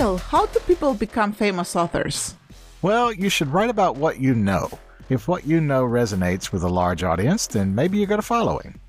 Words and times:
Neil, 0.00 0.16
how 0.16 0.46
do 0.46 0.58
people 0.60 0.94
become 0.94 1.30
famous 1.30 1.76
authors? 1.76 2.34
Well, 2.80 3.12
you 3.12 3.28
should 3.28 3.52
write 3.52 3.68
about 3.68 3.96
what 3.96 4.18
you 4.18 4.34
know. 4.34 4.70
If 5.10 5.28
what 5.28 5.46
you 5.46 5.60
know 5.60 5.84
resonates 5.84 6.50
with 6.50 6.62
a 6.62 6.70
large 6.70 7.04
audience, 7.04 7.46
then 7.46 7.74
maybe 7.74 7.98
you 7.98 8.06
got 8.06 8.18
a 8.18 8.22
following. 8.22 8.80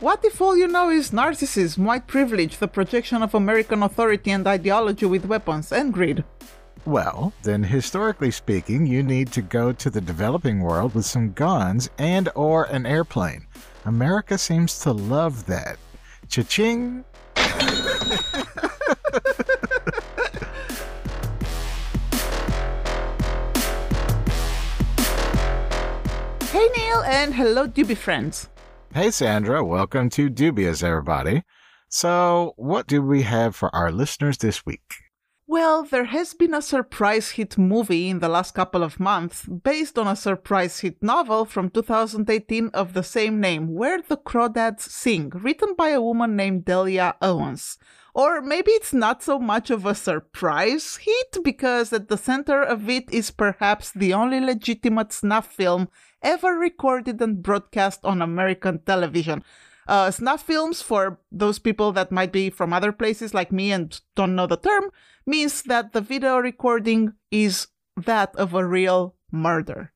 What 0.00 0.24
if 0.24 0.42
all 0.42 0.56
you 0.56 0.66
know 0.66 0.90
is 0.90 1.12
narcissism, 1.12 1.84
white 1.84 2.08
privilege, 2.08 2.58
the 2.58 2.66
projection 2.66 3.22
of 3.22 3.32
American 3.32 3.84
authority 3.84 4.32
and 4.32 4.44
ideology 4.44 5.06
with 5.06 5.24
weapons, 5.24 5.70
and 5.70 5.92
greed? 5.92 6.24
Well, 6.84 7.32
then 7.44 7.62
historically 7.62 8.32
speaking, 8.32 8.88
you 8.88 9.04
need 9.04 9.30
to 9.34 9.40
go 9.40 9.70
to 9.70 9.88
the 9.88 10.00
developing 10.00 10.58
world 10.58 10.96
with 10.96 11.06
some 11.06 11.32
guns 11.34 11.88
and 11.96 12.28
or 12.34 12.64
an 12.64 12.86
airplane. 12.86 13.46
America 13.84 14.36
seems 14.36 14.80
to 14.80 14.90
love 14.90 15.46
that. 15.46 15.76
Cha-ching! 16.28 17.04
Hey 26.54 26.68
Neil 26.76 27.02
and 27.02 27.34
hello 27.34 27.66
Doobie 27.66 27.96
friends. 27.96 28.48
Hey 28.94 29.10
Sandra, 29.10 29.64
welcome 29.64 30.08
to 30.10 30.30
Dubious 30.30 30.84
everybody. 30.84 31.42
So, 31.88 32.52
what 32.56 32.86
do 32.86 33.02
we 33.02 33.22
have 33.22 33.56
for 33.56 33.74
our 33.74 33.90
listeners 33.90 34.38
this 34.38 34.64
week? 34.64 34.88
Well, 35.48 35.82
there 35.82 36.04
has 36.04 36.32
been 36.32 36.54
a 36.54 36.62
surprise 36.62 37.30
hit 37.30 37.58
movie 37.58 38.08
in 38.08 38.20
the 38.20 38.28
last 38.28 38.54
couple 38.54 38.84
of 38.84 39.00
months 39.00 39.44
based 39.46 39.98
on 39.98 40.06
a 40.06 40.14
surprise 40.14 40.78
hit 40.78 41.02
novel 41.02 41.44
from 41.44 41.70
2018 41.70 42.68
of 42.68 42.92
the 42.92 43.02
same 43.02 43.40
name, 43.40 43.74
Where 43.74 44.00
the 44.00 44.16
Crawdads 44.16 44.82
Sing, 44.82 45.30
written 45.30 45.74
by 45.76 45.88
a 45.88 46.00
woman 46.00 46.36
named 46.36 46.66
Delia 46.66 47.16
Owens. 47.20 47.78
Or 48.14 48.40
maybe 48.40 48.70
it's 48.70 48.92
not 48.92 49.24
so 49.24 49.40
much 49.40 49.70
of 49.70 49.84
a 49.84 49.94
surprise 49.94 50.98
hit 51.02 51.42
because 51.42 51.92
at 51.92 52.06
the 52.06 52.16
center 52.16 52.62
of 52.62 52.88
it 52.88 53.10
is 53.10 53.32
perhaps 53.32 53.90
the 53.90 54.14
only 54.14 54.38
legitimate 54.38 55.12
snuff 55.12 55.52
film 55.52 55.88
ever 56.24 56.54
recorded 56.54 57.20
and 57.20 57.42
broadcast 57.42 58.00
on 58.04 58.20
American 58.20 58.80
television. 58.80 59.44
Uh, 59.86 60.10
snuff 60.10 60.42
films, 60.42 60.80
for 60.80 61.20
those 61.30 61.58
people 61.58 61.92
that 61.92 62.10
might 62.10 62.32
be 62.32 62.48
from 62.48 62.72
other 62.72 62.90
places 62.90 63.34
like 63.34 63.52
me 63.52 63.70
and 63.70 64.00
don't 64.16 64.34
know 64.34 64.46
the 64.46 64.56
term, 64.56 64.90
means 65.26 65.62
that 65.62 65.92
the 65.92 66.00
video 66.00 66.38
recording 66.38 67.12
is 67.30 67.68
that 67.96 68.34
of 68.36 68.54
a 68.54 68.66
real 68.66 69.14
murder. 69.30 69.92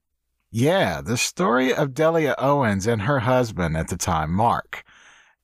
Yeah, 0.51 1.01
the 1.01 1.17
story 1.17 1.75
of 1.75 1.95
Delia 1.95 2.35
Owens 2.39 2.87
and 2.87 3.03
her 3.03 3.21
husband 3.21 3.77
at 3.77 3.89
the 3.89 3.97
time, 3.97 4.33
Mark, 4.33 4.83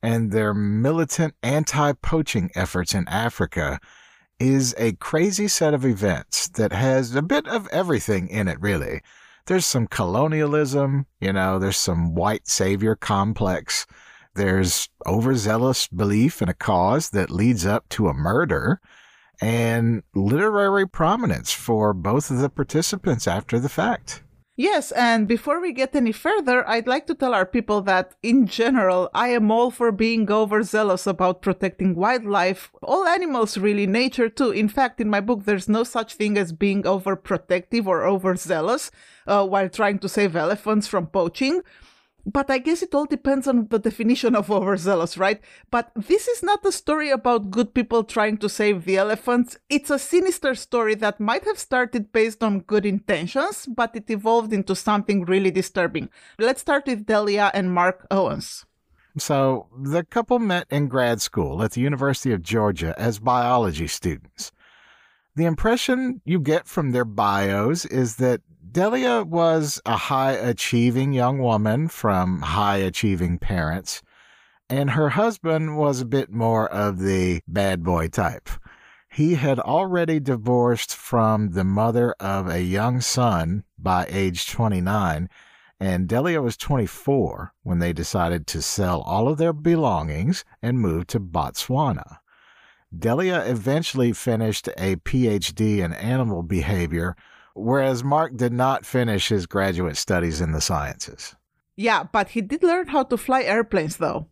and 0.02 0.30
their 0.30 0.55
militant 0.55 1.34
anti 1.42 1.92
poaching 1.92 2.50
efforts 2.55 2.94
in 2.94 3.08
Africa 3.08 3.80
is 4.38 4.74
a 4.78 4.92
crazy 4.92 5.48
set 5.48 5.74
of 5.74 5.84
events 5.84 6.48
that 6.48 6.72
has 6.72 7.14
a 7.14 7.22
bit 7.22 7.46
of 7.46 7.68
everything 7.68 8.28
in 8.28 8.48
it, 8.48 8.60
really. 8.60 9.00
There's 9.46 9.66
some 9.66 9.86
colonialism, 9.86 11.06
you 11.20 11.32
know, 11.32 11.58
there's 11.58 11.76
some 11.76 12.14
white 12.14 12.48
savior 12.48 12.96
complex, 12.96 13.86
there's 14.34 14.88
overzealous 15.06 15.86
belief 15.86 16.40
in 16.40 16.48
a 16.48 16.54
cause 16.54 17.10
that 17.10 17.30
leads 17.30 17.66
up 17.66 17.88
to 17.90 18.08
a 18.08 18.14
murder, 18.14 18.80
and 19.42 20.02
literary 20.14 20.88
prominence 20.88 21.52
for 21.52 21.92
both 21.92 22.30
of 22.30 22.38
the 22.38 22.48
participants 22.48 23.28
after 23.28 23.58
the 23.58 23.68
fact. 23.68 24.22
Yes, 24.56 24.92
and 24.92 25.27
before 25.27 25.60
we 25.60 25.72
get 25.72 25.97
any 25.97 26.12
further, 26.12 26.69
I'd 26.69 26.86
like 26.86 27.08
to 27.08 27.14
tell 27.14 27.34
our 27.34 27.44
people 27.44 27.80
that, 27.83 28.14
in 28.22 28.47
general, 28.47 29.11
I 29.12 29.28
am 29.30 29.50
all 29.50 29.72
for 29.72 29.91
being 29.91 30.30
overzealous 30.30 31.08
about 31.08 31.42
protecting 31.42 31.96
wildlife, 31.96 32.70
all 32.80 33.05
animals 33.05 33.58
really, 33.58 33.89
nature 33.89 34.28
too. 34.28 34.52
In 34.52 34.68
fact, 34.68 35.01
in 35.01 35.11
my 35.11 35.18
book, 35.20 35.45
there's 35.45 35.68
no 35.68 35.83
such 35.83 36.14
thing 36.14 36.39
as 36.39 36.52
being 36.52 36.84
overprotective 36.84 37.86
or 37.86 38.06
overzealous 38.06 38.92
uh, 39.27 39.45
while 39.45 39.68
trying 39.68 39.98
to 39.98 40.08
save 40.08 40.36
elephants 40.36 40.86
from 40.86 41.08
poaching. 41.08 41.62
But 42.27 42.51
I 42.51 42.58
guess 42.58 42.83
it 42.83 42.95
all 42.95 43.05
depends 43.05 43.46
on 43.46 43.68
the 43.68 43.79
definition 43.79 44.35
of 44.35 44.51
overzealous, 44.51 45.18
right? 45.18 45.40
But 45.70 45.92
this 45.95 46.27
is 46.27 46.42
not 46.42 46.64
a 46.64 46.73
story 46.73 47.11
about 47.11 47.51
good 47.51 47.74
people 47.74 48.02
trying 48.02 48.39
to 48.39 48.48
save 48.48 48.85
the 48.85 48.96
elephants. 48.96 49.58
It's 49.68 49.90
a 49.90 49.98
sinister 49.98 50.55
story 50.55 50.95
that 50.96 51.20
might 51.20 51.45
have 51.45 51.58
started 51.58 52.13
based 52.13 52.42
on 52.42 52.61
good 52.61 52.86
intentions, 52.86 53.67
but 53.67 53.95
it 53.95 54.11
evolved 54.11 54.52
into 54.52 54.74
something 54.74 55.24
really 55.24 55.51
disturbing. 55.51 56.08
Let's 56.39 56.63
start 56.63 56.86
with 56.86 57.07
Delia 57.07 57.51
and 57.52 57.73
Mark 57.73 58.07
Owens. 58.11 58.64
So, 59.17 59.68
the 59.79 60.02
couple 60.02 60.40
met 60.40 60.67
in 60.70 60.89
grad 60.89 61.20
school 61.20 61.63
at 61.63 61.73
the 61.73 61.80
University 61.80 62.33
of 62.33 62.42
Georgia 62.42 62.95
as 62.98 63.20
biology 63.20 63.86
students. 63.86 64.51
The 65.36 65.45
impression 65.45 66.20
you 66.24 66.40
get 66.40 66.67
from 66.67 66.90
their 66.90 67.05
bios 67.05 67.84
is 67.84 68.17
that 68.17 68.40
Delia 68.74 69.23
was 69.23 69.80
a 69.86 69.96
high 69.96 70.33
achieving 70.33 71.12
young 71.12 71.39
woman 71.39 71.86
from 71.86 72.42
high 72.42 72.79
achieving 72.79 73.39
parents, 73.39 74.02
and 74.68 74.90
her 74.90 75.11
husband 75.11 75.77
was 75.77 76.01
a 76.01 76.05
bit 76.05 76.33
more 76.33 76.68
of 76.73 76.98
the 76.98 77.40
bad 77.46 77.84
boy 77.84 78.08
type. 78.08 78.51
He 79.08 79.36
had 79.36 79.61
already 79.61 80.18
divorced 80.18 80.92
from 80.92 81.52
the 81.52 81.63
mother 81.63 82.17
of 82.18 82.48
a 82.48 82.63
young 82.63 83.01
son 83.01 83.63
by 83.79 84.07
age 84.08 84.51
29, 84.51 85.29
and 85.79 86.08
Delia 86.08 86.42
was 86.42 86.57
24 86.57 87.52
when 87.63 87.79
they 87.79 87.92
decided 87.92 88.45
to 88.48 88.61
sell 88.61 89.02
all 89.02 89.29
of 89.29 89.39
their 89.39 89.52
belongings 89.52 90.45
and 90.61 90.80
move 90.80 91.07
to 91.07 91.20
Botswana. 91.20 92.18
Delia 92.92 93.45
eventually 93.46 94.13
finished 94.13 94.67
a 94.77 94.96
PhD 94.96 95.79
in 95.79 95.92
animal 95.92 96.42
behavior 96.42 97.14
whereas 97.54 98.04
Mark 98.04 98.36
did 98.36 98.52
not 98.52 98.84
finish 98.84 99.28
his 99.28 99.46
graduate 99.46 99.96
studies 99.96 100.40
in 100.40 100.52
the 100.52 100.60
sciences. 100.60 101.34
Yeah, 101.76 102.04
but 102.04 102.28
he 102.28 102.40
did 102.40 102.62
learn 102.62 102.88
how 102.88 103.04
to 103.04 103.16
fly 103.16 103.42
airplanes, 103.42 103.96
though. 103.96 104.28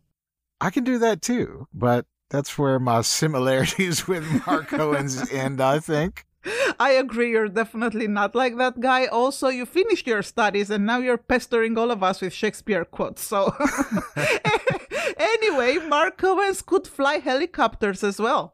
I 0.61 0.69
can 0.69 0.83
do 0.83 0.97
that 0.99 1.21
too, 1.21 1.67
but 1.73 2.05
that's 2.29 2.57
where 2.57 2.79
my 2.79 3.01
similarities 3.01 4.07
with 4.07 4.23
Mark 4.47 4.71
Owens 4.73 5.31
end, 5.31 5.61
I 5.61 5.79
think. 5.79 6.25
I 6.79 6.91
agree, 6.91 7.31
you're 7.31 7.47
definitely 7.47 8.07
not 8.07 8.35
like 8.35 8.57
that 8.57 8.79
guy. 8.79 9.05
Also, 9.05 9.47
you 9.47 9.65
finished 9.65 10.07
your 10.07 10.21
studies 10.21 10.69
and 10.69 10.85
now 10.85 10.99
you're 10.99 11.17
pestering 11.17 11.77
all 11.77 11.91
of 11.91 12.03
us 12.03 12.21
with 12.21 12.33
Shakespeare 12.33 12.85
quotes. 12.85 13.23
So, 13.23 13.55
anyway, 15.17 15.77
Mark 15.87 16.21
Owens 16.23 16.61
could 16.61 16.87
fly 16.87 17.19
helicopters 17.19 18.03
as 18.03 18.19
well. 18.19 18.52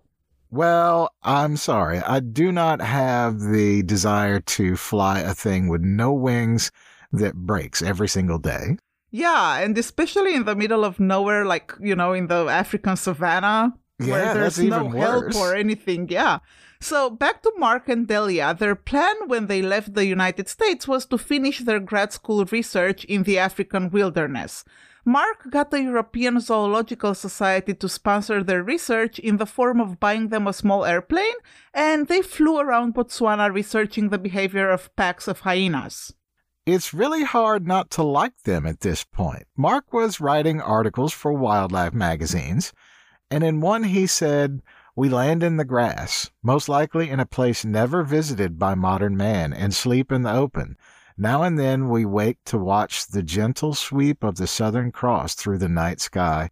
Well, 0.51 1.11
I'm 1.21 1.57
sorry. 1.57 1.99
I 1.99 2.19
do 2.21 2.51
not 2.51 2.81
have 2.81 3.39
the 3.39 3.83
desire 3.83 4.39
to 4.39 4.75
fly 4.75 5.19
a 5.19 5.33
thing 5.33 5.67
with 5.67 5.81
no 5.81 6.11
wings 6.11 6.71
that 7.11 7.35
breaks 7.35 7.81
every 7.81 8.07
single 8.07 8.39
day. 8.39 8.77
Yeah, 9.11 9.57
and 9.59 9.77
especially 9.77 10.35
in 10.35 10.45
the 10.45 10.55
middle 10.55 10.83
of 10.85 10.99
nowhere, 10.99 11.45
like, 11.45 11.73
you 11.79 11.95
know, 11.95 12.13
in 12.13 12.27
the 12.27 12.45
African 12.47 12.95
savannah, 12.95 13.73
Yeah, 13.99 14.11
where 14.11 14.33
there's 14.33 14.55
that's 14.55 14.69
no 14.69 14.85
even 14.87 14.97
help 14.97 15.23
worse. 15.25 15.35
or 15.35 15.55
anything. 15.55 16.07
Yeah. 16.09 16.39
So 16.79 17.09
back 17.09 17.41
to 17.43 17.51
Mark 17.57 17.89
and 17.89 18.07
Delia. 18.07 18.53
Their 18.57 18.75
plan 18.75 19.15
when 19.27 19.47
they 19.47 19.61
left 19.61 19.93
the 19.93 20.05
United 20.05 20.47
States 20.47 20.87
was 20.87 21.05
to 21.07 21.17
finish 21.17 21.59
their 21.59 21.79
grad 21.79 22.13
school 22.13 22.45
research 22.45 23.03
in 23.05 23.23
the 23.23 23.37
African 23.37 23.89
wilderness. 23.89 24.63
Mark 25.05 25.49
got 25.49 25.71
the 25.71 25.81
European 25.81 26.39
Zoological 26.39 27.15
Society 27.15 27.73
to 27.73 27.87
sponsor 27.87 28.43
their 28.43 28.61
research 28.61 29.17
in 29.17 29.37
the 29.37 29.45
form 29.45 29.79
of 29.79 29.99
buying 29.99 30.27
them 30.27 30.45
a 30.45 30.53
small 30.53 30.85
airplane, 30.85 31.35
and 31.73 32.07
they 32.07 32.21
flew 32.21 32.59
around 32.59 32.95
Botswana 32.95 33.53
researching 33.53 34.09
the 34.09 34.17
behavior 34.17 34.69
of 34.69 34.93
packs 34.95 35.27
of 35.27 35.41
hyenas. 35.41 36.13
It's 36.65 36.93
really 36.93 37.23
hard 37.23 37.65
not 37.65 37.89
to 37.91 38.03
like 38.03 38.43
them 38.43 38.67
at 38.67 38.81
this 38.81 39.03
point. 39.03 39.47
Mark 39.55 39.91
was 39.93 40.21
writing 40.21 40.61
articles 40.61 41.13
for 41.13 41.33
wildlife 41.33 41.93
magazines, 41.93 42.73
and 43.31 43.43
in 43.43 43.61
one 43.61 43.85
he 43.85 44.05
said, 44.05 44.61
We 44.95 45.09
land 45.09 45.41
in 45.43 45.57
the 45.57 45.65
grass, 45.65 46.29
most 46.43 46.67
likely 46.67 47.09
in 47.09 47.19
a 47.19 47.25
place 47.25 47.63
never 47.63 48.03
visited 48.03 48.59
by 48.59 48.75
modern 48.75 49.15
man, 49.15 49.53
and 49.53 49.73
sleep 49.73 50.11
in 50.11 50.23
the 50.23 50.33
open. 50.33 50.77
Now 51.21 51.43
and 51.43 51.59
then 51.59 51.89
we 51.89 52.05
wake 52.05 52.37
to 52.45 52.57
watch 52.57 53.07
the 53.07 53.21
gentle 53.21 53.73
sweep 53.73 54.23
of 54.23 54.37
the 54.37 54.47
Southern 54.47 54.89
Cross 54.89 55.35
through 55.35 55.57
the 55.57 55.67
night 55.67 55.99
sky, 55.99 56.49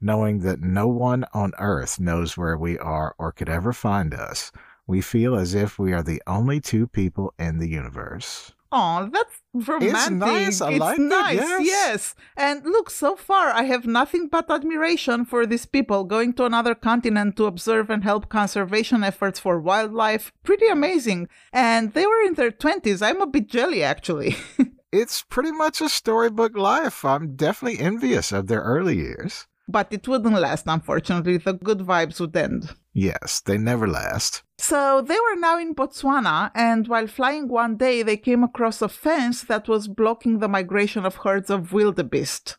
knowing 0.00 0.38
that 0.38 0.58
no 0.58 0.88
one 0.88 1.26
on 1.34 1.52
earth 1.58 2.00
knows 2.00 2.34
where 2.34 2.56
we 2.56 2.78
are 2.78 3.14
or 3.18 3.30
could 3.30 3.50
ever 3.50 3.74
find 3.74 4.14
us. 4.14 4.52
We 4.86 5.02
feel 5.02 5.34
as 5.34 5.52
if 5.52 5.78
we 5.78 5.92
are 5.92 6.02
the 6.02 6.22
only 6.26 6.60
two 6.60 6.86
people 6.86 7.34
in 7.38 7.58
the 7.58 7.68
universe. 7.68 8.54
Oh, 8.72 9.08
that's 9.12 9.42
romantic. 9.52 9.94
It's 9.94 10.10
nice. 10.10 10.60
I 10.60 10.70
it's 10.72 10.80
like 10.80 10.98
it, 10.98 11.02
nice. 11.02 11.36
yes. 11.36 11.64
yes. 11.64 12.14
And 12.36 12.64
look, 12.64 12.90
so 12.90 13.16
far 13.16 13.50
I 13.50 13.62
have 13.62 13.86
nothing 13.86 14.28
but 14.28 14.50
admiration 14.50 15.24
for 15.24 15.46
these 15.46 15.66
people 15.66 16.04
going 16.04 16.32
to 16.34 16.44
another 16.44 16.74
continent 16.74 17.36
to 17.36 17.46
observe 17.46 17.90
and 17.90 18.02
help 18.02 18.28
conservation 18.28 19.04
efforts 19.04 19.38
for 19.38 19.60
wildlife. 19.60 20.32
Pretty 20.42 20.66
amazing. 20.66 21.28
And 21.52 21.92
they 21.92 22.06
were 22.06 22.22
in 22.26 22.34
their 22.34 22.50
20s. 22.50 23.06
I'm 23.06 23.20
a 23.20 23.26
bit 23.26 23.48
jelly, 23.48 23.82
actually. 23.82 24.36
It's 24.92 25.22
pretty 25.22 25.52
much 25.52 25.80
a 25.80 25.90
storybook 25.90 26.56
life. 26.56 27.04
I'm 27.04 27.36
definitely 27.36 27.80
envious 27.80 28.32
of 28.32 28.46
their 28.46 28.62
early 28.62 28.96
years. 28.96 29.46
But 29.68 29.88
it 29.90 30.06
wouldn't 30.06 30.38
last, 30.38 30.66
unfortunately. 30.66 31.38
The 31.38 31.54
good 31.54 31.78
vibes 31.78 32.20
would 32.20 32.36
end. 32.36 32.74
Yes, 32.92 33.40
they 33.44 33.58
never 33.58 33.88
last. 33.88 34.42
So 34.58 35.02
they 35.02 35.18
were 35.18 35.38
now 35.38 35.58
in 35.58 35.74
Botswana, 35.74 36.50
and 36.54 36.88
while 36.88 37.06
flying 37.06 37.48
one 37.48 37.76
day, 37.76 38.02
they 38.02 38.16
came 38.16 38.42
across 38.42 38.80
a 38.80 38.88
fence 38.88 39.42
that 39.42 39.68
was 39.68 39.88
blocking 39.88 40.38
the 40.38 40.48
migration 40.48 41.04
of 41.04 41.16
herds 41.16 41.50
of 41.50 41.72
wildebeest. 41.72 42.56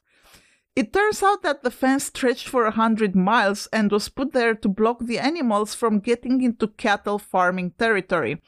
It 0.76 0.94
turns 0.94 1.24
out 1.24 1.42
that 1.42 1.64
the 1.64 1.72
fence 1.72 2.06
stretched 2.06 2.48
for 2.48 2.66
a 2.66 2.72
hundred 2.72 3.16
miles 3.16 3.68
and 3.74 3.92
was 3.92 4.10
put 4.10 4.34
there 4.34 4.54
to 4.54 4.70
block 4.70 5.00
the 5.00 5.18
animals 5.18 5.74
from 5.74 6.00
getting 6.00 6.44
into 6.44 6.68
cattle 6.68 7.18
farming 7.18 7.72
territory. 7.80 8.40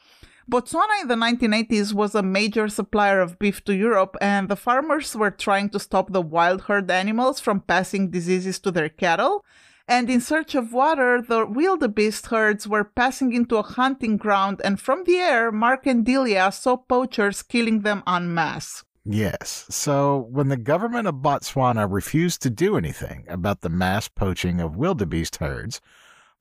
Botswana 0.50 1.02
in 1.02 1.06
the 1.06 1.14
1980s 1.14 1.92
was 1.92 2.12
a 2.12 2.24
major 2.24 2.68
supplier 2.68 3.20
of 3.20 3.38
beef 3.38 3.62
to 3.66 3.72
Europe, 3.72 4.16
and 4.20 4.48
the 4.48 4.56
farmers 4.56 5.14
were 5.14 5.30
trying 5.30 5.68
to 5.70 5.78
stop 5.78 6.10
the 6.10 6.20
wild 6.20 6.62
herd 6.62 6.90
animals 6.90 7.38
from 7.38 7.60
passing 7.60 8.10
diseases 8.10 8.58
to 8.58 8.72
their 8.72 8.88
cattle. 8.88 9.44
And 9.86 10.10
in 10.10 10.20
search 10.20 10.56
of 10.56 10.72
water, 10.72 11.22
the 11.22 11.46
wildebeest 11.46 12.26
herds 12.26 12.66
were 12.66 12.82
passing 12.82 13.32
into 13.32 13.58
a 13.58 13.62
hunting 13.62 14.16
ground, 14.16 14.60
and 14.64 14.80
from 14.80 15.04
the 15.04 15.18
air, 15.18 15.52
Mark 15.52 15.86
and 15.86 16.04
Delia 16.04 16.50
saw 16.50 16.76
poachers 16.76 17.42
killing 17.42 17.82
them 17.82 18.02
en 18.04 18.34
masse. 18.34 18.82
Yes. 19.04 19.66
So 19.70 20.26
when 20.30 20.48
the 20.48 20.56
government 20.56 21.06
of 21.06 21.22
Botswana 21.22 21.86
refused 21.88 22.42
to 22.42 22.50
do 22.50 22.76
anything 22.76 23.24
about 23.28 23.60
the 23.60 23.68
mass 23.68 24.08
poaching 24.08 24.60
of 24.60 24.74
wildebeest 24.74 25.36
herds, 25.36 25.80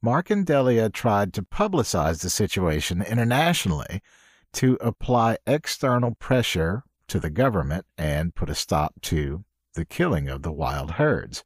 Mark 0.02 0.30
and 0.30 0.46
Delia 0.46 0.90
tried 0.90 1.34
to 1.34 1.44
publicize 1.44 2.22
the 2.22 2.30
situation 2.30 3.02
internationally 3.02 4.02
to 4.54 4.78
apply 4.80 5.38
external 5.46 6.16
pressure 6.16 6.84
to 7.10 7.20
the 7.20 7.30
government 7.30 7.86
and 7.98 8.34
put 8.34 8.50
a 8.50 8.56
stop 8.56 8.94
to 9.02 9.44
the 9.74 9.84
killing 9.84 10.30
of 10.30 10.42
the 10.42 10.54
wild 10.54 10.92
herds. 10.92 11.44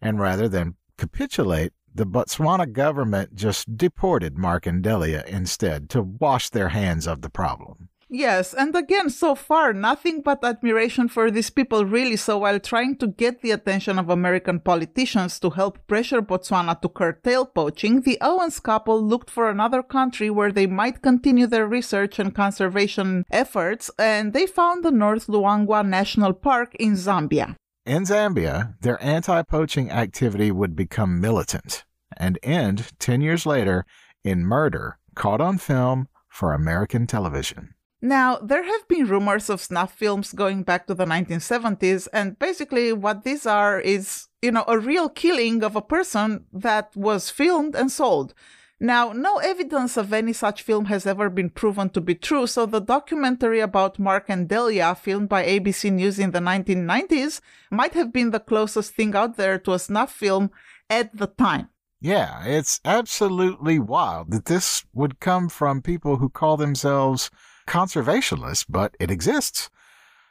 And 0.00 0.20
rather 0.20 0.48
than 0.48 0.76
capitulate, 0.96 1.72
the 1.92 2.06
Botswana 2.06 2.70
government 2.72 3.34
just 3.34 3.76
deported 3.76 4.38
Mark 4.38 4.64
and 4.64 4.82
Delia 4.82 5.24
instead 5.26 5.90
to 5.90 6.02
wash 6.02 6.50
their 6.50 6.70
hands 6.70 7.06
of 7.06 7.20
the 7.20 7.30
problem. 7.30 7.88
Yes, 8.14 8.52
and 8.52 8.76
again, 8.76 9.08
so 9.08 9.34
far, 9.34 9.72
nothing 9.72 10.20
but 10.20 10.44
admiration 10.44 11.08
for 11.08 11.30
these 11.30 11.48
people, 11.48 11.86
really. 11.86 12.16
So, 12.16 12.36
while 12.36 12.60
trying 12.60 12.96
to 12.96 13.06
get 13.06 13.40
the 13.40 13.52
attention 13.52 13.98
of 13.98 14.10
American 14.10 14.60
politicians 14.60 15.40
to 15.40 15.48
help 15.48 15.78
pressure 15.86 16.20
Botswana 16.20 16.78
to 16.82 16.90
curtail 16.90 17.46
poaching, 17.46 18.02
the 18.02 18.18
Owens 18.20 18.60
couple 18.60 19.00
looked 19.02 19.30
for 19.30 19.48
another 19.48 19.82
country 19.82 20.28
where 20.28 20.52
they 20.52 20.66
might 20.66 21.00
continue 21.00 21.46
their 21.46 21.66
research 21.66 22.18
and 22.18 22.34
conservation 22.34 23.24
efforts, 23.30 23.90
and 23.98 24.34
they 24.34 24.46
found 24.46 24.84
the 24.84 24.90
North 24.90 25.26
Luangwa 25.28 25.82
National 25.82 26.34
Park 26.34 26.74
in 26.74 26.92
Zambia. 26.96 27.56
In 27.86 28.02
Zambia, 28.02 28.74
their 28.82 29.02
anti 29.02 29.40
poaching 29.40 29.90
activity 29.90 30.52
would 30.52 30.76
become 30.76 31.18
militant 31.18 31.84
and 32.18 32.38
end 32.42 32.92
10 32.98 33.22
years 33.22 33.46
later 33.46 33.86
in 34.22 34.44
murder 34.44 34.98
caught 35.14 35.40
on 35.40 35.56
film 35.56 36.08
for 36.28 36.52
American 36.52 37.06
television. 37.06 37.72
Now, 38.04 38.38
there 38.38 38.64
have 38.64 38.88
been 38.88 39.06
rumors 39.06 39.48
of 39.48 39.60
snuff 39.60 39.94
films 39.94 40.32
going 40.32 40.64
back 40.64 40.88
to 40.88 40.94
the 40.94 41.04
1970s, 41.04 42.08
and 42.12 42.36
basically 42.36 42.92
what 42.92 43.22
these 43.22 43.46
are 43.46 43.78
is, 43.78 44.26
you 44.42 44.50
know, 44.50 44.64
a 44.66 44.76
real 44.76 45.08
killing 45.08 45.62
of 45.62 45.76
a 45.76 45.80
person 45.80 46.46
that 46.52 46.90
was 46.96 47.30
filmed 47.30 47.76
and 47.76 47.92
sold. 47.92 48.34
Now, 48.80 49.12
no 49.12 49.36
evidence 49.36 49.96
of 49.96 50.12
any 50.12 50.32
such 50.32 50.62
film 50.62 50.86
has 50.86 51.06
ever 51.06 51.30
been 51.30 51.50
proven 51.50 51.90
to 51.90 52.00
be 52.00 52.16
true, 52.16 52.48
so 52.48 52.66
the 52.66 52.80
documentary 52.80 53.60
about 53.60 54.00
Mark 54.00 54.24
and 54.28 54.48
Delia, 54.48 54.96
filmed 54.96 55.28
by 55.28 55.44
ABC 55.44 55.92
News 55.92 56.18
in 56.18 56.32
the 56.32 56.40
1990s, 56.40 57.40
might 57.70 57.94
have 57.94 58.12
been 58.12 58.32
the 58.32 58.40
closest 58.40 58.94
thing 58.96 59.14
out 59.14 59.36
there 59.36 59.60
to 59.60 59.74
a 59.74 59.78
snuff 59.78 60.10
film 60.12 60.50
at 60.90 61.16
the 61.16 61.28
time. 61.28 61.68
Yeah, 62.00 62.44
it's 62.44 62.80
absolutely 62.84 63.78
wild 63.78 64.32
that 64.32 64.46
this 64.46 64.84
would 64.92 65.20
come 65.20 65.48
from 65.48 65.80
people 65.80 66.16
who 66.16 66.28
call 66.28 66.56
themselves 66.56 67.30
conservationist, 67.72 68.66
but 68.68 68.94
it 69.00 69.10
exists. 69.10 69.70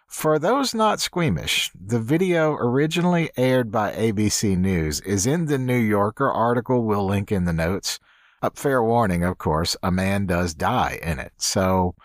For 0.05 0.37
those 0.37 0.75
not 0.75 0.99
squeamish, 0.99 1.71
the 1.73 1.99
video 1.99 2.53
originally 2.53 3.31
aired 3.35 3.71
by 3.71 3.93
ABC 3.93 4.55
News 4.55 4.99
is 5.01 5.25
in 5.25 5.47
the 5.47 5.57
New 5.57 5.79
Yorker 5.79 6.29
article 6.31 6.83
we'll 6.83 7.05
link 7.05 7.31
in 7.31 7.45
the 7.45 7.53
notes. 7.53 7.99
A 8.43 8.51
fair 8.51 8.83
warning, 8.83 9.23
of 9.23 9.39
course, 9.39 9.75
a 9.81 9.91
man 9.91 10.27
does 10.27 10.53
die 10.53 10.99
in 11.01 11.17
it. 11.17 11.33
So, 11.37 11.95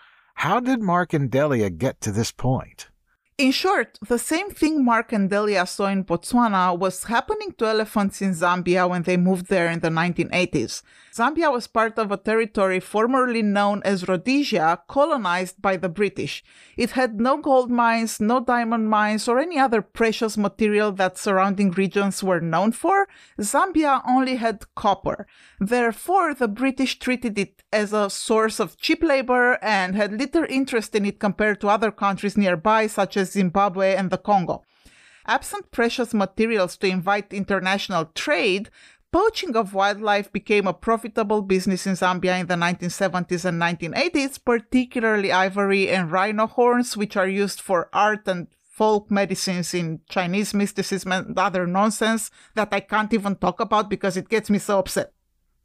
how 0.45 0.59
did 0.59 0.81
Mark 0.81 1.13
and 1.13 1.29
Delia 1.29 1.69
get 1.69 2.01
to 2.01 2.11
this 2.11 2.31
point? 2.31 2.87
In 3.37 3.51
short, 3.51 3.99
the 4.07 4.17
same 4.17 4.49
thing 4.49 4.83
Mark 4.83 5.13
and 5.13 5.29
Delia 5.29 5.67
saw 5.67 5.85
in 5.85 6.03
Botswana 6.03 6.75
was 6.75 7.03
happening 7.03 7.51
to 7.59 7.67
elephants 7.67 8.23
in 8.23 8.31
Zambia 8.31 8.89
when 8.89 9.03
they 9.03 9.17
moved 9.17 9.47
there 9.49 9.69
in 9.69 9.81
the 9.81 9.89
1980s. 9.89 10.81
Zambia 11.17 11.51
was 11.51 11.65
part 11.65 11.97
of 11.97 12.11
a 12.11 12.17
territory 12.17 12.79
formerly 12.79 13.41
known 13.41 13.81
as 13.83 14.07
Rhodesia, 14.07 14.83
colonized 14.87 15.59
by 15.59 15.75
the 15.75 15.89
British. 15.89 16.43
It 16.77 16.91
had 16.91 17.19
no 17.19 17.37
gold 17.37 17.71
mines, 17.71 18.19
no 18.21 18.39
diamond 18.39 18.87
mines, 18.87 19.27
or 19.27 19.39
any 19.39 19.57
other 19.57 19.81
precious 19.81 20.37
material 20.37 20.91
that 20.91 21.17
surrounding 21.17 21.71
regions 21.71 22.21
were 22.21 22.39
known 22.39 22.71
for. 22.71 23.07
Zambia 23.41 24.03
only 24.07 24.35
had 24.35 24.71
copper. 24.75 25.25
Therefore, 25.59 26.35
the 26.35 26.47
British 26.47 26.99
treated 26.99 27.39
it 27.39 27.63
as 27.73 27.93
a 27.93 28.11
source 28.11 28.59
of 28.59 28.77
cheap 28.77 29.01
labor 29.01 29.57
and 29.63 29.95
had 29.95 30.19
little 30.19 30.45
interest 30.47 30.93
in 30.93 31.03
it 31.03 31.19
compared 31.19 31.59
to 31.61 31.67
other 31.67 31.89
countries 31.89 32.37
nearby, 32.37 32.85
such 32.85 33.17
as 33.17 33.31
Zimbabwe 33.31 33.95
and 33.95 34.11
the 34.11 34.19
Congo. 34.19 34.63
Absent 35.29 35.71
precious 35.71 36.13
materials 36.13 36.77
to 36.77 36.87
invite 36.87 37.33
international 37.33 38.05
trade, 38.15 38.69
poaching 39.11 39.55
of 39.55 39.73
wildlife 39.73 40.31
became 40.31 40.67
a 40.67 40.73
profitable 40.73 41.41
business 41.41 41.87
in 41.87 41.93
Zambia 41.93 42.39
in 42.39 42.47
the 42.47 42.55
1970s 42.55 43.45
and 43.45 43.61
1980s, 43.61 44.43
particularly 44.43 45.31
ivory 45.31 45.89
and 45.89 46.11
rhino 46.11 46.47
horns, 46.47 46.97
which 46.97 47.15
are 47.17 47.27
used 47.27 47.61
for 47.61 47.89
art 47.93 48.27
and 48.27 48.47
folk 48.77 49.09
medicines 49.09 49.73
in 49.73 50.01
Chinese 50.07 50.53
mysticism 50.53 51.11
and 51.11 51.39
other 51.39 51.65
nonsense 51.65 52.29
that 52.53 52.69
I 52.71 52.79
can't 52.81 53.13
even 53.13 53.35
talk 53.35 53.59
about 53.59 53.89
because 53.89 54.17
it 54.17 54.29
gets 54.29 54.49
me 54.49 54.59
so 54.59 54.79
upset. 54.79 55.13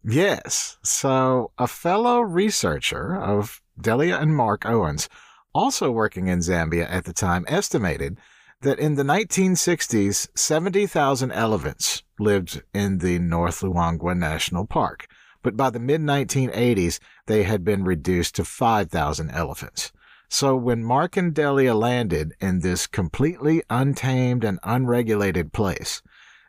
Yes. 0.03 0.79
So, 0.83 1.53
a 1.59 1.67
fellow 1.67 2.21
researcher 2.21 3.15
of 3.15 3.61
Delia 3.81 4.17
and 4.17 4.35
Mark 4.35 4.65
Owens, 4.65 5.09
also 5.55 5.91
working 5.91 6.27
in 6.27 6.41
Zambia 6.41 6.91
at 6.91 7.05
the 7.05 7.13
time, 7.13 7.45
estimated 7.49 8.19
that 8.63 8.79
in 8.79 8.95
the 8.95 9.03
1960s, 9.03 10.29
70,000 10.35 11.33
elephants 11.33 12.03
lived 12.23 12.63
in 12.73 12.99
the 12.99 13.19
North 13.19 13.61
Luangwa 13.61 14.17
National 14.17 14.67
Park. 14.67 15.07
But 15.43 15.57
by 15.57 15.71
the 15.71 15.81
mid 15.81 16.01
1980s, 16.01 17.01
they 17.27 17.43
had 17.43 17.65
been 17.65 17.85
reduced 17.85 18.37
to 18.37 18.45
5,000 18.45 19.31
elephants. 19.31 19.93
So 20.29 20.57
when 20.57 20.83
Mark 20.85 21.17
and 21.17 21.35
Delia 21.35 21.75
landed 21.75 22.35
in 22.41 22.61
this 22.61 22.87
completely 22.87 23.63
untamed 23.69 24.45
and 24.45 24.59
unregulated 24.63 25.53
place, 25.53 26.01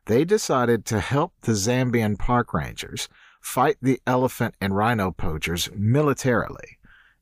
they 0.05 0.23
decided 0.23 0.85
to 0.85 0.99
help 0.99 1.33
the 1.41 1.53
Zambian 1.53 2.17
park 2.17 2.53
rangers 2.53 3.09
fight 3.41 3.77
the 3.81 3.99
elephant 4.07 4.55
and 4.61 4.75
rhino 4.75 5.11
poachers 5.11 5.69
militarily. 5.75 6.77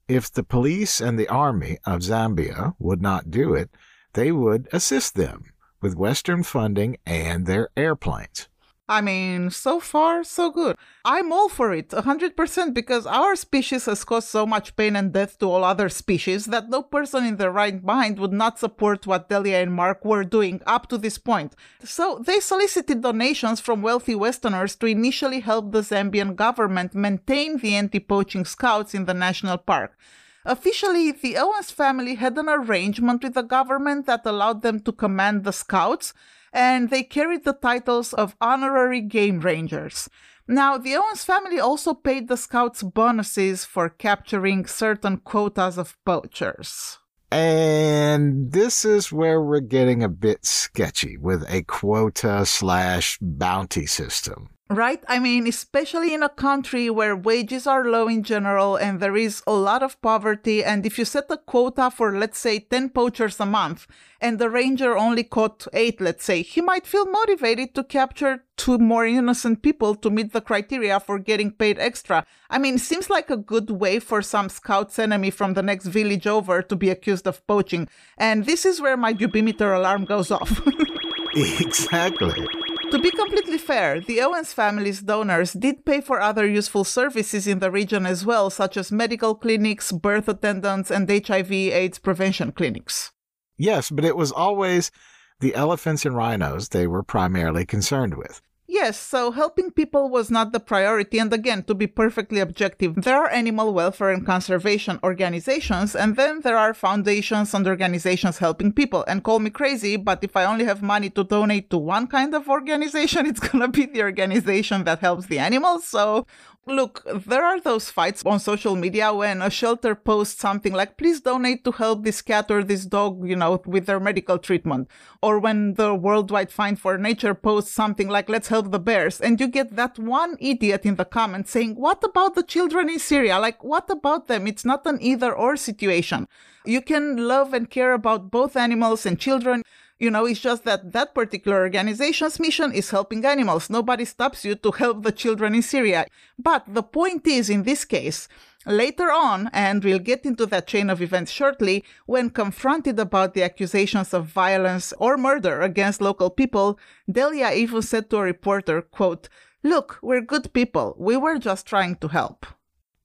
If 0.08 0.31
the 0.31 0.43
police 0.43 1.01
and 1.01 1.17
the 1.17 1.29
army 1.29 1.77
of 1.86 2.01
Zambia 2.01 2.75
would 2.77 3.01
not 3.01 3.31
do 3.31 3.53
it, 3.55 3.70
they 4.13 4.31
would 4.31 4.67
assist 4.72 5.15
them 5.15 5.46
with 5.82 5.96
Western 5.96 6.44
funding 6.44 6.98
and 7.06 7.46
their 7.46 7.70
airplanes. 7.76 8.48
I 8.92 9.00
mean, 9.00 9.52
so 9.52 9.80
far, 9.80 10.22
so 10.26 10.52
good. 10.52 10.76
I'm 11.06 11.32
all 11.32 11.48
for 11.48 11.72
it, 11.74 11.92
100%, 11.92 12.74
because 12.74 13.06
our 13.06 13.38
species 13.38 13.86
has 13.86 14.04
caused 14.04 14.28
so 14.28 14.46
much 14.46 14.76
pain 14.76 14.98
and 14.98 15.14
death 15.14 15.40
to 15.40 15.46
all 15.50 15.64
other 15.64 15.88
species 15.88 16.48
that 16.48 16.70
no 16.70 16.82
person 16.82 17.24
in 17.24 17.38
their 17.38 17.52
right 17.52 17.82
mind 17.82 18.20
would 18.20 18.34
not 18.34 18.60
support 18.60 19.08
what 19.08 19.30
Delia 19.30 19.62
and 19.62 19.72
Mark 19.72 20.04
were 20.04 20.26
doing 20.26 20.62
up 20.68 20.90
to 20.90 20.98
this 20.98 21.18
point. 21.18 21.56
So 21.86 22.22
they 22.26 22.42
solicited 22.42 23.02
donations 23.02 23.62
from 23.62 23.82
wealthy 23.82 24.14
Westerners 24.14 24.76
to 24.76 24.88
initially 24.88 25.40
help 25.40 25.72
the 25.72 25.84
Zambian 25.84 26.36
government 26.36 26.94
maintain 26.94 27.60
the 27.60 27.76
anti 27.76 28.00
poaching 28.02 28.44
scouts 28.44 28.94
in 28.94 29.06
the 29.06 29.14
national 29.14 29.60
park. 29.60 29.98
Officially, 30.45 31.12
the 31.12 31.38
Owens 31.38 31.71
family 31.71 32.15
had 32.15 32.38
an 32.38 32.50
arrangement 32.50 33.24
with 33.24 33.36
the 33.36 33.43
government 33.43 34.07
that 34.07 34.25
allowed 34.25 34.62
them 34.62 34.79
to 34.81 34.91
command 34.91 35.43
the 35.43 35.53
scouts, 35.53 36.13
and 36.51 36.89
they 36.89 37.03
carried 37.03 37.43
the 37.43 37.53
titles 37.53 38.13
of 38.13 38.36
honorary 38.41 39.01
game 39.01 39.39
rangers. 39.39 40.10
Now, 40.48 40.77
the 40.77 40.95
Owens 40.95 41.24
family 41.24 41.60
also 41.60 41.93
paid 41.93 42.27
the 42.27 42.38
scouts 42.38 42.83
bonuses 42.83 43.63
for 43.65 43.88
capturing 43.88 44.65
certain 44.65 45.17
quotas 45.17 45.77
of 45.77 45.95
poachers. 46.05 46.98
And 47.31 48.51
this 48.51 48.83
is 48.83 49.13
where 49.13 49.41
we're 49.41 49.62
getting 49.62 50.03
a 50.03 50.10
bit 50.10 50.45
sketchy 50.45 51.15
with 51.15 51.45
a 51.48 51.62
quota 51.62 52.45
slash 52.45 53.17
bounty 53.21 53.86
system. 53.86 54.50
Right? 54.72 55.04
I 55.10 55.20
mean, 55.20 55.48
especially 55.48 56.13
in 56.13 56.24
a 56.24 56.30
country 56.30 56.90
where 56.90 57.13
wages 57.13 57.68
are 57.68 57.84
low 57.84 58.08
in 58.08 58.24
general 58.24 58.78
and 58.78 59.01
there 59.01 59.18
is 59.18 59.44
a 59.46 59.51
lot 59.51 59.84
of 59.84 60.01
poverty. 60.01 60.63
And 60.63 60.86
if 60.86 60.98
you 60.98 61.04
set 61.04 61.25
a 61.30 61.36
quota 61.36 61.92
for, 61.92 62.18
let's 62.18 62.40
say, 62.40 62.60
10 62.60 62.92
poachers 62.92 63.42
a 63.42 63.46
month 63.46 63.86
and 64.22 64.40
the 64.40 64.50
ranger 64.50 64.98
only 64.98 65.25
caught 65.25 65.68
eight, 65.74 66.00
let's 66.00 66.24
say, 66.24 66.42
he 66.42 66.62
might 66.62 66.88
feel 66.88 67.06
motivated 67.06 67.75
to 67.75 67.84
capture 67.84 68.46
two 68.56 68.78
more 68.78 69.06
innocent 69.06 69.62
people 69.62 69.94
to 69.96 70.10
meet 70.10 70.32
the 70.32 70.40
criteria 70.40 71.01
for 71.01 71.20
getting 71.20 71.51
paid 71.51 71.78
extra. 71.78 72.25
I 72.50 72.58
mean, 72.58 72.78
seems 72.78 73.10
like 73.10 73.30
a 73.30 73.36
good 73.36 73.72
way 73.72 74.00
for 74.00 74.22
some 74.22 74.48
scout's 74.48 74.98
enemy 74.98 75.32
from 75.32 75.54
the 75.54 75.63
next 75.63 75.88
village 75.88 76.28
over 76.28 76.62
to 76.62 76.75
be 76.78 76.90
accused 76.90 77.28
of 77.28 77.46
poaching. 77.46 77.90
And 78.18 78.46
this 78.46 78.66
is 78.66 78.80
where 78.80 78.96
my 78.96 79.13
Ubimeter 79.16 79.75
alarm 79.75 80.06
goes 80.06 80.32
off. 80.32 80.62
exactly. 81.36 82.48
To 82.91 83.00
be 83.00 83.10
completely 83.10 83.57
fair, 83.57 84.01
the 84.01 84.19
Owens 84.19 84.51
family's 84.51 85.01
donors 85.01 85.53
did 85.53 85.86
pay 85.86 86.01
for 86.01 86.19
other 86.19 86.45
useful 86.45 86.83
services 86.83 87.48
in 87.48 87.60
the 87.60 87.71
region 87.71 88.05
as 88.05 88.25
well, 88.25 88.50
such 88.50 88.75
as 88.75 88.91
medical 88.91 89.33
clinics, 89.33 89.93
birth 89.93 90.27
attendants, 90.27 90.91
and 90.91 91.10
HIV/AIDS 91.10 92.00
prevention 92.00 92.51
clinics. 92.51 93.13
Yes, 93.57 93.89
but 93.89 94.03
it 94.03 94.17
was 94.17 94.33
always 94.33 94.91
the 95.39 95.55
elephants 95.55 96.05
and 96.05 96.17
rhinos 96.17 96.69
they 96.69 96.86
were 96.86 97.01
primarily 97.01 97.65
concerned 97.65 98.15
with. 98.15 98.41
Yes, 98.74 98.98
so 98.98 99.32
helping 99.32 99.72
people 99.72 100.10
was 100.10 100.32
not 100.32 100.54
the 100.54 100.60
priority. 100.62 101.20
And 101.20 101.34
again, 101.34 101.63
to 101.63 101.75
be 101.75 101.88
perfectly 101.88 102.40
objective, 102.40 102.96
there 102.96 103.18
are 103.18 103.30
animal 103.30 103.74
welfare 103.74 104.12
and 104.12 104.25
conservation 104.25 104.98
organizations, 105.04 105.94
and 105.94 106.16
then 106.16 106.40
there 106.40 106.56
are 106.56 106.74
foundations 106.74 107.54
and 107.54 107.68
organizations 107.68 108.38
helping 108.38 108.72
people. 108.72 109.04
And 109.10 109.25
call 109.25 109.40
me 109.40 109.50
crazy, 109.50 109.98
but 109.98 110.24
if 110.24 110.38
I 110.38 110.46
only 110.46 110.63
have 110.63 110.82
money 110.82 111.10
to 111.10 111.25
donate 111.25 111.70
to 111.72 111.78
one 111.78 112.08
kind 112.08 112.34
of 112.34 112.48
organization, 112.48 113.25
it's 113.30 113.42
gonna 113.42 113.68
be 113.68 113.88
the 113.88 114.04
organization 114.04 114.86
that 114.86 115.00
helps 115.00 115.25
the 115.25 115.40
animals. 115.40 115.86
So 115.86 116.25
Look, 116.68 117.03
there 117.27 117.44
are 117.44 117.60
those 117.60 117.89
fights 117.89 118.24
on 118.24 118.39
social 118.39 118.75
media 118.75 119.12
when 119.12 119.41
a 119.41 119.50
shelter 119.50 119.96
posts 119.96 120.39
something 120.39 120.74
like, 120.74 120.96
please 120.96 121.20
donate 121.20 121.63
to 121.63 121.72
help 121.72 122.03
this 122.03 122.22
cat 122.22 122.51
or 122.51 122.63
this 122.63 122.86
dog, 122.86 123.27
you 123.27 123.36
know, 123.36 123.60
with 123.65 123.88
their 123.88 124.00
medical 124.00 124.38
treatment. 124.38 124.88
Or 125.24 125.39
when 125.39 125.74
the 125.74 125.96
Worldwide 125.96 126.51
Fund 126.51 126.80
for 126.80 127.00
Nature 127.00 127.34
posts 127.34 127.72
something 127.72 128.10
like, 128.10 128.30
let's 128.30 128.50
help 128.50 128.70
the 128.70 128.80
bears. 128.80 129.20
And 129.20 129.39
you 129.39 129.48
get 129.48 129.75
that 129.75 129.98
one 129.98 130.38
idiot 130.39 130.86
in 130.86 130.98
the 130.98 131.06
comments 131.06 131.50
saying, 131.50 131.77
what 131.77 132.03
about 132.03 132.36
the 132.36 132.44
children 132.44 132.89
in 132.89 133.00
Syria? 133.00 133.39
Like, 133.39 133.63
what 133.63 133.89
about 133.89 134.27
them? 134.27 134.46
It's 134.46 134.63
not 134.63 134.86
an 134.86 135.00
either 135.01 135.34
or 135.34 135.58
situation. 135.58 136.27
You 136.63 136.82
can 136.82 137.27
love 137.27 137.56
and 137.56 137.72
care 137.72 137.94
about 137.94 138.30
both 138.30 138.56
animals 138.56 139.08
and 139.08 139.20
children. 139.20 139.63
You 140.01 140.10
know, 140.10 140.25
it's 140.25 140.39
just 140.39 140.63
that 140.63 140.93
that 140.93 141.13
particular 141.13 141.60
organization's 141.62 142.39
mission 142.39 142.74
is 142.74 142.89
helping 142.89 143.24
animals. 143.24 143.70
Nobody 143.70 144.03
stops 144.05 144.43
you 144.43 144.55
to 144.55 144.72
help 144.72 145.03
the 145.03 145.12
children 145.12 145.53
in 145.53 145.62
Syria. 145.62 146.08
But 146.39 146.63
the 146.67 146.81
point 146.81 147.27
is, 147.27 147.51
in 147.51 147.62
this 147.63 147.86
case, 147.86 148.27
Later 148.65 149.12
on, 149.12 149.50
and 149.53 149.84
we'll 149.84 149.98
get 149.98 150.24
into 150.24 150.46
that 150.46 150.67
chain 150.67 150.91
of 150.91 151.01
events 151.01 151.31
shortly, 151.31 151.84
when 152.05 152.29
confronted 152.29 153.00
about 153.00 153.34
the 153.34 153.41
accusations 153.41 154.13
of 154.13 154.27
violence 154.27 154.93
or 155.00 155.17
murder 155.17 155.62
against 155.62 156.00
local 156.00 156.29
people, 156.29 156.77
Delia 157.12 157.51
even 157.53 157.81
said 157.81 158.12
to 158.12 158.17
a 158.17 158.22
reporter, 158.22 158.84
quote, 158.84 159.29
Look, 159.63 159.98
we're 160.03 160.22
good 160.22 160.53
people. 160.53 160.96
We 161.00 161.17
were 161.17 161.39
just 161.39 161.65
trying 161.65 161.96
to 161.98 162.10
help. 162.10 162.46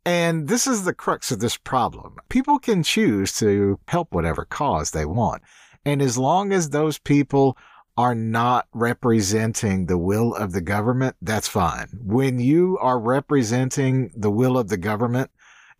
And 0.04 0.46
this 0.46 0.66
is 0.66 0.84
the 0.84 0.94
crux 0.94 1.32
of 1.32 1.40
this 1.40 1.56
problem. 1.56 2.18
People 2.28 2.58
can 2.58 2.82
choose 2.82 3.32
to 3.38 3.80
help 3.88 4.12
whatever 4.12 4.44
cause 4.44 4.90
they 4.90 5.06
want. 5.06 5.42
And 5.86 6.02
as 6.02 6.18
long 6.18 6.52
as 6.52 6.70
those 6.70 6.98
people 6.98 7.56
are 7.96 8.16
not 8.16 8.66
representing 8.74 9.86
the 9.86 9.96
will 9.96 10.34
of 10.34 10.52
the 10.52 10.60
government, 10.60 11.14
that's 11.22 11.46
fine. 11.46 11.86
When 12.02 12.40
you 12.40 12.76
are 12.80 12.98
representing 12.98 14.10
the 14.16 14.30
will 14.30 14.58
of 14.58 14.68
the 14.68 14.76
government 14.76 15.30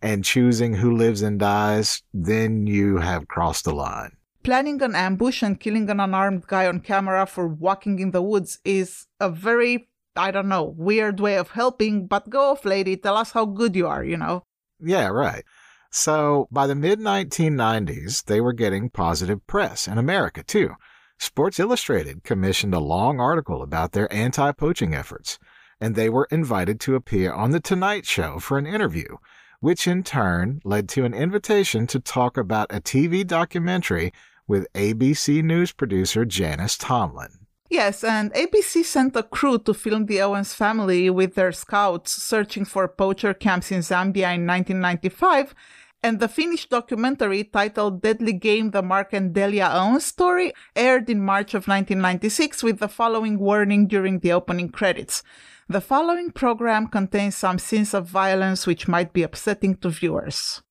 and 0.01 0.23
choosing 0.23 0.75
who 0.75 0.95
lives 0.95 1.21
and 1.21 1.37
dies, 1.37 2.03
then 2.13 2.67
you 2.67 2.99
have 2.99 3.27
crossed 3.27 3.65
the 3.65 3.73
line. 3.73 4.15
Planning 4.43 4.81
an 4.81 4.95
ambush 4.95 5.43
and 5.43 5.59
killing 5.59 5.89
an 5.89 5.99
unarmed 5.99 6.47
guy 6.47 6.67
on 6.67 6.79
camera 6.79 7.25
for 7.25 7.45
walking 7.45 7.99
in 7.99 8.11
the 8.11 8.21
woods 8.21 8.59
is 8.63 9.07
a 9.19 9.29
very, 9.29 9.89
I 10.15 10.31
don't 10.31 10.47
know, 10.47 10.63
weird 10.63 11.19
way 11.19 11.35
of 11.35 11.49
helping, 11.49 12.07
but 12.07 12.29
go 12.29 12.51
off, 12.51 12.63
lady. 12.63 12.95
Tell 12.95 13.17
us 13.17 13.31
how 13.33 13.43
good 13.43 13.75
you 13.75 13.87
are, 13.87 14.05
you 14.05 14.15
know? 14.15 14.43
Yeah, 14.79 15.07
right. 15.07 15.43
So 15.89 16.47
by 16.51 16.67
the 16.67 16.75
mid 16.75 16.99
1990s, 16.99 18.25
they 18.25 18.41
were 18.41 18.53
getting 18.53 18.89
positive 18.89 19.45
press 19.47 19.87
in 19.87 19.97
America 19.97 20.43
too. 20.43 20.75
Sports 21.19 21.59
Illustrated 21.59 22.23
commissioned 22.23 22.73
a 22.73 22.79
long 22.79 23.19
article 23.19 23.63
about 23.63 23.93
their 23.93 24.11
anti 24.13 24.51
poaching 24.51 24.93
efforts, 24.93 25.39
and 25.81 25.95
they 25.95 26.09
were 26.09 26.27
invited 26.29 26.79
to 26.81 26.95
appear 26.95 27.33
on 27.33 27.51
The 27.51 27.59
Tonight 27.59 28.05
Show 28.05 28.39
for 28.39 28.57
an 28.57 28.67
interview, 28.67 29.17
which 29.59 29.87
in 29.87 30.03
turn 30.03 30.61
led 30.63 30.87
to 30.89 31.05
an 31.05 31.13
invitation 31.13 31.87
to 31.87 31.99
talk 31.99 32.37
about 32.37 32.73
a 32.73 32.81
TV 32.81 33.25
documentary 33.25 34.13
with 34.47 34.71
ABC 34.73 35.43
News 35.43 35.71
producer 35.71 36.23
Janice 36.23 36.77
Tomlin. 36.77 37.36
Yes, 37.69 38.03
and 38.03 38.33
ABC 38.33 38.85
sent 38.85 39.15
a 39.17 39.23
crew 39.23 39.59
to 39.59 39.73
film 39.73 40.05
the 40.05 40.21
Owens 40.21 40.53
family 40.53 41.09
with 41.09 41.35
their 41.35 41.51
scouts 41.51 42.11
searching 42.11 42.63
for 42.63 42.87
poacher 42.87 43.33
camps 43.33 43.71
in 43.71 43.79
Zambia 43.79 44.33
in 44.33 44.47
1995, 44.47 45.53
and 46.01 46.19
the 46.19 46.29
Finnish 46.29 46.69
documentary 46.69 47.43
titled 47.43 48.01
Deadly 48.01 48.31
Game 48.31 48.71
The 48.71 48.81
Mark 48.81 49.11
and 49.11 49.33
Delia 49.33 49.69
Owens 49.73 50.05
Story 50.05 50.53
aired 50.75 51.09
in 51.09 51.21
March 51.21 51.53
of 51.53 51.67
1996 51.67 52.63
with 52.63 52.79
the 52.79 52.87
following 52.87 53.37
warning 53.37 53.87
during 53.87 54.19
the 54.19 54.31
opening 54.31 54.69
credits. 54.69 55.21
The 55.67 55.81
following 55.81 56.31
program 56.31 56.87
contains 56.87 57.35
some 57.35 57.59
scenes 57.59 57.93
of 57.93 58.07
violence 58.07 58.65
which 58.65 58.87
might 58.87 59.11
be 59.11 59.23
upsetting 59.23 59.75
to 59.77 59.89
viewers. 59.89 60.61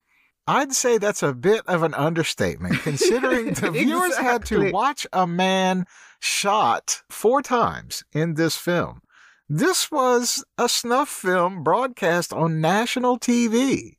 I'd 0.47 0.73
say 0.73 0.97
that's 0.97 1.23
a 1.23 1.33
bit 1.33 1.61
of 1.67 1.83
an 1.83 1.93
understatement, 1.93 2.79
considering 2.83 3.53
the 3.53 3.71
viewers 3.71 4.17
exactly. 4.17 4.25
had 4.25 4.45
to 4.45 4.71
watch 4.71 5.05
a 5.11 5.27
man 5.27 5.85
shot 6.19 7.03
four 7.09 7.41
times 7.41 8.03
in 8.13 8.35
this 8.35 8.57
film. 8.57 9.01
This 9.49 9.91
was 9.91 10.43
a 10.57 10.67
snuff 10.67 11.09
film 11.09 11.63
broadcast 11.63 12.33
on 12.33 12.61
national 12.61 13.19
TV. 13.19 13.97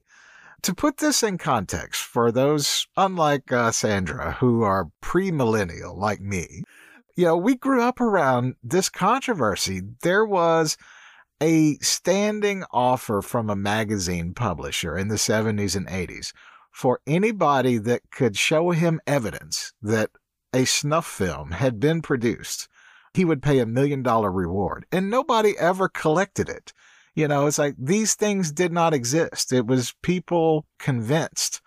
To 0.63 0.75
put 0.75 0.97
this 0.97 1.23
in 1.23 1.39
context 1.39 2.03
for 2.03 2.33
those 2.33 2.89
unlike 2.97 3.53
uh, 3.53 3.71
Sandra 3.71 4.33
who 4.33 4.63
are 4.63 4.91
premillennial 5.01 5.97
like 5.97 6.21
me, 6.21 6.65
you 7.17 7.25
know, 7.25 7.37
we 7.37 7.55
grew 7.57 7.83
up 7.83 8.01
around 8.01 8.57
this 8.63 8.89
controversy. 8.89 9.83
There 10.03 10.25
was 10.25 10.77
a 11.41 11.77
standing 11.77 12.65
offer 12.71 13.23
from 13.23 13.49
a 13.49 13.57
magazine 13.57 14.35
publisher 14.35 14.97
in 14.97 15.09
the 15.09 15.17
70s 15.17 15.77
and 15.77 15.87
80s 15.87 16.33
for 16.71 17.01
anybody 17.07 17.79
that 17.79 18.11
could 18.11 18.37
show 18.37 18.71
him 18.71 19.01
evidence 19.07 19.73
that 19.83 20.11
a 20.53 20.65
snuff 20.65 21.07
film 21.07 21.53
had 21.53 21.81
been 21.81 22.03
produced, 22.03 22.69
he 23.15 23.25
would 23.25 23.43
pay 23.43 23.59
a 23.59 23.67
million 23.67 24.03
dollar 24.03 24.31
reward. 24.31 24.87
And 24.93 25.11
nobody 25.11 25.57
ever 25.59 25.89
collected 25.89 26.49
it. 26.49 26.73
You 27.15 27.27
know, 27.27 27.47
it's 27.47 27.59
like 27.59 27.75
these 27.77 28.15
things 28.15 28.53
did 28.53 28.73
not 28.73 28.95
exist. 28.95 29.53
It 29.53 29.67
was 29.67 29.95
people 30.03 30.67
convinced 30.79 31.61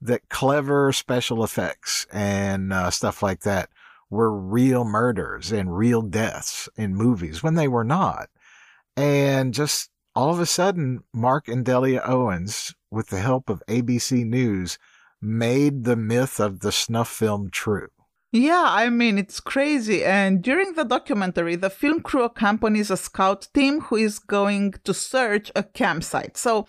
that 0.00 0.28
clever 0.28 0.92
special 0.92 1.44
effects 1.44 2.06
and 2.12 2.72
uh, 2.72 2.90
stuff 2.90 3.22
like 3.22 3.40
that 3.42 3.70
were 4.10 4.36
real 4.36 4.84
murders 4.84 5.52
and 5.52 5.76
real 5.76 6.02
deaths 6.02 6.68
in 6.76 6.94
movies 6.94 7.42
when 7.42 7.54
they 7.54 7.68
were 7.68 7.84
not. 7.84 8.28
And 8.96 9.52
just 9.52 9.90
all 10.14 10.30
of 10.30 10.40
a 10.40 10.46
sudden, 10.46 11.00
Mark 11.12 11.48
and 11.48 11.64
Delia 11.64 12.02
Owens, 12.04 12.74
with 12.90 13.08
the 13.08 13.20
help 13.20 13.50
of 13.50 13.62
ABC 13.68 14.24
News, 14.24 14.78
made 15.20 15.84
the 15.84 15.96
myth 15.96 16.40
of 16.40 16.60
the 16.60 16.72
snuff 16.72 17.08
film 17.08 17.50
true. 17.50 17.88
Yeah, 18.32 18.64
I 18.66 18.90
mean, 18.90 19.18
it's 19.18 19.40
crazy. 19.40 20.04
And 20.04 20.42
during 20.42 20.74
the 20.74 20.84
documentary, 20.84 21.56
the 21.56 21.70
film 21.70 22.00
crew 22.00 22.24
accompanies 22.24 22.90
a 22.90 22.96
scout 22.96 23.48
team 23.54 23.82
who 23.82 23.96
is 23.96 24.18
going 24.18 24.74
to 24.84 24.92
search 24.92 25.50
a 25.54 25.62
campsite. 25.62 26.36
So 26.36 26.66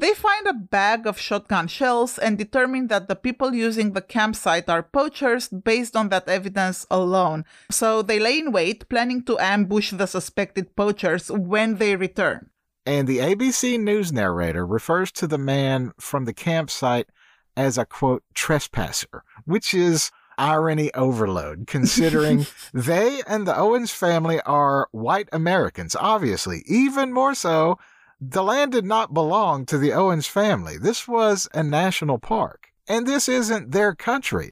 they 0.00 0.14
find 0.14 0.46
a 0.46 0.52
bag 0.52 1.06
of 1.06 1.18
shotgun 1.18 1.68
shells 1.68 2.18
and 2.18 2.38
determine 2.38 2.88
that 2.88 3.08
the 3.08 3.16
people 3.16 3.54
using 3.54 3.92
the 3.92 4.00
campsite 4.00 4.68
are 4.68 4.82
poachers 4.82 5.48
based 5.48 5.96
on 5.96 6.08
that 6.08 6.28
evidence 6.28 6.86
alone. 6.90 7.44
So 7.70 8.02
they 8.02 8.18
lay 8.18 8.38
in 8.38 8.52
wait, 8.52 8.88
planning 8.88 9.22
to 9.24 9.38
ambush 9.38 9.90
the 9.90 10.06
suspected 10.06 10.76
poachers 10.76 11.30
when 11.30 11.76
they 11.76 11.96
return. 11.96 12.50
And 12.86 13.06
the 13.06 13.18
ABC 13.18 13.78
News 13.78 14.12
narrator 14.12 14.66
refers 14.66 15.12
to 15.12 15.26
the 15.26 15.36
man 15.36 15.92
from 16.00 16.24
the 16.24 16.32
campsite 16.32 17.08
as 17.56 17.76
a 17.76 17.84
quote, 17.84 18.22
trespasser, 18.34 19.24
which 19.44 19.74
is 19.74 20.10
irony 20.38 20.94
overload, 20.94 21.66
considering 21.66 22.46
they 22.72 23.20
and 23.26 23.46
the 23.46 23.56
Owens 23.56 23.92
family 23.92 24.40
are 24.42 24.88
white 24.92 25.28
Americans, 25.32 25.96
obviously. 25.98 26.62
Even 26.66 27.12
more 27.12 27.34
so, 27.34 27.78
the 28.20 28.42
land 28.42 28.72
did 28.72 28.84
not 28.84 29.14
belong 29.14 29.64
to 29.66 29.78
the 29.78 29.92
Owens 29.92 30.26
family. 30.26 30.76
This 30.76 31.06
was 31.06 31.48
a 31.54 31.62
national 31.62 32.18
park. 32.18 32.68
And 32.88 33.06
this 33.06 33.28
isn't 33.28 33.72
their 33.72 33.94
country. 33.94 34.50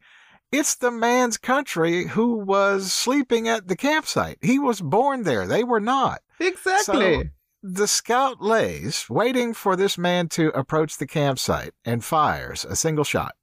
It's 0.53 0.75
the 0.75 0.91
man's 0.91 1.39
country 1.39 2.07
who 2.09 2.37
was 2.37 2.93
sleeping 2.93 3.49
at 3.49 3.67
the 3.67 3.77
campsite. 3.77 4.39
He 4.41 4.59
was 4.59 4.81
born 4.81 5.25
there. 5.25 5.47
They 5.47 5.65
were 5.65 5.81
not. 5.81 6.21
Exactly. 6.39 6.85
So, 6.85 7.23
the 7.63 7.89
scout 7.89 8.41
lays, 8.41 9.07
waiting 9.11 9.53
for 9.53 9.75
this 9.75 9.99
man 9.99 10.29
to 10.29 10.49
approach 10.51 10.99
the 10.99 11.07
campsite, 11.07 11.73
and 11.85 12.05
fires 12.05 12.65
a 12.65 12.77
single 12.77 13.03
shot. 13.03 13.35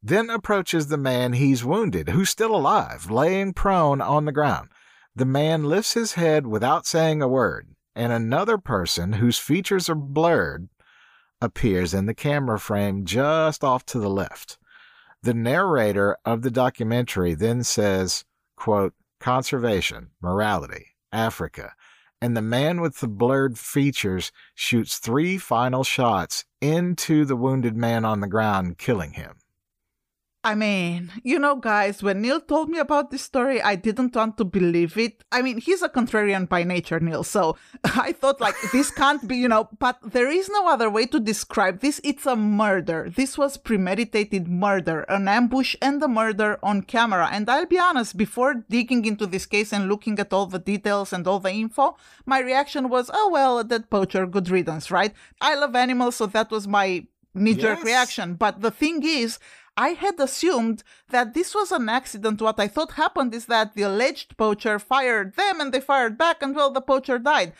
Then 0.00 0.30
approaches 0.30 0.86
the 0.86 0.98
man 0.98 1.32
he's 1.32 1.64
wounded, 1.64 2.10
who's 2.10 2.30
still 2.30 2.54
alive, 2.54 3.10
laying 3.10 3.52
prone 3.52 4.00
on 4.00 4.26
the 4.26 4.32
ground. 4.32 4.68
The 5.16 5.24
man 5.24 5.64
lifts 5.64 5.94
his 5.94 6.12
head 6.12 6.46
without 6.46 6.86
saying 6.86 7.22
a 7.22 7.28
word, 7.28 7.74
and 7.94 8.12
another 8.12 8.58
person 8.58 9.14
whose 9.14 9.38
features 9.38 9.88
are 9.88 9.94
blurred 9.94 10.68
appears 11.40 11.94
in 11.94 12.06
the 12.06 12.14
camera 12.14 12.58
frame 12.58 13.04
just 13.04 13.62
off 13.62 13.84
to 13.86 13.98
the 13.98 14.10
left. 14.10 14.58
The 15.22 15.34
narrator 15.34 16.16
of 16.24 16.42
the 16.42 16.50
documentary 16.50 17.34
then 17.34 17.64
says, 17.64 18.24
quote, 18.56 18.94
conservation, 19.20 20.10
morality, 20.20 20.88
Africa, 21.12 21.72
and 22.20 22.36
the 22.36 22.42
man 22.42 22.80
with 22.80 23.00
the 23.00 23.08
blurred 23.08 23.58
features 23.58 24.32
shoots 24.54 24.98
three 24.98 25.38
final 25.38 25.84
shots 25.84 26.44
into 26.60 27.24
the 27.24 27.36
wounded 27.36 27.76
man 27.76 28.04
on 28.04 28.20
the 28.20 28.26
ground, 28.26 28.78
killing 28.78 29.12
him. 29.12 29.36
I 30.44 30.54
mean, 30.54 31.10
you 31.22 31.38
know, 31.38 31.56
guys, 31.56 32.02
when 32.02 32.20
Neil 32.20 32.38
told 32.38 32.68
me 32.68 32.78
about 32.78 33.10
this 33.10 33.22
story, 33.22 33.62
I 33.62 33.76
didn't 33.76 34.14
want 34.14 34.36
to 34.36 34.44
believe 34.44 34.98
it. 34.98 35.24
I 35.32 35.40
mean, 35.40 35.58
he's 35.58 35.80
a 35.80 35.88
contrarian 35.88 36.46
by 36.46 36.64
nature, 36.64 37.00
Neil, 37.00 37.24
so 37.24 37.56
I 37.84 38.12
thought, 38.12 38.42
like, 38.42 38.54
this 38.70 38.90
can't 38.90 39.26
be, 39.26 39.36
you 39.36 39.48
know, 39.48 39.70
but 39.78 39.98
there 40.02 40.28
is 40.28 40.50
no 40.50 40.68
other 40.68 40.90
way 40.90 41.06
to 41.06 41.18
describe 41.18 41.80
this. 41.80 41.98
It's 42.04 42.26
a 42.26 42.36
murder. 42.36 43.08
This 43.08 43.38
was 43.38 43.56
premeditated 43.56 44.46
murder, 44.46 45.06
an 45.08 45.28
ambush 45.28 45.76
and 45.80 46.02
a 46.02 46.08
murder 46.08 46.58
on 46.62 46.82
camera. 46.82 47.30
And 47.32 47.48
I'll 47.48 47.64
be 47.64 47.78
honest, 47.78 48.14
before 48.14 48.66
digging 48.68 49.06
into 49.06 49.26
this 49.26 49.46
case 49.46 49.72
and 49.72 49.88
looking 49.88 50.18
at 50.18 50.34
all 50.34 50.44
the 50.44 50.58
details 50.58 51.14
and 51.14 51.26
all 51.26 51.40
the 51.40 51.52
info, 51.52 51.96
my 52.26 52.40
reaction 52.40 52.90
was, 52.90 53.10
oh, 53.14 53.30
well, 53.32 53.60
a 53.60 53.64
dead 53.64 53.88
poacher, 53.88 54.26
good 54.26 54.50
riddance, 54.50 54.90
right? 54.90 55.14
I 55.40 55.54
love 55.54 55.74
animals, 55.74 56.16
so 56.16 56.26
that 56.26 56.50
was 56.50 56.68
my 56.68 57.06
knee 57.34 57.54
jerk 57.54 57.78
yes. 57.78 57.86
reaction. 57.86 58.34
But 58.34 58.60
the 58.60 58.70
thing 58.70 59.02
is, 59.02 59.38
I 59.76 59.90
had 59.90 60.20
assumed 60.20 60.84
that 61.10 61.34
this 61.34 61.54
was 61.54 61.72
an 61.72 61.88
accident. 61.88 62.40
What 62.40 62.60
I 62.60 62.68
thought 62.68 62.92
happened 62.92 63.34
is 63.34 63.46
that 63.46 63.74
the 63.74 63.82
alleged 63.82 64.36
poacher 64.36 64.78
fired 64.78 65.34
them 65.34 65.60
and 65.60 65.72
they 65.72 65.80
fired 65.80 66.16
back, 66.16 66.42
and 66.42 66.54
well, 66.54 66.70
the 66.70 66.80
poacher 66.80 67.18
died. 67.18 67.52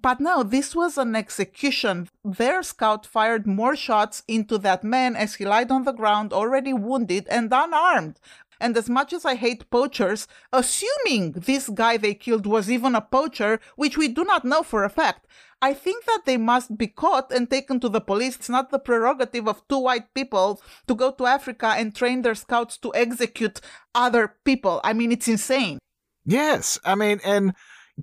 But 0.00 0.20
no, 0.20 0.42
this 0.42 0.74
was 0.74 0.96
an 0.96 1.14
execution. 1.14 2.08
Their 2.24 2.62
scout 2.62 3.04
fired 3.04 3.46
more 3.46 3.76
shots 3.76 4.22
into 4.26 4.56
that 4.58 4.84
man 4.84 5.16
as 5.16 5.34
he 5.34 5.44
lied 5.44 5.70
on 5.70 5.84
the 5.84 5.92
ground, 5.92 6.32
already 6.32 6.72
wounded 6.72 7.26
and 7.28 7.52
unarmed. 7.52 8.18
And 8.60 8.76
as 8.76 8.88
much 8.88 9.12
as 9.12 9.24
I 9.24 9.34
hate 9.34 9.70
poachers, 9.70 10.28
assuming 10.52 11.32
this 11.32 11.68
guy 11.68 11.96
they 11.96 12.14
killed 12.14 12.46
was 12.46 12.70
even 12.70 12.94
a 12.94 13.00
poacher, 13.00 13.58
which 13.76 13.96
we 13.96 14.08
do 14.08 14.22
not 14.22 14.44
know 14.44 14.62
for 14.62 14.84
a 14.84 14.90
fact, 14.90 15.26
I 15.62 15.74
think 15.74 16.06
that 16.06 16.22
they 16.24 16.38
must 16.38 16.78
be 16.78 16.86
caught 16.86 17.30
and 17.30 17.48
taken 17.48 17.80
to 17.80 17.88
the 17.88 18.00
police. 18.00 18.36
It's 18.36 18.48
not 18.48 18.70
the 18.70 18.78
prerogative 18.78 19.46
of 19.46 19.66
two 19.68 19.78
white 19.78 20.12
people 20.14 20.62
to 20.88 20.94
go 20.94 21.10
to 21.12 21.26
Africa 21.26 21.74
and 21.76 21.94
train 21.94 22.22
their 22.22 22.34
scouts 22.34 22.78
to 22.78 22.94
execute 22.94 23.60
other 23.94 24.36
people. 24.44 24.80
I 24.82 24.94
mean, 24.94 25.12
it's 25.12 25.28
insane. 25.28 25.78
Yes. 26.24 26.78
I 26.84 26.94
mean, 26.94 27.20
and 27.24 27.54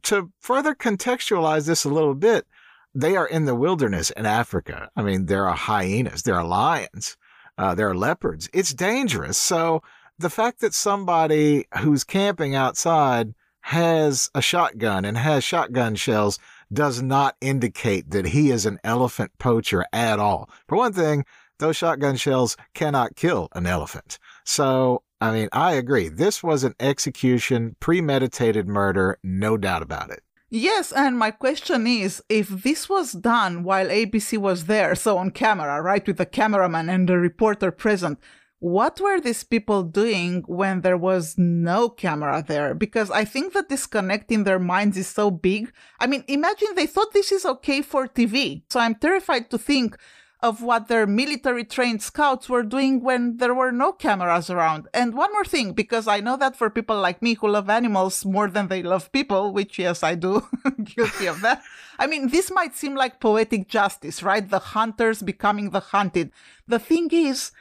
to 0.04 0.32
further 0.40 0.76
contextualize 0.76 1.66
this 1.66 1.84
a 1.84 1.90
little 1.90 2.16
bit, 2.16 2.46
they 2.94 3.16
are 3.16 3.28
in 3.28 3.46
the 3.46 3.56
wilderness 3.56 4.12
in 4.12 4.26
Africa. 4.26 4.90
I 4.96 5.02
mean, 5.02 5.26
there 5.26 5.48
are 5.48 5.56
hyenas, 5.56 6.24
there 6.24 6.36
are 6.36 6.46
lions, 6.46 7.18
uh, 7.58 7.74
there 7.74 7.90
are 7.90 7.96
leopards. 7.96 8.50
It's 8.54 8.74
dangerous. 8.74 9.38
So 9.38 9.82
the 10.20 10.30
fact 10.30 10.62
that 10.62 10.74
somebody 10.74 11.66
who's 11.80 12.04
camping 12.04 12.56
outside 12.56 13.34
has 13.68 14.32
a 14.34 14.42
shotgun 14.42 15.04
and 15.04 15.18
has 15.18 15.44
shotgun 15.44 15.94
shells 15.94 16.40
does 16.72 17.02
not 17.02 17.36
indicate 17.42 18.12
that 18.12 18.28
he 18.28 18.50
is 18.50 18.66
an 18.66 18.80
elephant 18.82 19.30
poacher 19.40 19.86
at 19.92 20.20
all. 20.20 20.50
For 20.70 20.78
one 20.78 20.94
thing, 20.94 21.26
those 21.60 21.76
shotgun 21.76 22.16
shells 22.16 22.56
cannot 22.74 23.18
kill 23.18 23.50
an 23.52 23.66
elephant. 23.66 24.20
So, 24.46 25.04
I 25.20 25.32
mean, 25.34 25.50
I 25.52 25.74
agree. 25.74 26.08
This 26.08 26.42
was 26.42 26.64
an 26.64 26.76
execution, 26.80 27.76
premeditated 27.82 28.70
murder, 28.70 29.20
no 29.22 29.58
doubt 29.58 29.82
about 29.82 30.12
it. 30.12 30.24
Yes, 30.50 30.94
and 30.94 31.20
my 31.20 31.32
question 31.32 31.86
is 31.88 32.24
if 32.30 32.48
this 32.48 32.88
was 32.88 33.12
done 33.12 33.64
while 33.64 33.88
ABC 33.88 34.38
was 34.38 34.68
there, 34.68 34.96
so 34.96 35.18
on 35.18 35.32
camera, 35.32 35.82
right, 35.82 36.08
with 36.08 36.16
the 36.16 36.26
cameraman 36.26 36.88
and 36.90 37.10
the 37.10 37.18
reporter 37.18 37.72
present, 37.72 38.18
what 38.60 39.00
were 39.00 39.20
these 39.20 39.44
people 39.44 39.84
doing 39.84 40.44
when 40.48 40.82
there 40.82 40.98
was 40.98 41.38
no 41.38 41.90
camera 41.90 42.44
there? 42.46 42.74
Because 42.74 43.12
I 43.12 43.24
think 43.24 43.54
the 43.54 43.64
disconnect 43.64 44.32
in 44.32 44.46
their 44.46 44.60
minds 44.60 44.98
is 44.98 45.08
so 45.08 45.30
big. 45.30 45.72
I 46.00 46.08
mean, 46.08 46.24
imagine 46.28 46.70
they 46.76 46.88
thought 46.88 47.14
this 47.14 47.32
is 47.32 47.46
okay 47.46 47.82
for 47.82 48.08
TV. 48.08 48.64
So 48.70 48.80
I'm 48.80 48.96
terrified 48.96 49.52
to 49.52 49.58
think 49.58 49.98
of 50.42 50.62
what 50.62 50.88
their 50.88 51.08
military 51.08 51.64
trained 51.64 52.02
scouts 52.02 52.48
were 52.48 52.62
doing 52.62 53.02
when 53.02 53.38
there 53.38 53.56
were 53.56 53.72
no 53.72 53.92
cameras 53.92 54.50
around. 54.50 54.88
And 54.94 55.16
one 55.16 55.32
more 55.34 55.46
thing, 55.46 55.74
because 55.74 56.08
I 56.08 56.20
know 56.20 56.38
that 56.38 56.56
for 56.56 56.70
people 56.70 57.00
like 57.00 57.22
me 57.22 57.34
who 57.34 57.48
love 57.48 57.70
animals 57.70 58.24
more 58.24 58.48
than 58.48 58.68
they 58.68 58.84
love 58.84 59.12
people, 59.12 59.52
which 59.52 59.80
yes, 59.80 60.04
I 60.04 60.14
do, 60.16 60.48
guilty 60.84 61.26
of 61.26 61.42
that. 61.42 61.64
I 61.98 62.06
mean, 62.06 62.30
this 62.30 62.52
might 62.52 62.76
seem 62.76 62.94
like 62.96 63.20
poetic 63.20 63.68
justice, 63.68 64.22
right? 64.22 64.48
The 64.48 64.60
hunters 64.60 65.24
becoming 65.24 65.72
the 65.72 65.80
hunted. 65.80 66.32
The 66.68 66.80
thing 66.80 67.10
is, 67.12 67.52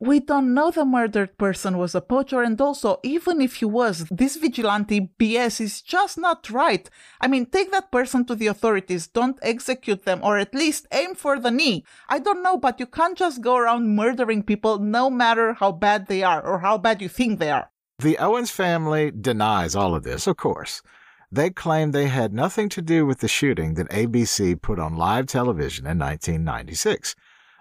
we 0.00 0.20
don't 0.20 0.54
know 0.54 0.70
the 0.70 0.84
murdered 0.84 1.36
person 1.38 1.76
was 1.76 1.94
a 1.94 2.00
poacher, 2.00 2.42
and 2.42 2.60
also, 2.60 3.00
even 3.02 3.40
if 3.40 3.56
he 3.56 3.64
was, 3.64 4.06
this 4.10 4.36
vigilante 4.36 5.10
BS 5.18 5.60
is 5.60 5.82
just 5.82 6.16
not 6.16 6.48
right. 6.50 6.88
I 7.20 7.26
mean, 7.26 7.46
take 7.46 7.72
that 7.72 7.90
person 7.90 8.24
to 8.26 8.36
the 8.36 8.46
authorities, 8.46 9.08
don't 9.08 9.38
execute 9.42 10.04
them, 10.04 10.20
or 10.22 10.38
at 10.38 10.54
least 10.54 10.86
aim 10.92 11.16
for 11.16 11.40
the 11.40 11.50
knee. 11.50 11.84
I 12.08 12.20
don't 12.20 12.44
know, 12.44 12.56
but 12.56 12.78
you 12.78 12.86
can't 12.86 13.18
just 13.18 13.40
go 13.40 13.56
around 13.56 13.96
murdering 13.96 14.44
people 14.44 14.78
no 14.78 15.10
matter 15.10 15.54
how 15.54 15.72
bad 15.72 16.06
they 16.06 16.22
are 16.22 16.40
or 16.40 16.60
how 16.60 16.78
bad 16.78 17.02
you 17.02 17.08
think 17.08 17.40
they 17.40 17.50
are. 17.50 17.70
The 17.98 18.18
Owens 18.18 18.52
family 18.52 19.10
denies 19.10 19.74
all 19.74 19.96
of 19.96 20.04
this, 20.04 20.28
of 20.28 20.36
course. 20.36 20.80
They 21.32 21.50
claim 21.50 21.90
they 21.90 22.06
had 22.06 22.32
nothing 22.32 22.68
to 22.70 22.80
do 22.80 23.04
with 23.04 23.18
the 23.18 23.28
shooting 23.28 23.74
that 23.74 23.90
ABC 23.90 24.62
put 24.62 24.78
on 24.78 24.96
live 24.96 25.26
television 25.26 25.86
in 25.86 25.98
1996 25.98 27.16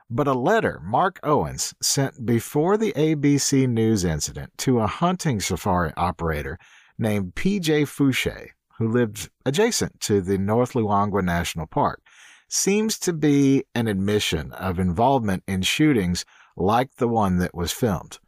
but 0.09 0.27
a 0.27 0.33
letter 0.33 0.79
Mark 0.83 1.19
Owens 1.23 1.73
sent 1.81 2.25
before 2.25 2.77
the 2.77 2.93
ABC 2.93 3.67
News 3.67 4.05
incident 4.05 4.51
to 4.59 4.79
a 4.79 4.87
hunting 4.87 5.39
safari 5.39 5.91
operator 5.97 6.57
named 6.97 7.35
P.J. 7.35 7.83
Fouché, 7.83 8.49
who 8.77 8.87
lived 8.87 9.29
adjacent 9.45 9.99
to 10.01 10.21
the 10.21 10.37
North 10.37 10.73
Luangwa 10.73 11.23
National 11.23 11.67
Park, 11.67 12.01
seems 12.47 12.97
to 12.99 13.13
be 13.13 13.63
an 13.75 13.87
admission 13.87 14.53
of 14.53 14.79
involvement 14.79 15.43
in 15.47 15.61
shootings 15.61 16.25
like 16.55 16.95
the 16.95 17.07
one 17.07 17.37
that 17.39 17.53
was 17.53 17.71
filmed. 17.71 18.19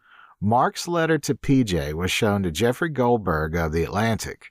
Mark's 0.42 0.88
letter 0.88 1.18
to 1.18 1.36
PJ 1.36 1.94
was 1.94 2.12
shown 2.12 2.44
to 2.44 2.52
Jeffrey 2.52 2.89
Goldberg 2.89 3.56
of 3.56 3.72
The 3.72 3.84
Atlantic, 3.84 4.48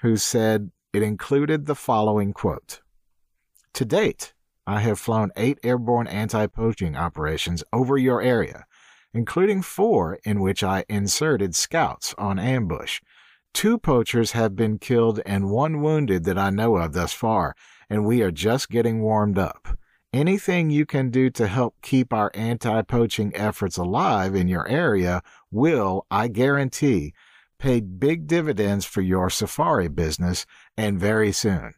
who 0.00 0.16
said 0.16 0.70
it 0.92 1.02
included 1.02 1.66
the 1.66 1.74
following 1.74 2.32
quote 2.32 2.80
To 3.74 3.84
date, 3.84 4.32
I 4.66 4.80
have 4.80 4.98
flown 4.98 5.30
eight 5.36 5.58
airborne 5.62 6.06
anti 6.06 6.46
poaching 6.46 6.96
operations 6.96 7.62
over 7.72 7.98
your 7.98 8.22
area, 8.22 8.64
including 9.12 9.60
four 9.60 10.18
in 10.24 10.40
which 10.40 10.64
I 10.64 10.84
inserted 10.88 11.54
scouts 11.54 12.14
on 12.16 12.38
ambush. 12.38 13.02
Two 13.52 13.78
poachers 13.78 14.32
have 14.32 14.56
been 14.56 14.78
killed 14.78 15.20
and 15.26 15.50
one 15.50 15.82
wounded 15.82 16.24
that 16.24 16.38
I 16.38 16.50
know 16.50 16.76
of 16.76 16.94
thus 16.94 17.12
far, 17.12 17.54
and 17.90 18.06
we 18.06 18.22
are 18.22 18.30
just 18.30 18.70
getting 18.70 19.00
warmed 19.00 19.38
up. 19.38 19.78
Anything 20.14 20.70
you 20.70 20.86
can 20.86 21.10
do 21.10 21.28
to 21.30 21.46
help 21.46 21.74
keep 21.82 22.12
our 22.12 22.30
anti 22.34 22.82
poaching 22.82 23.34
efforts 23.36 23.76
alive 23.76 24.34
in 24.34 24.48
your 24.48 24.66
area 24.66 25.22
will, 25.50 26.06
I 26.10 26.28
guarantee, 26.28 27.12
pay 27.58 27.80
big 27.80 28.26
dividends 28.26 28.84
for 28.84 29.02
your 29.02 29.28
safari 29.28 29.88
business 29.88 30.46
and 30.76 30.98
very 30.98 31.32
soon. 31.32 31.74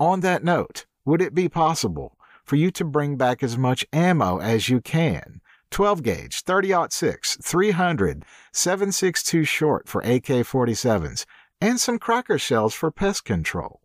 On 0.00 0.20
that 0.20 0.42
note, 0.42 0.86
would 1.04 1.20
it 1.20 1.34
be 1.34 1.48
possible 1.48 2.16
for 2.52 2.56
you 2.56 2.70
to 2.70 2.84
bring 2.84 3.16
back 3.16 3.42
as 3.42 3.56
much 3.56 3.82
ammo 3.94 4.38
as 4.38 4.68
you 4.68 4.78
can. 4.78 5.40
12 5.70 6.02
gauge, 6.02 6.42
30 6.42 6.74
6, 6.90 7.38
300, 7.42 8.26
7.62 8.52 9.46
short 9.48 9.88
for 9.88 10.02
AK 10.02 10.44
47s, 10.44 11.24
and 11.62 11.80
some 11.80 11.98
cracker 11.98 12.38
shells 12.38 12.74
for 12.74 12.90
pest 12.90 13.24
control. 13.24 13.80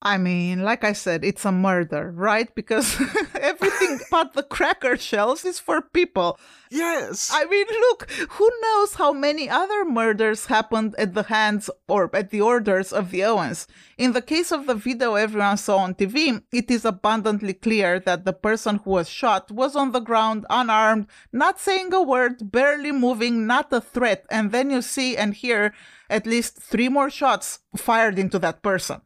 I 0.00 0.16
mean, 0.16 0.62
like 0.62 0.84
I 0.84 0.92
said, 0.92 1.24
it's 1.24 1.44
a 1.44 1.50
murder, 1.50 2.12
right? 2.12 2.54
Because 2.54 3.00
everything 3.34 3.98
but 4.12 4.34
the 4.34 4.44
cracker 4.44 4.96
shells 4.96 5.44
is 5.44 5.58
for 5.58 5.82
people. 5.82 6.38
Yes. 6.70 7.30
I 7.32 7.46
mean, 7.46 7.66
look, 7.68 8.08
who 8.30 8.48
knows 8.62 8.94
how 8.94 9.12
many 9.12 9.50
other 9.50 9.84
murders 9.84 10.46
happened 10.46 10.94
at 10.98 11.14
the 11.14 11.24
hands 11.24 11.68
or 11.88 12.14
at 12.14 12.30
the 12.30 12.40
orders 12.40 12.92
of 12.92 13.10
the 13.10 13.24
Owens. 13.24 13.66
In 13.96 14.12
the 14.12 14.22
case 14.22 14.52
of 14.52 14.66
the 14.66 14.76
video 14.76 15.14
everyone 15.14 15.56
saw 15.56 15.78
on 15.78 15.94
TV, 15.94 16.42
it 16.52 16.70
is 16.70 16.84
abundantly 16.84 17.54
clear 17.54 17.98
that 17.98 18.24
the 18.24 18.32
person 18.32 18.76
who 18.84 18.90
was 18.90 19.08
shot 19.08 19.50
was 19.50 19.74
on 19.74 19.90
the 19.90 20.00
ground, 20.00 20.46
unarmed, 20.48 21.08
not 21.32 21.58
saying 21.58 21.92
a 21.92 22.02
word, 22.02 22.52
barely 22.52 22.92
moving, 22.92 23.48
not 23.48 23.72
a 23.72 23.80
threat. 23.80 24.26
And 24.30 24.52
then 24.52 24.70
you 24.70 24.80
see 24.80 25.16
and 25.16 25.34
hear 25.34 25.74
at 26.08 26.24
least 26.24 26.56
three 26.58 26.88
more 26.88 27.10
shots 27.10 27.60
fired 27.76 28.16
into 28.16 28.38
that 28.38 28.62
person. 28.62 29.00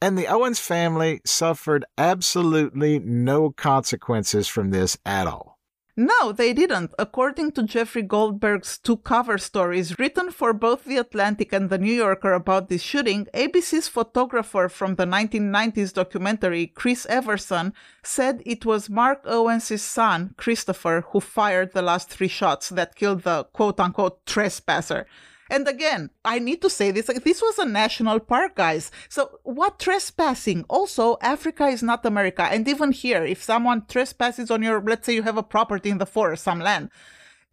And 0.00 0.16
the 0.16 0.28
Owens 0.28 0.60
family 0.60 1.20
suffered 1.24 1.84
absolutely 1.96 3.00
no 3.00 3.50
consequences 3.50 4.46
from 4.46 4.70
this 4.70 4.96
at 5.04 5.26
all. 5.26 5.58
No, 6.00 6.30
they 6.30 6.52
didn't. 6.52 6.92
According 6.96 7.50
to 7.52 7.64
Jeffrey 7.64 8.02
Goldberg's 8.02 8.78
two 8.78 8.98
cover 8.98 9.36
stories 9.36 9.98
written 9.98 10.30
for 10.30 10.52
both 10.52 10.84
The 10.84 10.98
Atlantic 10.98 11.52
and 11.52 11.68
The 11.68 11.78
New 11.78 11.92
Yorker 11.92 12.34
about 12.34 12.68
this 12.68 12.82
shooting, 12.82 13.26
ABC's 13.34 13.88
photographer 13.88 14.68
from 14.68 14.94
the 14.94 15.06
1990s 15.06 15.92
documentary, 15.92 16.68
Chris 16.68 17.04
Everson, 17.06 17.72
said 18.04 18.44
it 18.46 18.64
was 18.64 18.88
Mark 18.88 19.22
Owens' 19.24 19.82
son, 19.82 20.36
Christopher, 20.36 21.04
who 21.10 21.18
fired 21.18 21.72
the 21.72 21.82
last 21.82 22.08
three 22.10 22.28
shots 22.28 22.68
that 22.68 22.94
killed 22.94 23.22
the 23.22 23.42
quote 23.52 23.80
unquote 23.80 24.24
trespasser. 24.24 25.04
And 25.50 25.66
again, 25.66 26.10
I 26.24 26.38
need 26.38 26.60
to 26.62 26.70
say 26.70 26.90
this 26.90 27.08
like, 27.08 27.24
this 27.24 27.40
was 27.40 27.58
a 27.58 27.66
national 27.66 28.20
park, 28.20 28.56
guys. 28.56 28.90
So, 29.08 29.40
what 29.44 29.78
trespassing? 29.78 30.64
Also, 30.68 31.16
Africa 31.22 31.66
is 31.66 31.82
not 31.82 32.04
America. 32.04 32.42
And 32.42 32.66
even 32.68 32.92
here, 32.92 33.24
if 33.24 33.42
someone 33.42 33.86
trespasses 33.86 34.50
on 34.50 34.62
your, 34.62 34.80
let's 34.80 35.06
say 35.06 35.14
you 35.14 35.22
have 35.22 35.38
a 35.38 35.42
property 35.42 35.90
in 35.90 35.98
the 35.98 36.06
forest, 36.06 36.44
some 36.44 36.60
land, 36.60 36.90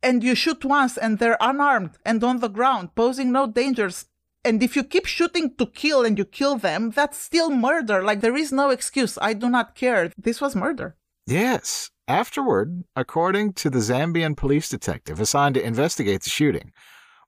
and 0.03 0.23
you 0.23 0.35
shoot 0.35 0.65
once 0.65 0.97
and 0.97 1.19
they're 1.19 1.37
unarmed 1.39 1.97
and 2.05 2.23
on 2.23 2.39
the 2.39 2.49
ground, 2.49 2.95
posing 2.95 3.31
no 3.31 3.47
dangers. 3.47 4.05
And 4.43 4.61
if 4.61 4.75
you 4.75 4.83
keep 4.83 5.07
shooting 5.07 5.55
to 5.55 5.65
kill 5.65 6.05
and 6.05 6.17
you 6.17 6.25
kill 6.25 6.57
them, 6.57 6.91
that's 6.91 7.17
still 7.17 7.49
murder. 7.49 8.03
Like, 8.03 8.21
there 8.21 8.35
is 8.35 8.51
no 8.51 8.69
excuse. 8.69 9.17
I 9.19 9.33
do 9.33 9.49
not 9.49 9.73
care. 9.73 10.11
This 10.17 10.39
was 10.39 10.55
murder. 10.55 10.95
Yes. 11.25 11.89
Afterward, 12.07 12.83
according 12.95 13.53
to 13.53 13.71
the 13.71 13.79
Zambian 13.79 14.37
police 14.37 14.69
detective 14.69 15.19
assigned 15.19 15.55
to 15.55 15.65
investigate 15.65 16.21
the 16.21 16.29
shooting, 16.29 16.71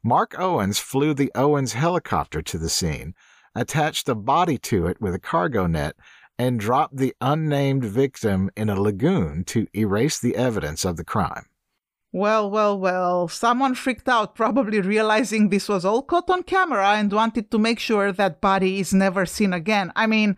Mark 0.08 0.40
Owens 0.40 0.80
flew 0.80 1.14
the 1.14 1.30
Owens 1.36 1.74
helicopter 1.74 2.42
to 2.42 2.58
the 2.58 2.70
scene, 2.70 3.14
attached 3.54 4.08
a 4.08 4.16
body 4.16 4.58
to 4.60 4.88
it 4.88 5.02
with 5.02 5.14
a 5.14 5.20
cargo 5.20 5.68
net, 5.68 5.98
and 6.40 6.62
dropped 6.62 6.96
the 6.96 7.14
unnamed 7.20 7.84
victim 7.84 8.50
in 8.56 8.70
a 8.70 8.82
lagoon 8.82 9.44
to 9.44 9.68
erase 9.76 10.18
the 10.18 10.38
evidence 10.38 10.86
of 10.86 10.96
the 10.96 11.04
crime. 11.04 11.48
Well, 12.14 12.50
well, 12.50 12.80
well, 12.80 13.28
someone 13.28 13.76
freaked 13.76 14.08
out, 14.08 14.34
probably 14.34 14.80
realizing 14.80 15.50
this 15.50 15.68
was 15.68 15.84
all 15.84 16.02
caught 16.02 16.30
on 16.30 16.44
camera 16.44 16.92
and 16.92 17.12
wanted 17.12 17.52
to 17.52 17.60
make 17.60 17.80
sure 17.80 18.14
that 18.14 18.40
body 18.40 18.80
is 18.80 18.94
never 18.94 19.26
seen 19.26 19.52
again. 19.52 19.92
I 19.94 20.08
mean, 20.08 20.38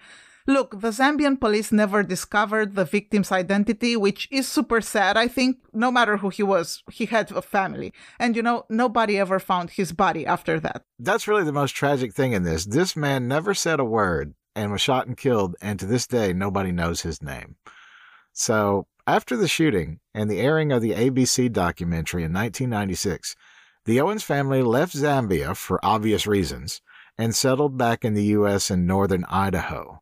Look, 0.50 0.82
the 0.82 0.90
Zambian 0.90 1.40
police 1.40 1.72
never 1.72 2.02
discovered 2.02 2.74
the 2.74 2.84
victim's 2.84 3.32
identity, 3.32 3.96
which 3.96 4.28
is 4.32 4.48
super 4.48 4.82
sad. 4.82 5.16
I 5.16 5.28
think 5.28 5.58
no 5.74 5.92
matter 5.92 6.18
who 6.18 6.30
he 6.30 6.42
was, 6.42 6.82
he 6.92 7.06
had 7.06 7.32
a 7.32 7.44
family. 7.44 7.94
And 8.20 8.36
you 8.36 8.42
know, 8.42 8.66
nobody 8.68 9.20
ever 9.20 9.40
found 9.40 9.70
his 9.70 9.92
body 9.92 10.26
after 10.26 10.60
that. 10.62 10.82
That's 10.98 11.28
really 11.28 11.44
the 11.44 11.52
most 11.52 11.76
tragic 11.76 12.16
thing 12.16 12.32
in 12.32 12.42
this. 12.42 12.66
This 12.66 12.96
man 12.96 13.28
never 13.28 13.54
said 13.54 13.80
a 13.80 13.86
word 13.86 14.34
and 14.56 14.72
was 14.72 14.82
shot 14.82 15.06
and 15.06 15.16
killed, 15.16 15.56
and 15.62 15.80
to 15.80 15.86
this 15.86 16.08
day, 16.08 16.34
nobody 16.34 16.72
knows 16.72 17.02
his 17.02 17.22
name. 17.22 17.56
So, 18.34 18.88
after 19.06 19.38
the 19.38 19.48
shooting 19.48 20.00
and 20.16 20.32
the 20.32 20.40
airing 20.40 20.72
of 20.72 20.82
the 20.82 20.94
ABC 20.94 21.52
documentary 21.52 22.24
in 22.24 22.34
1996, 22.34 23.36
the 23.86 24.02
Owens 24.02 24.24
family 24.24 24.64
left 24.64 24.96
Zambia 24.96 25.56
for 25.56 25.80
obvious 25.86 26.26
reasons 26.26 26.82
and 27.20 27.36
settled 27.36 27.78
back 27.78 28.04
in 28.04 28.16
the 28.16 28.34
U.S. 28.38 28.72
in 28.72 28.88
northern 28.88 29.26
Idaho. 29.26 30.02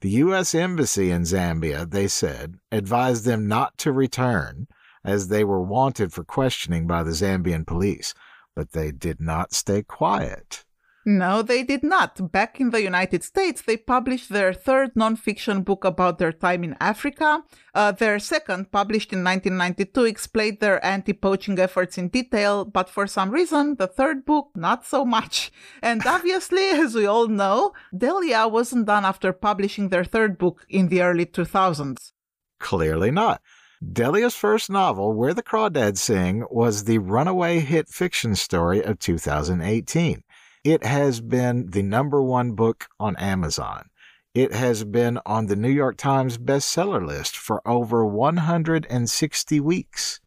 The 0.00 0.10
U.S. 0.10 0.54
Embassy 0.54 1.10
in 1.10 1.22
Zambia, 1.22 1.90
they 1.90 2.06
said, 2.06 2.60
advised 2.70 3.24
them 3.24 3.48
not 3.48 3.76
to 3.78 3.90
return 3.90 4.68
as 5.04 5.26
they 5.26 5.42
were 5.42 5.62
wanted 5.62 6.12
for 6.12 6.22
questioning 6.22 6.86
by 6.86 7.02
the 7.02 7.10
Zambian 7.10 7.66
police, 7.66 8.14
but 8.54 8.72
they 8.72 8.92
did 8.92 9.20
not 9.20 9.52
stay 9.52 9.82
quiet. 9.82 10.64
No, 11.08 11.40
they 11.40 11.62
did 11.62 11.82
not. 11.82 12.30
Back 12.32 12.60
in 12.60 12.68
the 12.68 12.82
United 12.82 13.24
States, 13.24 13.62
they 13.62 13.78
published 13.78 14.28
their 14.28 14.52
third 14.52 14.92
nonfiction 14.92 15.64
book 15.64 15.82
about 15.86 16.18
their 16.18 16.32
time 16.32 16.62
in 16.62 16.76
Africa. 16.80 17.42
Uh, 17.74 17.92
their 17.92 18.18
second, 18.18 18.70
published 18.70 19.14
in 19.14 19.24
1992, 19.24 20.04
explained 20.04 20.58
their 20.60 20.84
anti 20.84 21.14
poaching 21.14 21.58
efforts 21.58 21.96
in 21.96 22.08
detail, 22.08 22.66
but 22.66 22.90
for 22.90 23.06
some 23.06 23.30
reason, 23.30 23.76
the 23.76 23.86
third 23.86 24.26
book, 24.26 24.50
not 24.54 24.84
so 24.84 25.06
much. 25.06 25.50
And 25.82 26.04
obviously, 26.04 26.68
as 26.68 26.94
we 26.94 27.06
all 27.06 27.26
know, 27.26 27.72
Delia 27.96 28.46
wasn't 28.46 28.84
done 28.84 29.06
after 29.06 29.32
publishing 29.32 29.88
their 29.88 30.04
third 30.04 30.36
book 30.36 30.66
in 30.68 30.88
the 30.88 31.00
early 31.00 31.24
2000s. 31.24 32.12
Clearly 32.60 33.10
not. 33.10 33.40
Delia's 33.80 34.34
first 34.34 34.68
novel, 34.68 35.14
Where 35.14 35.32
the 35.32 35.42
Crawdads 35.42 35.98
Sing, 35.98 36.44
was 36.50 36.84
the 36.84 36.98
runaway 36.98 37.60
hit 37.60 37.88
fiction 37.88 38.34
story 38.34 38.82
of 38.82 38.98
2018. 38.98 40.22
It 40.68 40.84
has 40.84 41.22
been 41.22 41.70
the 41.70 41.82
number 41.82 42.22
one 42.22 42.52
book 42.52 42.88
on 43.00 43.16
Amazon. 43.16 43.88
It 44.34 44.52
has 44.52 44.84
been 44.84 45.18
on 45.24 45.46
the 45.46 45.56
New 45.56 45.70
York 45.70 45.96
Times 45.96 46.36
bestseller 46.36 47.06
list 47.06 47.38
for 47.38 47.66
over 47.66 48.04
160 48.04 49.60
weeks. 49.60 50.20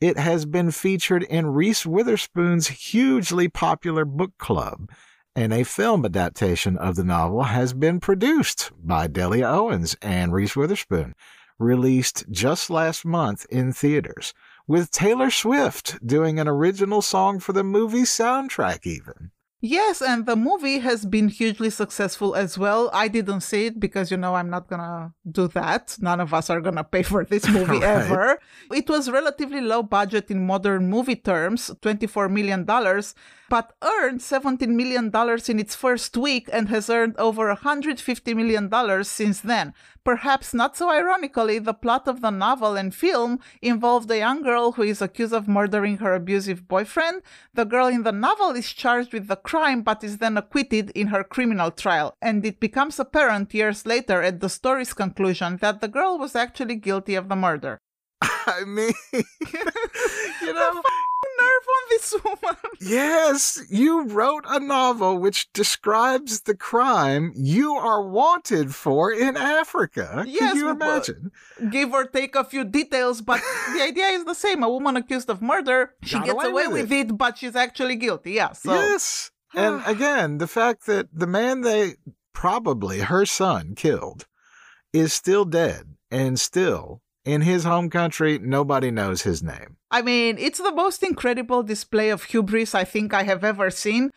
It 0.00 0.16
has 0.16 0.46
been 0.46 0.70
featured 0.70 1.24
in 1.24 1.48
Reese 1.48 1.84
Witherspoon's 1.84 2.68
hugely 2.68 3.48
popular 3.50 4.06
book 4.06 4.38
club, 4.38 4.88
and 5.34 5.52
a 5.52 5.62
film 5.62 6.06
adaptation 6.06 6.78
of 6.78 6.96
the 6.96 7.04
novel 7.04 7.42
has 7.42 7.74
been 7.74 8.00
produced 8.00 8.70
by 8.82 9.06
Delia 9.08 9.46
Owens 9.46 9.94
and 10.00 10.32
Reese 10.32 10.56
Witherspoon, 10.56 11.14
released 11.58 12.24
just 12.30 12.70
last 12.70 13.04
month 13.04 13.44
in 13.50 13.74
theaters, 13.74 14.32
with 14.66 14.90
Taylor 14.90 15.30
Swift 15.30 15.98
doing 16.02 16.40
an 16.40 16.48
original 16.48 17.02
song 17.02 17.38
for 17.38 17.52
the 17.52 17.62
movie 17.62 18.04
soundtrack, 18.04 18.86
even. 18.86 19.32
Yes, 19.62 20.02
and 20.02 20.26
the 20.26 20.36
movie 20.36 20.78
has 20.80 21.06
been 21.06 21.28
hugely 21.28 21.70
successful 21.70 22.34
as 22.36 22.58
well. 22.58 22.90
I 22.92 23.08
didn't 23.08 23.40
see 23.40 23.66
it 23.66 23.80
because, 23.80 24.10
you 24.10 24.18
know, 24.18 24.34
I'm 24.34 24.50
not 24.50 24.68
gonna 24.68 25.14
do 25.30 25.48
that. 25.48 25.96
None 25.98 26.20
of 26.20 26.34
us 26.34 26.50
are 26.50 26.60
gonna 26.60 26.84
pay 26.84 27.02
for 27.02 27.24
this 27.24 27.48
movie 27.56 27.80
right. 27.80 27.82
ever. 27.82 28.38
It 28.70 28.88
was 28.88 29.10
relatively 29.10 29.62
low 29.62 29.82
budget 29.82 30.30
in 30.30 30.46
modern 30.46 30.90
movie 30.90 31.16
terms, 31.16 31.70
$24 31.80 32.30
million, 32.30 32.66
but 33.48 33.72
earned 33.82 34.20
$17 34.20 34.68
million 34.68 35.12
in 35.48 35.58
its 35.58 35.74
first 35.74 36.16
week 36.16 36.48
and 36.52 36.68
has 36.68 36.90
earned 36.90 37.14
over 37.18 37.54
$150 37.54 38.36
million 38.36 39.04
since 39.04 39.40
then. 39.40 39.72
Perhaps 40.04 40.54
not 40.54 40.76
so 40.76 40.90
ironically, 40.90 41.58
the 41.58 41.74
plot 41.74 42.06
of 42.06 42.20
the 42.20 42.30
novel 42.30 42.76
and 42.76 42.94
film 42.94 43.40
involved 43.60 44.10
a 44.10 44.18
young 44.18 44.42
girl 44.42 44.72
who 44.72 44.82
is 44.82 45.02
accused 45.02 45.32
of 45.32 45.48
murdering 45.48 45.98
her 45.98 46.14
abusive 46.14 46.68
boyfriend. 46.68 47.22
The 47.54 47.64
girl 47.64 47.88
in 47.88 48.02
the 48.04 48.12
novel 48.12 48.50
is 48.50 48.72
charged 48.72 49.12
with 49.12 49.26
the 49.26 49.36
crime 49.36 49.82
but 49.82 50.04
is 50.04 50.18
then 50.18 50.36
acquitted 50.36 50.90
in 50.90 51.08
her 51.08 51.24
criminal 51.24 51.70
trial. 51.70 52.14
And 52.22 52.44
it 52.44 52.60
becomes 52.60 52.98
apparent 52.98 53.52
years 53.52 53.84
later 53.84 54.22
at 54.22 54.40
the 54.40 54.48
story's 54.48 54.92
conclusion 54.92 55.58
that 55.60 55.80
the 55.80 55.88
girl 55.88 56.18
was 56.18 56.36
actually 56.36 56.76
guilty 56.76 57.14
of 57.14 57.28
the 57.28 57.36
murder. 57.36 57.80
I 58.22 58.64
mean, 58.64 58.92
you 59.12 59.22
know, 60.52 60.82
nerve 61.66 61.74
on 61.74 61.82
this 61.90 62.14
woman. 62.24 62.56
Yes, 62.80 63.62
you 63.70 64.04
wrote 64.04 64.44
a 64.48 64.60
novel 64.60 65.18
which 65.18 65.50
describes 65.52 66.42
the 66.42 66.54
crime 66.54 67.32
you 67.34 67.74
are 67.74 68.06
wanted 68.06 68.74
for 68.74 69.10
in 69.12 69.36
Africa. 69.36 70.24
Yes, 70.26 70.52
Can 70.52 70.56
you 70.56 70.68
imagine? 70.70 71.30
Give 71.70 71.92
or 71.92 72.04
take 72.04 72.34
a 72.36 72.44
few 72.44 72.64
details, 72.64 73.22
but 73.22 73.40
the 73.74 73.82
idea 73.82 74.06
is 74.08 74.24
the 74.24 74.34
same. 74.34 74.62
A 74.62 74.68
woman 74.68 74.96
accused 74.96 75.30
of 75.30 75.40
murder, 75.42 75.94
she 76.02 76.16
Got 76.16 76.26
gets 76.26 76.44
away, 76.44 76.66
with, 76.66 76.72
with 76.82 76.92
it. 76.92 77.10
it. 77.10 77.18
but 77.18 77.38
she's 77.38 77.56
actually 77.56 77.96
guilty. 77.96 78.32
Yeah. 78.32 78.52
So. 78.52 78.72
Yes. 78.74 79.30
and 79.54 79.82
again, 79.86 80.38
the 80.38 80.46
fact 80.46 80.86
that 80.86 81.08
the 81.12 81.26
man 81.26 81.62
they 81.62 81.94
probably 82.32 83.00
her 83.00 83.24
son 83.24 83.74
killed 83.74 84.26
is 84.92 85.12
still 85.12 85.44
dead 85.44 85.94
and 86.10 86.38
still 86.38 87.00
in 87.26 87.42
his 87.42 87.64
home 87.64 87.90
country, 87.90 88.38
nobody 88.38 88.90
knows 88.90 89.22
his 89.22 89.42
name. 89.42 89.76
I 89.90 90.00
mean, 90.00 90.38
it's 90.38 90.58
the 90.58 90.72
most 90.72 91.02
incredible 91.02 91.62
display 91.62 92.08
of 92.10 92.24
hubris 92.24 92.74
I 92.74 92.84
think 92.84 93.12
I 93.12 93.24
have 93.24 93.42
ever 93.44 93.68
seen. 93.70 94.12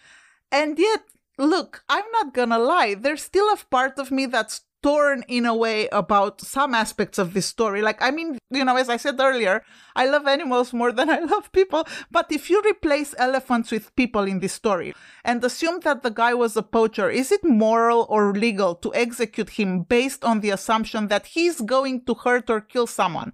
And 0.52 0.78
yet, 0.78 1.02
look, 1.38 1.84
I'm 1.90 2.06
not 2.14 2.34
gonna 2.34 2.60
lie, 2.60 2.94
there's 2.94 3.24
still 3.24 3.52
a 3.52 3.58
part 3.70 3.98
of 3.98 4.12
me 4.12 4.28
that's 4.28 4.62
torn 4.82 5.24
in 5.28 5.46
a 5.46 5.56
way 5.56 5.88
about 5.90 6.42
some 6.42 6.74
aspects 6.74 7.18
of 7.18 7.34
this 7.34 7.46
story. 7.46 7.82
Like, 7.82 8.02
I 8.02 8.12
mean, 8.12 8.38
you 8.50 8.64
know, 8.64 8.78
as 8.78 8.90
I 8.90 8.98
said 8.98 9.20
earlier, 9.20 9.64
I 9.96 10.08
love 10.08 10.28
animals 10.28 10.74
more 10.74 10.92
than 10.92 11.10
I 11.18 11.20
love 11.20 11.52
people. 11.52 11.86
But 12.12 12.32
if 12.32 12.50
you 12.50 12.62
replace 12.66 13.14
elephants 13.18 13.72
with 13.72 13.96
people 13.96 14.24
in 14.24 14.40
this 14.40 14.54
story 14.54 14.94
and 15.24 15.44
assume 15.44 15.82
that 15.82 16.04
the 16.04 16.12
guy 16.12 16.34
was 16.34 16.56
a 16.56 16.64
poacher, 16.64 17.10
is 17.10 17.32
it 17.32 17.44
moral 17.44 18.06
or 18.10 18.34
legal 18.34 18.76
to 18.76 18.94
execute 18.94 19.52
him 19.52 19.84
based 19.84 20.24
on 20.24 20.40
the 20.40 20.52
assumption 20.52 21.08
that 21.08 21.28
he's 21.28 21.62
going 21.62 22.06
to 22.06 22.14
hurt 22.14 22.50
or 22.50 22.62
kill 22.62 22.88
someone? 22.88 23.34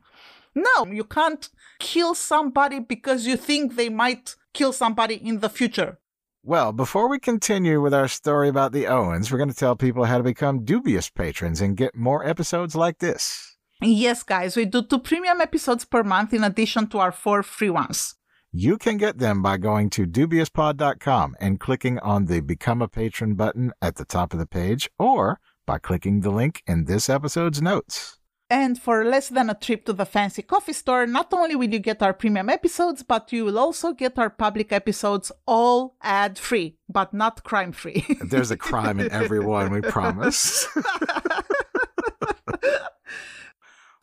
No, 0.56 0.86
you 0.86 1.04
can't 1.04 1.50
kill 1.80 2.16
somebody 2.16 2.80
because 2.80 3.28
you 3.28 3.36
think 3.36 3.76
they 3.76 3.90
might 3.90 4.36
kill 4.54 4.72
somebody 4.72 5.16
in 5.16 5.40
the 5.40 5.50
future. 5.50 6.00
Well, 6.48 6.74
before 6.74 7.10
we 7.10 7.18
continue 7.18 7.82
with 7.82 7.92
our 7.92 8.08
story 8.08 8.50
about 8.50 8.72
the 8.72 8.86
Owens, 8.86 9.32
we're 9.32 9.40
going 9.40 9.50
to 9.50 9.56
tell 9.56 9.76
people 9.76 10.04
how 10.06 10.20
to 10.20 10.24
become 10.24 10.64
dubious 10.64 11.10
patrons 11.10 11.60
and 11.60 11.76
get 11.76 11.96
more 11.96 12.24
episodes 12.24 12.76
like 12.76 13.00
this. 13.00 13.58
Yes, 13.82 14.22
guys, 14.22 14.56
we 14.56 14.66
do 14.66 14.84
two 14.84 15.00
premium 15.00 15.42
episodes 15.42 15.86
per 15.86 16.04
month 16.04 16.36
in 16.36 16.44
addition 16.44 16.86
to 16.90 17.00
our 17.00 17.12
four 17.12 17.42
free 17.42 17.72
ones. 17.72 18.14
You 18.52 18.78
can 18.78 18.98
get 18.98 19.18
them 19.18 19.42
by 19.42 19.58
going 19.58 19.90
to 19.90 20.06
dubiouspod.com 20.06 21.36
and 21.40 21.60
clicking 21.60 21.98
on 21.98 22.26
the 22.26 22.42
Become 22.42 22.84
a 22.84 22.88
Patron 22.88 23.34
button 23.34 23.74
at 23.82 23.96
the 23.96 24.06
top 24.06 24.32
of 24.32 24.38
the 24.38 24.46
page, 24.46 24.88
or 25.00 25.40
by 25.66 25.80
clicking 25.80 26.20
the 26.20 26.30
link 26.30 26.62
in 26.68 26.86
this 26.86 27.10
episode's 27.10 27.60
notes. 27.60 28.20
And 28.50 28.80
for 28.80 29.04
less 29.04 29.30
than 29.30 29.50
a 29.50 29.56
trip 29.56 29.86
to 29.86 29.94
the 29.94 30.06
fancy 30.06 30.44
coffee 30.44 30.74
store, 30.74 31.08
not 31.08 31.34
only 31.34 31.56
will 31.56 31.72
you 31.72 31.80
get 31.80 32.04
our 32.04 32.14
premium 32.14 32.48
episodes, 32.48 33.02
but 33.02 33.34
you 33.34 33.44
will 33.44 33.58
also 33.58 33.92
get 33.92 34.20
our 34.20 34.30
public 34.30 34.72
episodes 34.72 35.32
all 35.48 35.96
ad 36.02 36.38
free, 36.38 36.78
but 36.88 37.12
not 37.12 37.44
crime 37.44 37.72
free. 37.72 38.06
There's 38.22 38.52
a 38.52 38.58
crime 38.58 39.00
in 39.00 39.12
every 39.12 39.40
one, 39.40 39.72
we 39.72 39.82
promise. 39.82 40.68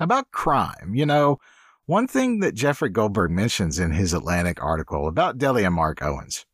About 0.00 0.32
crime, 0.32 0.92
you 0.94 1.06
know, 1.06 1.38
one 1.86 2.08
thing 2.08 2.40
that 2.40 2.54
Jeffrey 2.54 2.88
Goldberg 2.88 3.30
mentions 3.30 3.78
in 3.78 3.92
his 3.92 4.12
Atlantic 4.12 4.60
article 4.60 5.06
about 5.06 5.38
Delia 5.38 5.70
Mark 5.70 6.02
Owens, 6.02 6.44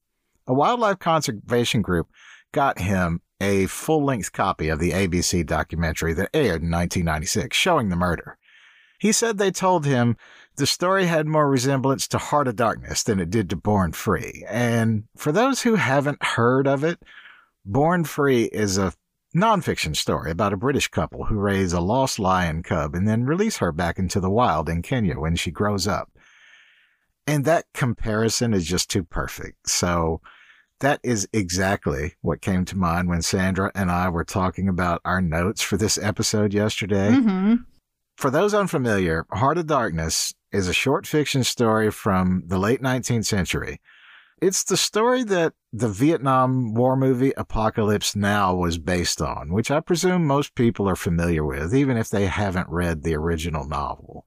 a 0.47 0.53
wildlife 0.53 0.99
conservation 0.99 1.81
group 1.81 2.09
got 2.53 2.79
him 2.79 3.23
a 3.41 3.67
full 3.67 4.05
length 4.05 4.33
copy 4.33 4.69
of 4.69 4.79
the 4.79 4.93
ABC 4.93 5.47
documentary 5.47 6.13
that 6.15 6.31
aired 6.35 6.63
in 6.63 6.71
1996 6.71 7.57
showing 7.57 7.89
the 7.89 7.97
murder. 7.97 8.37
He 8.99 9.13
said 9.13 9.39
they 9.39 9.53
told 9.53 9.87
him 9.87 10.17
the 10.57 10.67
story 10.67 11.07
had 11.07 11.27
more 11.27 11.49
resemblance 11.49 12.09
to 12.09 12.19
Heart 12.19 12.49
of 12.49 12.57
Darkness 12.57 13.05
than 13.05 13.21
it 13.21 13.31
did 13.31 13.49
to 13.51 13.57
Born 13.57 13.93
Free. 13.93 14.45
And 14.49 15.05
for 15.17 15.31
those 15.31 15.63
who 15.63 15.77
haven't 15.77 16.23
heard 16.23 16.67
of 16.67 16.83
it, 16.83 17.01
Born 17.65 18.05
Free 18.05 18.45
is 18.45 18.77
a 18.77 18.93
nonfiction 19.37 19.95
story 19.95 20.33
about 20.33 20.53
a 20.53 20.57
British 20.57 20.89
couple 20.89 21.27
who 21.27 21.37
raise 21.37 21.73
a 21.73 21.81
lost 21.81 22.19
lion 22.19 22.63
cub 22.63 22.95
and 22.95 23.07
then 23.07 23.25
release 23.25 23.59
her 23.59 23.71
back 23.71 23.99
into 23.99 24.19
the 24.19 24.31
wild 24.31 24.69
in 24.69 24.83
Kenya 24.83 25.19
when 25.19 25.37
she 25.37 25.53
grows 25.53 25.87
up. 25.87 26.11
And 27.27 27.45
that 27.45 27.67
comparison 27.75 28.53
is 28.53 28.67
just 28.67 28.91
too 28.91 29.05
perfect. 29.05 29.69
So 29.69 30.21
that 30.81 31.01
is 31.03 31.29
exactly 31.33 32.15
what 32.21 32.41
came 32.41 32.65
to 32.67 32.77
mind 32.77 33.09
when 33.09 33.23
Sandra 33.23 33.71
and 33.75 33.91
I 33.91 34.09
were 34.09 34.25
talking 34.25 34.69
about 34.69 35.01
our 35.05 35.21
notes 35.21 35.63
for 35.63 35.77
this 35.77 35.99
episode 35.99 36.55
yesterday. 36.55 37.11
Mm-hmm. 37.11 37.55
For 38.17 38.31
those 38.31 38.55
unfamiliar, 38.55 39.27
Heart 39.31 39.59
of 39.59 39.67
Darkness 39.67 40.35
is 40.53 40.69
a 40.69 40.73
short 40.73 41.07
fiction 41.07 41.45
story 41.45 41.91
from 41.91 42.43
the 42.47 42.59
late 42.59 42.83
19th 42.83 43.27
century. 43.27 43.81
It's 44.41 44.63
the 44.63 44.77
story 44.77 45.25
that 45.25 45.55
the 45.73 45.89
Vietnam 45.89 46.75
War 46.75 46.97
movie 46.97 47.33
Apocalypse 47.37 48.15
Now 48.15 48.55
was 48.55 48.79
based 48.79 49.21
on, 49.21 49.53
which 49.53 49.71
I 49.71 49.81
presume 49.81 50.27
most 50.27 50.55
people 50.55 50.89
are 50.89 50.97
familiar 50.97 51.45
with, 51.45 51.75
even 51.75 51.97
if 51.97 52.09
they 52.09 52.27
haven't 52.27 52.69
read 52.69 53.03
the 53.03 53.17
original 53.17 53.67
novel. 53.67 54.27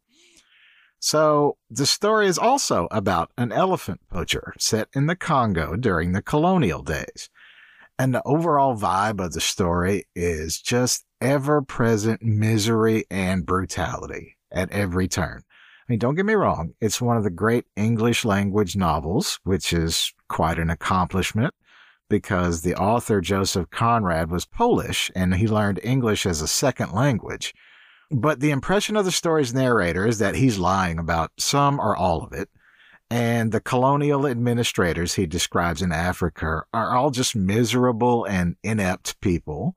So 1.02 1.58
the 1.68 1.88
story 1.88 2.28
is 2.28 2.38
also 2.38 2.88
about 2.92 3.32
an 3.36 3.52
elephant 3.52 4.02
poacher 4.08 4.54
set 4.60 4.88
in 4.94 5.08
the 5.08 5.16
Congo 5.16 5.76
during 5.76 6.12
the 6.12 6.22
colonial 6.22 6.84
days. 6.84 7.28
And 7.98 8.14
the 8.14 8.22
overall 8.24 8.78
vibe 8.78 9.20
of 9.20 9.34
the 9.34 9.42
story 9.42 10.06
is 10.16 10.62
just 10.62 11.04
ever 11.20 11.64
present 11.64 12.22
misery 12.22 13.06
and 13.10 13.48
brutality 13.48 14.38
at 14.52 14.72
every 14.72 15.08
turn. 15.08 15.42
I 15.48 15.84
mean, 15.92 16.00
don't 16.00 16.16
get 16.16 16.26
me 16.26 16.36
wrong, 16.36 16.76
it's 16.80 17.02
one 17.02 17.18
of 17.18 17.24
the 17.24 17.32
great 17.32 17.66
English 17.76 18.24
language 18.24 18.76
novels, 18.76 19.40
which 19.44 19.74
is 19.74 20.14
quite 20.30 20.60
an 20.60 20.70
accomplishment 20.70 21.56
because 22.10 22.62
the 22.62 22.76
author 22.76 23.22
Joseph 23.22 23.72
Conrad 23.72 24.30
was 24.30 24.46
Polish 24.46 25.10
and 25.16 25.34
he 25.34 25.48
learned 25.48 25.80
English 25.84 26.28
as 26.28 26.42
a 26.42 26.48
second 26.48 26.92
language. 26.94 27.56
But 28.12 28.42
the 28.42 28.52
impression 28.52 28.98
of 28.98 29.06
the 29.06 29.12
story's 29.12 29.54
narrator 29.54 30.06
is 30.06 30.20
that 30.20 30.36
he's 30.36 30.60
lying 30.60 31.00
about 31.00 31.32
some 31.38 31.80
or 31.80 31.96
all 31.96 32.24
of 32.24 32.34
it. 32.34 32.50
And 33.10 33.52
the 33.52 33.62
colonial 33.62 34.28
administrators 34.28 35.16
he 35.16 35.26
describes 35.26 35.82
in 35.82 35.92
Africa 35.92 36.64
are 36.74 36.96
all 36.96 37.12
just 37.12 37.36
miserable 37.36 38.26
and 38.26 38.58
inept 38.64 39.20
people. 39.22 39.76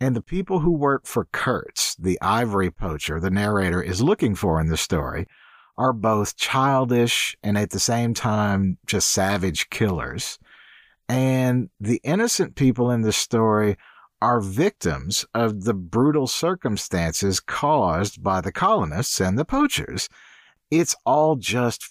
And 0.00 0.16
the 0.16 0.22
people 0.22 0.60
who 0.60 0.70
work 0.70 1.06
for 1.06 1.26
Kurtz, 1.32 1.94
the 1.96 2.18
ivory 2.22 2.70
poacher 2.70 3.20
the 3.20 3.30
narrator 3.30 3.82
is 3.82 4.02
looking 4.02 4.34
for 4.34 4.60
in 4.60 4.68
the 4.68 4.76
story, 4.76 5.26
are 5.76 5.92
both 5.92 6.36
childish 6.36 7.36
and 7.42 7.58
at 7.58 7.70
the 7.70 7.80
same 7.80 8.14
time 8.14 8.78
just 8.86 9.10
savage 9.10 9.70
killers. 9.70 10.38
And 11.08 11.68
the 11.80 12.00
innocent 12.02 12.54
people 12.54 12.90
in 12.90 13.02
the 13.02 13.12
story 13.12 13.76
are 14.20 14.40
victims 14.40 15.24
of 15.34 15.64
the 15.64 15.74
brutal 15.74 16.26
circumstances 16.26 17.40
caused 17.40 18.22
by 18.22 18.40
the 18.40 18.52
colonists 18.52 19.20
and 19.20 19.38
the 19.38 19.44
poachers. 19.44 20.08
It's 20.70 20.96
all 21.06 21.36
just 21.36 21.84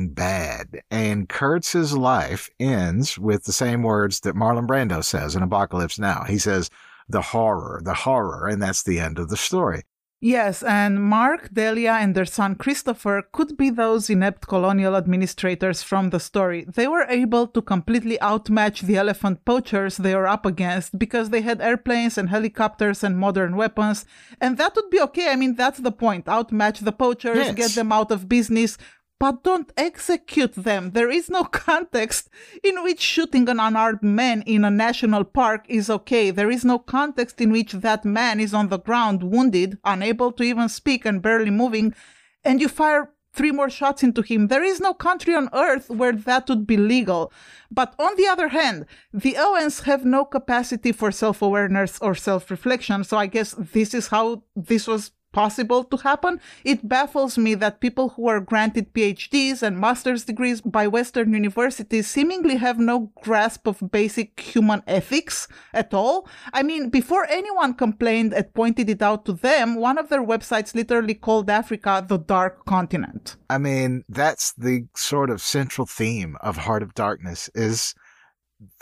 bad. 0.00 0.82
And 0.90 1.28
Kurtz's 1.28 1.96
life 1.96 2.50
ends 2.58 3.18
with 3.18 3.44
the 3.44 3.52
same 3.52 3.82
words 3.82 4.20
that 4.20 4.34
Marlon 4.34 4.66
Brando 4.66 5.02
says 5.02 5.34
in 5.34 5.42
Apocalypse 5.42 5.98
Now. 5.98 6.24
He 6.24 6.38
says, 6.38 6.70
the 7.08 7.22
horror, 7.22 7.80
the 7.84 7.94
horror, 7.94 8.46
and 8.46 8.62
that's 8.62 8.82
the 8.82 9.00
end 9.00 9.18
of 9.18 9.28
the 9.28 9.36
story. 9.36 9.82
Yes, 10.22 10.62
and 10.62 11.02
Mark, 11.02 11.48
Delia, 11.50 11.92
and 11.92 12.14
their 12.14 12.26
son 12.26 12.54
Christopher 12.54 13.22
could 13.32 13.56
be 13.56 13.70
those 13.70 14.10
inept 14.10 14.46
colonial 14.46 14.94
administrators 14.94 15.82
from 15.82 16.10
the 16.10 16.20
story. 16.20 16.66
They 16.68 16.86
were 16.86 17.06
able 17.08 17.46
to 17.46 17.62
completely 17.62 18.20
outmatch 18.20 18.82
the 18.82 18.96
elephant 18.98 19.46
poachers 19.46 19.96
they 19.96 20.14
were 20.14 20.28
up 20.28 20.44
against 20.44 20.98
because 20.98 21.30
they 21.30 21.40
had 21.40 21.62
airplanes 21.62 22.18
and 22.18 22.28
helicopters 22.28 23.02
and 23.02 23.16
modern 23.18 23.56
weapons, 23.56 24.04
and 24.42 24.58
that 24.58 24.76
would 24.76 24.90
be 24.90 25.00
okay. 25.00 25.30
I 25.30 25.36
mean, 25.36 25.54
that's 25.54 25.78
the 25.80 25.92
point. 25.92 26.28
Outmatch 26.28 26.80
the 26.80 26.92
poachers, 26.92 27.38
Yes. 27.38 27.54
get 27.54 27.70
them 27.70 27.90
out 27.90 28.10
of 28.10 28.28
business, 28.28 28.76
but 29.20 29.44
don't 29.44 29.70
execute 29.76 30.54
them. 30.54 30.92
There 30.92 31.10
is 31.10 31.28
no 31.30 31.44
context 31.68 32.30
in 32.64 32.82
which 32.82 33.00
shooting 33.00 33.48
an 33.48 33.60
unarmed 33.60 34.02
man 34.02 34.42
in 34.46 34.64
a 34.64 34.70
national 34.70 35.24
park 35.24 35.66
is 35.68 35.90
okay. 35.90 36.32
There 36.32 36.50
is 36.50 36.64
no 36.64 36.78
context 36.78 37.40
in 37.40 37.52
which 37.52 37.72
that 37.72 38.04
man 38.04 38.40
is 38.40 38.54
on 38.54 38.68
the 38.68 38.78
ground, 38.78 39.22
wounded, 39.22 39.78
unable 39.84 40.32
to 40.32 40.42
even 40.42 40.68
speak 40.68 41.04
and 41.04 41.22
barely 41.22 41.50
moving, 41.50 41.94
and 42.42 42.60
you 42.60 42.68
fire 42.68 43.10
three 43.32 43.52
more 43.52 43.70
shots 43.70 44.02
into 44.02 44.22
him. 44.22 44.48
There 44.48 44.64
is 44.64 44.80
no 44.80 44.94
country 44.94 45.34
on 45.34 45.50
earth 45.52 45.90
where 45.90 46.12
that 46.12 46.48
would 46.48 46.66
be 46.66 46.76
legal. 46.76 47.30
But 47.70 47.94
on 47.98 48.16
the 48.16 48.26
other 48.26 48.48
hand, 48.48 48.86
the 49.12 49.36
Owens 49.38 49.80
have 49.80 50.04
no 50.04 50.24
capacity 50.24 50.92
for 50.92 51.12
self 51.12 51.42
awareness 51.42 51.98
or 52.00 52.14
self 52.14 52.50
reflection. 52.50 53.04
So 53.04 53.18
I 53.18 53.26
guess 53.26 53.54
this 53.56 53.94
is 53.94 54.08
how 54.08 54.42
this 54.56 54.88
was 54.88 55.12
possible 55.32 55.84
to 55.84 55.96
happen. 55.98 56.40
It 56.64 56.88
baffles 56.88 57.38
me 57.38 57.54
that 57.54 57.80
people 57.80 58.10
who 58.10 58.28
are 58.28 58.40
granted 58.40 58.92
PhDs 58.92 59.62
and 59.62 59.78
master's 59.78 60.24
degrees 60.24 60.60
by 60.60 60.86
Western 60.86 61.32
universities 61.32 62.08
seemingly 62.08 62.56
have 62.56 62.78
no 62.78 63.12
grasp 63.22 63.66
of 63.66 63.90
basic 63.90 64.38
human 64.40 64.82
ethics 64.86 65.48
at 65.72 65.94
all. 65.94 66.28
I 66.52 66.62
mean, 66.62 66.90
before 66.90 67.26
anyone 67.26 67.74
complained 67.74 68.32
and 68.32 68.52
pointed 68.54 68.90
it 68.90 69.02
out 69.02 69.24
to 69.26 69.32
them, 69.32 69.76
one 69.76 69.98
of 69.98 70.08
their 70.08 70.24
websites 70.24 70.74
literally 70.74 71.14
called 71.14 71.50
Africa 71.50 72.04
the 72.06 72.18
dark 72.18 72.64
continent. 72.66 73.36
I 73.48 73.58
mean, 73.58 74.04
that's 74.08 74.52
the 74.52 74.86
sort 74.94 75.30
of 75.30 75.40
central 75.40 75.86
theme 75.86 76.36
of 76.40 76.56
Heart 76.56 76.82
of 76.82 76.94
Darkness 76.94 77.50
is 77.54 77.94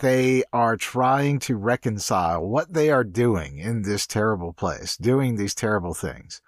they 0.01 0.43
are 0.53 0.77
trying 0.77 1.39
to 1.41 1.57
reconcile 1.57 2.45
what 2.45 2.73
they 2.73 2.91
are 2.91 3.05
doing 3.05 3.59
in 3.59 3.83
this 3.83 4.07
terrible 4.07 4.53
place, 4.53 4.97
doing 4.97 5.37
these 5.37 5.55
terrible 5.55 5.95
things, 5.95 6.41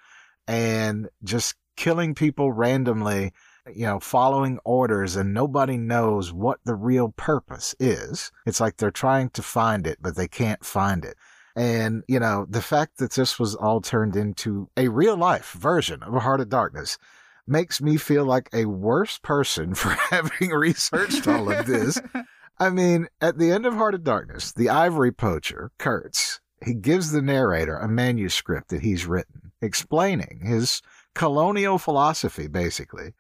and 0.47 1.09
just 1.23 1.55
killing 1.77 2.15
people 2.15 2.53
randomly, 2.53 3.33
you 3.73 3.87
know, 3.87 4.01
following 4.01 4.59
orders, 4.65 5.17
and 5.17 5.33
nobody 5.33 5.77
knows 5.77 6.33
what 6.33 6.59
the 6.65 6.75
real 6.75 7.11
purpose 7.17 7.75
is. 7.79 8.33
It's 8.47 8.61
like 8.61 8.77
they're 8.77 8.91
trying 8.91 9.31
to 9.31 9.43
find 9.43 9.87
it, 9.87 9.99
but 10.01 10.17
they 10.17 10.29
can't 10.29 10.65
find 10.65 11.05
it. 11.05 11.17
And, 11.57 12.05
you 12.09 12.21
know, 12.21 12.47
the 12.49 12.63
fact 12.63 12.99
that 12.99 13.13
this 13.13 13.39
was 13.39 13.55
all 13.55 13.81
turned 13.81 14.17
into 14.17 14.69
a 14.77 14.89
real 14.89 15.17
life 15.17 15.53
version 15.53 16.03
of 16.03 16.15
a 16.15 16.21
Heart 16.21 16.41
of 16.41 16.49
Darkness 16.49 16.99
makes 17.47 17.81
me 17.81 17.97
feel 17.97 18.25
like 18.25 18.49
a 18.53 18.65
worse 18.67 19.19
person 19.19 19.75
for 19.75 19.91
having 19.91 20.51
researched 20.51 21.29
all 21.29 21.51
of 21.53 21.67
this. 21.67 22.01
I 22.61 22.69
mean, 22.69 23.09
at 23.23 23.39
the 23.39 23.51
end 23.51 23.65
of 23.65 23.73
Heart 23.73 23.95
of 23.95 24.05
Darkness, 24.05 24.53
the 24.53 24.69
ivory 24.69 25.13
poacher, 25.13 25.73
Kurtz, 25.79 26.41
he 26.63 26.75
gives 26.75 27.11
the 27.11 27.23
narrator 27.23 27.79
a 27.79 27.89
manuscript 27.89 28.69
that 28.69 28.83
he's 28.83 29.07
written 29.07 29.53
explaining 29.63 30.43
his 30.45 30.83
colonial 31.15 31.79
philosophy, 31.79 32.49
basically, 32.49 33.15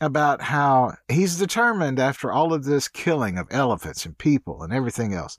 about 0.00 0.42
how 0.42 0.94
he's 1.08 1.38
determined 1.38 1.98
after 1.98 2.30
all 2.30 2.52
of 2.52 2.64
this 2.64 2.86
killing 2.86 3.36
of 3.36 3.48
elephants 3.50 4.06
and 4.06 4.16
people 4.16 4.62
and 4.62 4.72
everything 4.72 5.12
else 5.12 5.38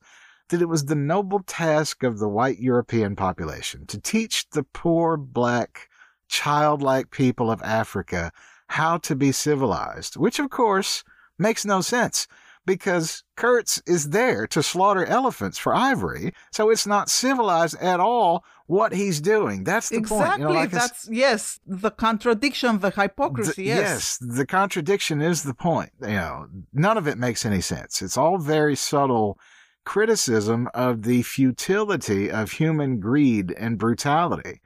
that 0.50 0.60
it 0.60 0.68
was 0.68 0.84
the 0.84 0.94
noble 0.94 1.40
task 1.40 2.02
of 2.02 2.18
the 2.18 2.28
white 2.28 2.58
European 2.58 3.16
population 3.16 3.86
to 3.86 3.98
teach 3.98 4.48
the 4.50 4.62
poor 4.62 5.16
black 5.16 5.88
childlike 6.28 7.10
people 7.10 7.50
of 7.50 7.62
Africa 7.62 8.30
how 8.68 8.98
to 8.98 9.16
be 9.16 9.32
civilized, 9.32 10.16
which 10.16 10.38
of 10.38 10.50
course 10.50 11.04
makes 11.38 11.64
no 11.64 11.80
sense 11.80 12.28
because 12.66 13.22
Kurtz 13.36 13.80
is 13.86 14.10
there 14.10 14.46
to 14.48 14.62
slaughter 14.62 15.04
elephants 15.06 15.56
for 15.56 15.74
ivory, 15.74 16.32
so 16.50 16.68
it's 16.70 16.86
not 16.86 17.08
civilized 17.08 17.76
at 17.80 18.00
all 18.00 18.44
what 18.66 18.92
he's 18.92 19.20
doing. 19.20 19.64
That's 19.64 19.88
the 19.88 19.98
exactly. 19.98 20.26
point. 20.26 20.40
You 20.40 20.44
know, 20.46 20.52
like 20.52 20.70
That's 20.70 21.08
yes, 21.10 21.60
the 21.66 21.90
contradiction, 21.92 22.80
the 22.80 22.90
hypocrisy. 22.90 23.62
the- 23.62 23.68
yes. 23.68 24.18
the 24.18 24.44
contradiction 24.44 25.22
is 25.22 25.44
the 25.44 25.54
point. 25.54 25.90
You 26.02 26.08
know, 26.08 26.46
none 26.72 26.98
of 26.98 27.06
it 27.06 27.16
makes 27.16 27.46
any 27.46 27.60
sense. 27.60 28.02
It's 28.02 28.16
all 28.16 28.38
very 28.38 28.76
subtle 28.76 29.38
criticism 29.84 30.68
of 30.74 31.02
the 31.04 31.22
futility 31.22 32.28
of 32.28 32.50
human 32.50 32.98
greed 32.98 33.52
and 33.56 33.78
brutality. 33.78 34.60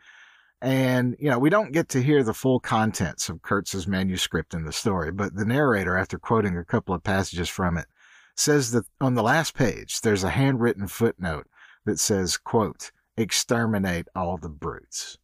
And, 0.63 1.17
you 1.19 1.31
know, 1.31 1.39
we 1.39 1.49
don't 1.49 1.73
get 1.73 1.89
to 1.91 2.03
hear 2.03 2.23
the 2.23 2.35
full 2.35 2.61
contents 2.61 3.29
of 3.29 3.43
Kurtz's 3.43 3.87
manuscript 3.87 4.53
in 4.53 4.65
the 4.65 4.73
story, 4.73 5.11
but 5.11 5.35
the 5.35 5.47
narrator, 5.47 5.97
after 5.97 6.19
quoting 6.19 6.57
a 6.57 6.65
couple 6.65 6.95
of 6.95 7.03
passages 7.03 7.49
from 7.49 7.79
it, 7.79 7.87
says 8.37 8.71
that 8.73 8.85
on 9.01 9.15
the 9.15 9.23
last 9.23 9.55
page, 9.55 10.01
there's 10.03 10.25
a 10.25 10.31
handwritten 10.31 10.87
footnote 10.87 11.47
that 11.87 11.99
says, 11.99 12.37
quote, 12.37 12.93
exterminate 13.17 14.07
all 14.15 14.37
the 14.37 14.49
brutes, 14.49 15.19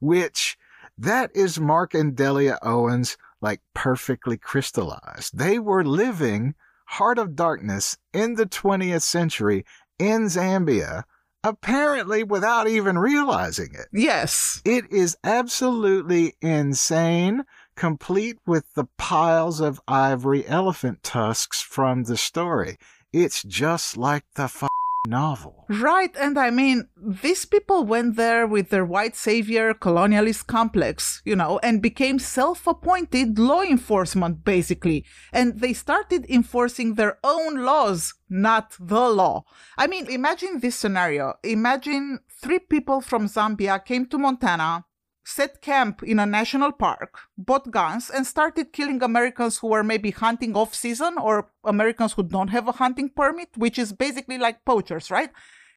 which 0.00 0.56
that 0.96 1.30
is 1.34 1.58
Mark 1.58 1.94
and 1.94 2.14
Delia 2.14 2.58
Owens 2.62 3.16
like 3.40 3.60
perfectly 3.74 4.36
crystallized. 4.36 5.36
They 5.36 5.58
were 5.58 5.84
living 5.84 6.54
Heart 6.86 7.18
of 7.18 7.36
Darkness 7.36 7.96
in 8.12 8.34
the 8.34 8.46
20th 8.46 9.02
century 9.02 9.64
in 9.98 10.26
Zambia 10.26 11.04
apparently 11.44 12.24
without 12.24 12.66
even 12.66 12.98
realizing 12.98 13.70
it. 13.74 13.86
Yes. 13.92 14.62
It 14.64 14.90
is 14.90 15.16
absolutely 15.22 16.34
insane, 16.40 17.44
complete 17.76 18.38
with 18.46 18.74
the 18.74 18.86
piles 18.96 19.60
of 19.60 19.80
ivory 19.86 20.46
elephant 20.48 21.02
tusks 21.04 21.60
from 21.60 22.04
the 22.04 22.16
story. 22.16 22.78
It's 23.12 23.42
just 23.44 23.96
like 23.96 24.24
the 24.34 24.44
f- 24.44 24.68
novel. 25.06 25.66
Right, 25.68 26.14
and 26.18 26.38
I 26.38 26.50
mean, 26.50 26.88
these 26.96 27.44
people 27.44 27.84
went 27.84 28.16
there 28.16 28.46
with 28.46 28.70
their 28.70 28.84
white 28.84 29.16
savior 29.16 29.74
colonialist 29.74 30.46
complex, 30.46 31.22
you 31.24 31.36
know, 31.36 31.58
and 31.62 31.82
became 31.82 32.18
self 32.18 32.66
appointed 32.66 33.38
law 33.38 33.62
enforcement, 33.62 34.44
basically. 34.44 35.04
And 35.32 35.60
they 35.60 35.72
started 35.72 36.26
enforcing 36.28 36.94
their 36.94 37.18
own 37.24 37.64
laws, 37.64 38.14
not 38.28 38.76
the 38.80 39.08
law. 39.08 39.44
I 39.76 39.86
mean, 39.86 40.06
imagine 40.08 40.60
this 40.60 40.76
scenario. 40.76 41.34
Imagine 41.42 42.20
three 42.30 42.58
people 42.58 43.00
from 43.00 43.26
Zambia 43.26 43.84
came 43.84 44.06
to 44.06 44.18
Montana, 44.18 44.84
set 45.24 45.60
camp 45.60 46.02
in 46.02 46.18
a 46.18 46.26
national 46.26 46.72
park, 46.72 47.18
bought 47.36 47.70
guns, 47.70 48.10
and 48.10 48.26
started 48.26 48.72
killing 48.72 49.02
Americans 49.02 49.58
who 49.58 49.68
were 49.68 49.82
maybe 49.82 50.10
hunting 50.10 50.54
off 50.54 50.74
season 50.74 51.16
or 51.18 51.48
Americans 51.64 52.12
who 52.12 52.22
don't 52.22 52.48
have 52.48 52.68
a 52.68 52.72
hunting 52.72 53.08
permit, 53.08 53.48
which 53.56 53.78
is 53.78 53.92
basically 53.92 54.38
like 54.38 54.64
poachers, 54.64 55.10
right? 55.10 55.30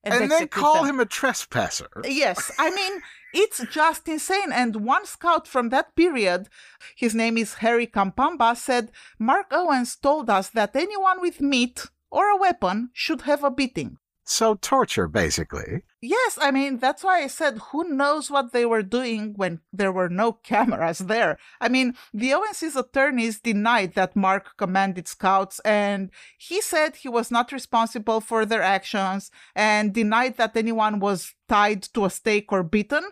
And, 0.04 0.32
then 0.32 0.48
call 0.48 0.84
them. 0.84 0.96
him 0.96 1.00
a 1.02 1.06
trespasser. 1.06 1.90
Yes. 2.06 2.52
I 2.60 2.70
mean, 2.70 3.02
it's 3.34 3.66
just 3.72 4.08
insane. 4.08 4.52
And 4.54 4.86
one 4.86 5.06
scout 5.06 5.48
from 5.48 5.70
that 5.70 5.96
period, 5.96 6.48
his 6.96 7.14
name 7.14 7.38
is 7.38 7.56
Harry 7.56 7.88
Kampamba, 7.88 8.56
said 8.56 8.92
Mark 9.20 9.48
Owens 9.52 9.96
told 9.96 10.30
us 10.30 10.50
that 10.50 10.76
anyone 10.76 11.20
with 11.20 11.42
meat 11.42 11.88
or 12.10 12.30
a 12.30 12.38
weapon 12.38 12.90
should 12.94 13.22
have 13.22 13.44
a 13.44 13.52
beating. 13.52 13.98
So 14.30 14.56
torture, 14.56 15.08
basically. 15.08 15.84
Yes, 16.02 16.38
I 16.42 16.52
mean, 16.52 16.80
that's 16.80 17.02
why 17.02 17.24
I 17.24 17.28
said 17.28 17.60
who 17.72 17.86
knows 17.86 18.30
what 18.30 18.52
they 18.52 18.66
were 18.66 18.84
doing 18.84 19.34
when 19.38 19.62
there 19.72 19.92
were 19.92 20.10
no 20.10 20.34
cameras 20.44 21.00
there. 21.00 21.38
I 21.62 21.70
mean, 21.70 21.96
the 22.14 22.34
Owens' 22.34 22.76
attorneys 22.76 23.40
denied 23.40 23.94
that 23.94 24.18
Mark 24.18 24.58
commanded 24.58 25.08
scouts, 25.08 25.62
and 25.62 26.12
he 26.38 26.60
said 26.60 26.98
he 26.98 27.08
was 27.08 27.32
not 27.32 27.54
responsible 27.54 28.20
for 28.20 28.46
their 28.46 28.62
actions 28.62 29.32
and 29.56 29.94
denied 29.94 30.36
that 30.36 30.58
anyone 30.58 31.00
was 31.00 31.34
tied 31.48 31.84
to 31.94 32.04
a 32.04 32.10
stake 32.10 32.52
or 32.52 32.64
beaten. 32.64 33.06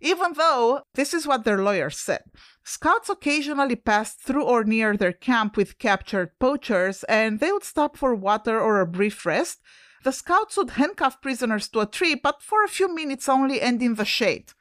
Even 0.00 0.32
though 0.32 0.82
this 0.94 1.14
is 1.14 1.24
what 1.26 1.44
their 1.44 1.62
lawyers 1.62 1.98
said. 1.98 2.22
Scouts 2.64 3.08
occasionally 3.08 3.76
passed 3.76 4.20
through 4.20 4.44
or 4.44 4.64
near 4.64 4.96
their 4.96 5.12
camp 5.12 5.56
with 5.56 5.78
captured 5.78 6.36
poachers, 6.40 7.04
and 7.04 7.38
they 7.38 7.52
would 7.52 7.64
stop 7.64 7.96
for 7.96 8.12
water 8.12 8.60
or 8.60 8.80
a 8.80 8.86
brief 8.86 9.24
rest 9.24 9.60
the 10.04 10.12
scouts 10.12 10.56
would 10.56 10.70
handcuff 10.70 11.20
prisoners 11.20 11.68
to 11.68 11.80
a 11.80 11.86
tree, 11.86 12.14
but 12.14 12.42
for 12.42 12.64
a 12.64 12.68
few 12.68 12.94
minutes 12.94 13.28
only 13.28 13.60
and 13.60 13.82
in 13.82 13.94
the 13.94 14.04
shade. 14.04 14.52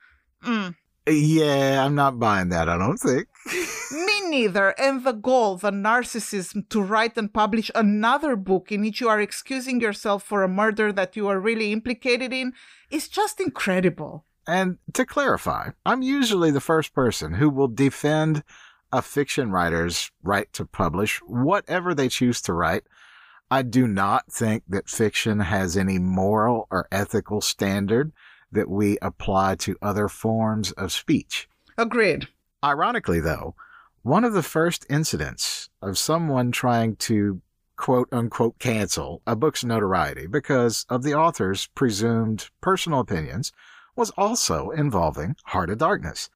Mm. 0.43 0.75
Yeah, 1.09 1.85
I'm 1.85 1.95
not 1.95 2.19
buying 2.19 2.49
that, 2.49 2.67
I 2.67 2.77
don't 2.77 2.97
think. 2.97 3.27
Me 3.91 4.29
neither. 4.29 4.69
And 4.79 5.05
the 5.05 5.13
goal, 5.13 5.55
the 5.55 5.71
narcissism 5.71 6.67
to 6.69 6.81
write 6.81 7.17
and 7.17 7.33
publish 7.33 7.71
another 7.73 8.35
book 8.35 8.71
in 8.71 8.81
which 8.81 8.99
you 8.99 9.07
are 9.07 9.21
excusing 9.21 9.79
yourself 9.79 10.23
for 10.23 10.43
a 10.43 10.49
murder 10.49 10.91
that 10.91 11.15
you 11.15 11.27
are 11.29 11.39
really 11.39 11.71
implicated 11.71 12.33
in, 12.33 12.53
is 12.89 13.07
just 13.07 13.39
incredible. 13.39 14.25
And 14.45 14.77
to 14.93 15.05
clarify, 15.05 15.71
I'm 15.85 16.01
usually 16.01 16.51
the 16.51 16.61
first 16.61 16.93
person 16.93 17.33
who 17.33 17.49
will 17.49 17.67
defend 17.67 18.43
a 18.91 19.01
fiction 19.01 19.51
writer's 19.51 20.11
right 20.23 20.51
to 20.53 20.65
publish 20.65 21.19
whatever 21.25 21.93
they 21.93 22.09
choose 22.09 22.41
to 22.41 22.53
write 22.53 22.83
I 23.49 23.61
do 23.61 23.87
not 23.87 24.31
think 24.31 24.63
that 24.67 24.89
fiction 24.89 25.39
has 25.39 25.77
any 25.77 25.99
moral 25.99 26.67
or 26.69 26.87
ethical 26.91 27.39
standard 27.41 28.11
that 28.51 28.69
we 28.69 28.97
apply 29.01 29.55
to 29.55 29.77
other 29.81 30.07
forms 30.07 30.71
of 30.73 30.91
speech. 30.91 31.47
Agreed. 31.77 32.27
Ironically, 32.63 33.19
though, 33.19 33.55
one 34.03 34.23
of 34.23 34.33
the 34.33 34.43
first 34.43 34.85
incidents 34.89 35.69
of 35.81 35.97
someone 35.97 36.51
trying 36.51 36.95
to 36.97 37.41
quote 37.77 38.09
unquote 38.11 38.57
cancel 38.59 39.21
a 39.27 39.35
book's 39.35 39.63
notoriety 39.63 40.27
because 40.27 40.85
of 40.89 41.03
the 41.03 41.13
author's 41.13 41.67
presumed 41.67 42.49
personal 42.59 42.99
opinions 42.99 43.51
was 43.95 44.11
also 44.11 44.71
involving 44.71 45.35
Heart 45.45 45.69
of 45.69 45.77
Darkness. 45.77 46.29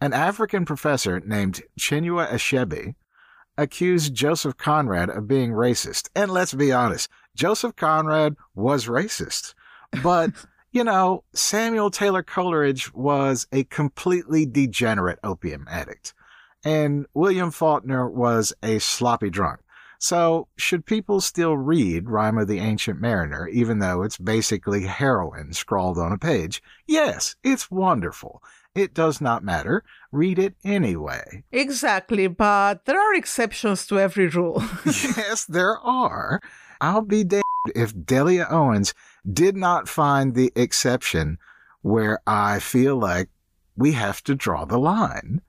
An 0.00 0.12
African 0.12 0.64
professor 0.64 1.20
named 1.20 1.62
Chinua 1.78 2.28
Achebe 2.28 2.94
accused 3.56 4.14
Joseph 4.14 4.56
Conrad 4.56 5.10
of 5.10 5.28
being 5.28 5.52
racist. 5.52 6.08
And 6.14 6.30
let's 6.30 6.54
be 6.54 6.72
honest, 6.72 7.10
Joseph 7.34 7.76
Conrad 7.76 8.36
was 8.54 8.86
racist. 8.86 9.54
But, 10.02 10.30
you 10.72 10.84
know, 10.84 11.24
Samuel 11.32 11.90
Taylor 11.90 12.22
Coleridge 12.22 12.92
was 12.94 13.46
a 13.52 13.64
completely 13.64 14.46
degenerate 14.46 15.18
opium 15.22 15.66
addict. 15.70 16.14
And 16.64 17.06
William 17.14 17.50
Faulkner 17.50 18.08
was 18.08 18.52
a 18.62 18.78
sloppy 18.78 19.30
drunk. 19.30 19.60
So, 19.98 20.48
should 20.56 20.84
people 20.84 21.20
still 21.20 21.56
read 21.56 22.10
Rime 22.10 22.36
of 22.36 22.48
the 22.48 22.58
Ancient 22.58 23.00
Mariner, 23.00 23.46
even 23.46 23.78
though 23.78 24.02
it's 24.02 24.18
basically 24.18 24.82
heroin 24.82 25.52
scrawled 25.52 25.96
on 25.96 26.10
a 26.10 26.18
page? 26.18 26.60
Yes, 26.88 27.36
it's 27.44 27.70
wonderful. 27.70 28.42
It 28.74 28.94
does 28.94 29.20
not 29.20 29.44
matter. 29.44 29.84
Read 30.10 30.38
it 30.38 30.54
anyway. 30.64 31.44
Exactly, 31.52 32.26
but 32.26 32.86
there 32.86 32.98
are 32.98 33.14
exceptions 33.14 33.86
to 33.86 33.98
every 33.98 34.28
rule. 34.28 34.62
yes, 34.86 35.44
there 35.44 35.78
are. 35.78 36.40
I'll 36.80 37.02
be 37.02 37.22
damned 37.22 37.42
if 37.74 37.92
Delia 38.04 38.46
Owens 38.50 38.94
did 39.30 39.56
not 39.56 39.88
find 39.88 40.34
the 40.34 40.52
exception 40.56 41.38
where 41.82 42.20
I 42.26 42.60
feel 42.60 42.96
like 42.96 43.28
we 43.76 43.92
have 43.92 44.22
to 44.24 44.34
draw 44.34 44.64
the 44.64 44.78
line. 44.78 45.42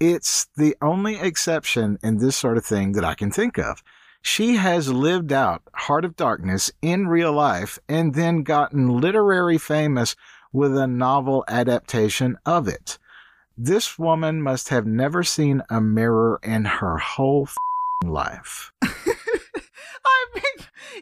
It's 0.00 0.46
the 0.56 0.76
only 0.80 1.16
exception 1.20 1.98
in 2.02 2.18
this 2.18 2.36
sort 2.36 2.56
of 2.56 2.64
thing 2.64 2.92
that 2.92 3.04
I 3.04 3.14
can 3.14 3.30
think 3.30 3.58
of. 3.58 3.82
She 4.22 4.56
has 4.56 4.88
lived 4.90 5.32
out 5.32 5.62
Heart 5.74 6.06
of 6.06 6.16
Darkness 6.16 6.72
in 6.80 7.08
real 7.08 7.32
life 7.32 7.78
and 7.88 8.14
then 8.14 8.42
gotten 8.42 8.88
literary 8.88 9.58
famous 9.58 10.16
with 10.54 10.78
a 10.78 10.86
novel 10.86 11.44
adaptation 11.48 12.38
of 12.46 12.68
it. 12.68 12.96
This 13.58 13.98
woman 13.98 14.40
must 14.40 14.68
have 14.68 14.86
never 14.86 15.24
seen 15.24 15.62
a 15.68 15.80
mirror 15.80 16.40
in 16.44 16.64
her 16.64 16.96
whole 16.96 17.48
life. 18.04 18.72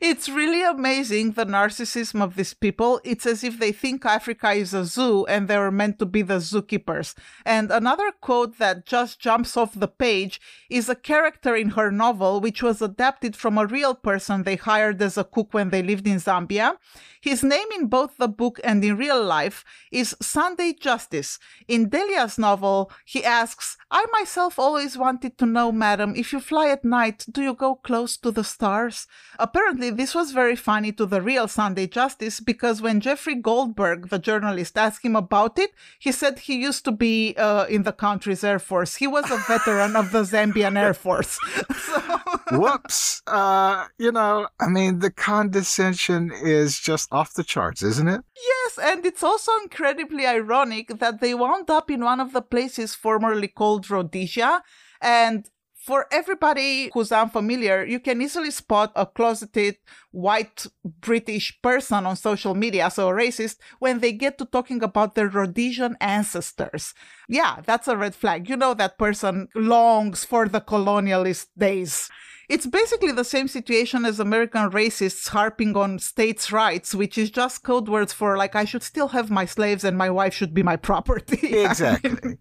It's 0.05 0.29
really 0.29 0.65
amazing 0.65 1.35
the 1.35 1.47
narcissism 1.47 2.23
of 2.23 2.35
these 2.35 2.55
people. 2.55 3.01
It's 3.05 3.25
as 3.25 3.45
if 3.45 3.61
they 3.61 3.71
think 3.71 4.05
Africa 4.05 4.51
is 4.51 4.75
a 4.75 4.85
zoo 4.85 5.25
and 5.27 5.47
they're 5.47 5.71
meant 5.71 6.01
to 6.01 6.07
be 6.07 6.23
the 6.23 6.39
zookeepers. 6.39 7.15
And 7.47 7.71
another 7.71 8.11
quote 8.11 8.59
that 8.59 8.85
just 8.85 9.21
jumps 9.21 9.57
off 9.57 9.79
the 9.79 9.87
page 9.87 10.41
is 10.69 10.89
a 10.89 10.97
character 10.97 11.55
in 11.55 11.71
her 11.79 11.93
novel, 11.93 12.41
which 12.41 12.65
was 12.65 12.83
adapted 12.83 13.37
from 13.37 13.57
a 13.57 13.65
real 13.65 13.95
person 13.95 14.43
they 14.43 14.57
hired 14.57 15.01
as 15.01 15.17
a 15.17 15.23
cook 15.23 15.55
when 15.55 15.71
they 15.71 15.85
lived 15.85 16.09
in 16.09 16.17
Zambia. 16.17 16.79
His 17.21 17.45
name 17.45 17.69
in 17.73 17.87
both 17.87 18.17
the 18.17 18.27
book 18.27 18.59
and 18.65 18.85
in 18.85 18.97
real 18.97 19.23
life 19.23 19.65
is 19.93 20.17
Sunday 20.21 20.73
Justice. 20.73 21.39
In 21.69 21.89
Delia's 21.89 22.39
novel, 22.39 22.91
he 23.05 23.25
asks, 23.25 23.77
I 23.95 24.07
myself 24.11 24.59
always 24.59 24.97
wanted 24.97 25.37
to 25.37 25.45
know, 25.45 25.71
madam, 25.71 26.15
if 26.17 26.33
you 26.33 26.41
fly 26.41 26.71
at 26.71 26.83
night, 26.83 27.27
do 27.31 27.43
you 27.43 27.53
go 27.53 27.75
close 27.75 28.17
to 28.17 28.31
the 28.31 28.43
stars? 28.43 29.07
Apparently, 29.39 29.91
this 29.91 30.15
was 30.15 30.33
very 30.33 30.57
funny 30.57 30.93
to 30.93 31.05
the 31.05 31.21
real 31.21 31.47
Sunday 31.47 31.87
Justice 31.87 32.41
because 32.41 32.81
when 32.81 33.01
Jeffrey 33.01 33.35
Goldberg, 33.35 34.09
the 34.09 34.19
journalist, 34.19 34.79
asked 34.79 35.05
him 35.05 35.15
about 35.15 35.59
it, 35.59 35.73
he 35.99 36.11
said 36.11 36.39
he 36.39 36.57
used 36.57 36.87
to 36.87 36.93
be 36.93 37.35
uh, 37.37 37.67
in 37.67 37.83
the 37.83 37.93
country's 37.93 38.43
Air 38.43 38.59
Force. 38.59 38.97
He 38.97 39.07
was 39.07 39.31
a 39.31 39.37
veteran 39.47 39.95
of 39.95 40.11
the 40.11 40.23
Zambian 40.23 40.79
Air 40.79 40.95
Force. 40.95 41.39
so... 41.77 42.23
Whoops. 42.53 43.23
Uh, 43.27 43.87
you 43.99 44.13
know, 44.13 44.49
I 44.61 44.69
mean, 44.69 44.99
the 44.99 45.11
condescension 45.11 46.33
is 46.33 46.79
just 46.79 47.09
off 47.13 47.35
the 47.35 47.45
charts, 47.45 47.83
isn't 47.83 48.09
it? 48.09 48.23
Yes, 48.37 48.79
and 48.83 49.05
it's 49.07 49.23
also 49.23 49.53
incredibly 49.63 50.27
ironic 50.27 50.99
that 50.99 51.21
they 51.21 51.35
wound 51.35 51.71
up 51.71 51.91
in 51.91 52.03
one 52.03 52.21
of 52.21 52.33
the 52.33 52.43
places 52.43 52.95
formerly 52.95 53.49
called 53.49 53.82
Rhodesia, 53.91 54.63
and 55.01 55.49
For 55.83 56.07
everybody 56.13 56.93
who's 56.95 57.11
unfamiliar, 57.11 57.85
you 57.85 57.99
can 57.99 58.23
easily 58.23 58.53
spot 58.53 58.93
a 58.95 59.05
closeted 59.05 59.79
white 60.13 60.67
British 60.85 61.59
person 61.61 62.07
on 62.07 62.15
social 62.15 62.55
media, 62.55 62.89
so 62.89 63.09
a 63.09 63.13
racist, 63.13 63.57
when 63.81 63.99
they 63.99 64.13
get 64.13 64.39
to 64.39 64.45
talking 64.45 64.81
about 64.81 65.17
their 65.17 65.29
Rhodesian 65.29 65.97
ancestors. 66.01 66.95
Yeah, 67.29 67.63
that's 67.67 67.89
a 67.89 67.97
red 67.97 68.15
flag. 68.15 68.49
You 68.49 68.57
know 68.57 68.75
that 68.75 68.97
person 68.97 69.49
longs 69.57 70.25
for 70.25 70.47
the 70.49 70.61
colonialist 70.61 71.47
days. 71.59 72.09
It's 72.49 72.67
basically 72.67 73.13
the 73.13 73.25
same 73.25 73.49
situation 73.49 74.05
as 74.05 74.21
American 74.21 74.71
racists 74.71 75.29
harping 75.29 75.77
on 75.77 75.99
states' 75.99 76.53
rights, 76.53 76.95
which 76.95 77.17
is 77.19 77.31
just 77.31 77.63
code 77.65 77.89
words 77.89 78.13
for 78.13 78.37
like 78.37 78.55
I 78.55 78.65
should 78.65 78.83
still 78.83 79.09
have 79.09 79.31
my 79.31 79.47
slaves 79.47 79.85
and 79.85 79.97
my 79.99 80.11
wife 80.11 80.35
should 80.35 80.55
be 80.55 80.63
my 80.63 80.77
property. 80.77 81.49
Exactly. 81.65 82.39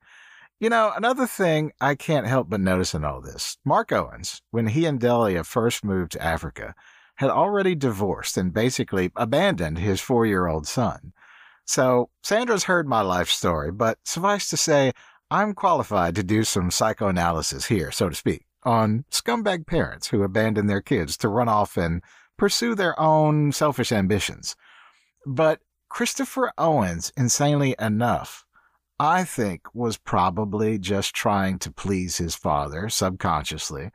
You 0.62 0.70
know, 0.70 0.94
another 0.96 1.26
thing 1.26 1.72
I 1.82 1.96
can't 1.96 2.28
help 2.28 2.48
but 2.48 2.62
notice 2.62 2.94
in 2.94 3.04
all 3.04 3.20
this 3.20 3.58
Mark 3.66 3.92
Owens, 3.92 4.44
when 4.52 4.68
he 4.68 4.86
and 4.86 5.00
Delia 5.00 5.44
first 5.44 5.84
moved 5.84 6.12
to 6.12 6.24
Africa, 6.24 6.76
had 7.16 7.32
already 7.32 7.74
divorced 7.74 8.38
and 8.38 8.54
basically 8.54 9.10
abandoned 9.16 9.80
his 9.80 10.00
four 10.00 10.24
year 10.24 10.46
old 10.46 10.68
son. 10.68 11.14
So 11.66 12.12
Sandra's 12.22 12.66
heard 12.66 12.88
my 12.88 13.02
life 13.02 13.28
story, 13.28 13.72
but 13.72 13.98
suffice 14.06 14.52
to 14.52 14.58
say, 14.58 14.92
I'm 15.32 15.56
qualified 15.56 16.14
to 16.14 16.24
do 16.24 16.44
some 16.44 16.70
psychoanalysis 16.70 17.66
here, 17.66 17.92
so 17.92 18.10
to 18.10 18.16
speak, 18.16 18.46
on 18.62 19.06
scumbag 19.10 19.66
parents 19.66 20.10
who 20.10 20.22
abandon 20.22 20.68
their 20.68 20.82
kids 20.82 21.18
to 21.18 21.28
run 21.28 21.50
off 21.50 21.76
and 21.76 22.04
pursue 22.38 22.76
their 22.76 23.00
own 23.00 23.52
selfish 23.52 23.92
ambitions. 23.92 24.56
But 25.26 25.60
Christopher 25.90 26.52
Owens, 26.60 27.12
insanely 27.18 27.76
enough, 27.80 28.46
I 29.02 29.24
think 29.24 29.64
was 29.74 29.98
probably 29.98 30.78
just 30.78 31.16
trying 31.16 31.58
to 31.60 31.72
please 31.72 32.18
his 32.18 32.36
father 32.36 32.88
subconsciously 32.88 33.90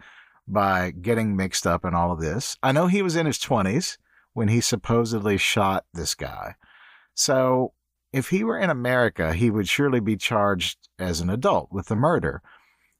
by 0.49 0.91
getting 0.91 1.37
mixed 1.37 1.65
up 1.65 1.85
in 1.85 1.95
all 1.95 2.11
of 2.11 2.21
this. 2.21 2.57
I 2.61 2.73
know 2.73 2.89
he 2.89 3.03
was 3.03 3.15
in 3.15 3.25
his 3.25 3.39
20s 3.39 3.99
when 4.33 4.49
he 4.49 4.61
supposedly 4.61 5.37
shot 5.37 5.85
this 5.95 6.17
guy. 6.17 6.57
So 7.15 7.73
if 8.13 8.31
he 8.31 8.43
were 8.43 8.59
in 8.59 8.69
America, 8.69 9.33
he 9.33 9.49
would 9.49 9.69
surely 9.69 10.01
be 10.01 10.17
charged 10.17 10.89
as 10.99 11.21
an 11.21 11.31
adult 11.31 11.71
with 11.71 11.87
the 11.87 11.95
murder. 11.95 12.43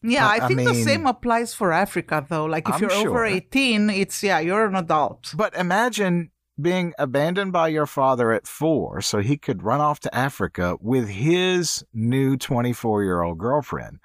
Yeah, 0.01 0.29
I 0.29 0.45
I 0.45 0.47
think 0.47 0.63
the 0.63 0.75
same 0.75 1.09
applies 1.09 1.55
for 1.55 1.73
Africa 1.73 2.25
though. 2.29 2.45
Like 2.45 2.69
if 2.69 2.77
I'm 2.77 2.83
you're 2.83 2.93
over 2.93 3.25
18, 3.25 3.91
it's 3.91 4.23
yeah, 4.23 4.39
you're 4.39 4.67
an 4.67 4.77
adult. 4.77 5.35
But 5.37 5.57
imagine 5.57 6.31
being 6.61 6.95
abandoned 6.99 7.53
by 7.53 7.69
your 7.69 7.87
father 7.87 8.33
at 8.33 8.47
four 8.47 9.01
so 9.01 9.19
he 9.19 9.37
could 9.37 9.63
run 9.63 9.81
off 9.81 10.01
to 10.01 10.15
Africa 10.15 10.77
with 10.81 11.09
his 11.09 11.85
new 11.93 12.37
24 12.37 13.05
year 13.05 13.23
old 13.23 13.39
girlfriend. 13.39 13.99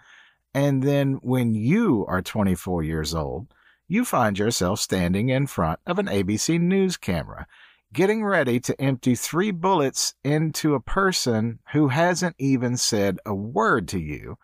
And 0.54 0.84
then 0.84 1.20
when 1.22 1.54
you 1.56 2.06
are 2.08 2.22
24 2.22 2.84
years 2.84 3.14
old, 3.16 3.54
you 3.88 4.04
find 4.04 4.38
yourself 4.38 4.80
standing 4.80 5.30
in 5.30 5.48
front 5.48 5.80
of 5.86 6.00
an 6.00 6.08
ABC 6.08 6.60
News 6.60 6.98
camera, 6.98 7.48
getting 7.94 8.24
ready 8.24 8.60
to 8.60 8.80
empty 8.82 9.16
three 9.16 9.52
bullets 9.52 10.14
into 10.24 10.76
a 10.76 10.82
person 10.82 11.60
who 11.72 11.88
hasn't 11.90 12.36
even 12.38 12.76
said 12.76 13.20
a 13.26 13.34
word 13.34 13.88
to 13.90 14.00
you 14.00 14.38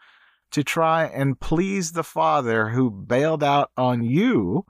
to 0.51 0.63
try 0.63 1.05
and 1.05 1.39
please 1.39 1.91
the 1.91 2.03
father 2.03 2.69
who 2.69 2.89
bailed 2.89 3.43
out 3.43 3.71
on 3.77 4.03
you 4.03 4.65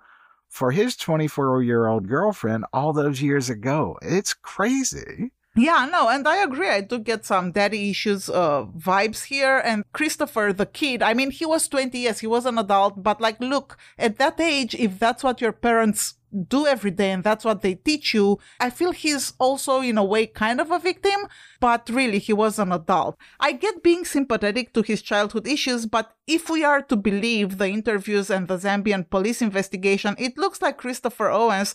for 0.58 0.72
his 0.72 0.96
24 0.96 1.62
year 1.62 1.86
old 1.86 2.08
girlfriend 2.08 2.66
all 2.74 2.92
those 2.92 3.22
years 3.22 3.48
ago. 3.48 3.96
It's 4.02 4.34
crazy. 4.34 5.32
Yeah, 5.58 5.88
no, 5.92 6.08
and 6.08 6.28
I 6.28 6.44
agree. 6.44 6.70
I 6.70 6.82
do 6.82 7.00
get 7.00 7.26
some 7.26 7.52
daddy 7.52 7.90
issues 7.90 8.30
uh, 8.30 8.66
vibes 8.78 9.24
here. 9.24 9.58
And 9.58 9.84
Christopher, 9.92 10.54
the 10.54 10.68
kid, 10.68 11.02
I 11.02 11.16
mean, 11.16 11.32
he 11.32 11.48
was 11.48 11.68
20, 11.68 11.98
yes, 11.98 12.20
he 12.20 12.28
was 12.28 12.46
an 12.46 12.60
adult, 12.60 13.02
but 13.02 13.20
like, 13.20 13.40
look, 13.40 13.76
at 13.98 14.20
that 14.20 14.40
age, 14.40 14.76
if 14.76 15.00
that's 15.00 15.24
what 15.24 15.42
your 15.42 15.52
parents 15.52 16.14
do 16.50 16.68
every 16.68 16.92
day 16.92 17.10
and 17.12 17.24
that's 17.24 17.44
what 17.44 17.64
they 17.64 17.74
teach 17.74 18.14
you, 18.14 18.38
I 18.60 18.70
feel 18.70 18.92
he's 18.92 19.34
also, 19.40 19.82
in 19.82 19.98
a 19.98 20.04
way, 20.04 20.28
kind 20.28 20.62
of 20.62 20.70
a 20.70 20.78
victim, 20.78 21.22
but 21.60 21.90
really, 21.90 22.20
he 22.20 22.34
was 22.34 22.60
an 22.60 22.72
adult. 22.72 23.18
I 23.40 23.54
get 23.54 23.82
being 23.82 24.06
sympathetic 24.06 24.74
to 24.74 24.84
his 24.84 25.02
childhood 25.02 25.48
issues, 25.48 25.88
but 25.88 26.14
if 26.28 26.52
we 26.52 26.64
are 26.64 26.84
to 26.84 26.96
believe 26.96 27.58
the 27.58 27.70
interviews 27.70 28.30
and 28.30 28.48
the 28.48 28.58
Zambian 28.58 29.10
police 29.10 29.42
investigation, 29.42 30.14
it 30.20 30.38
looks 30.38 30.62
like 30.62 30.78
Christopher 30.78 31.30
Owens 31.32 31.74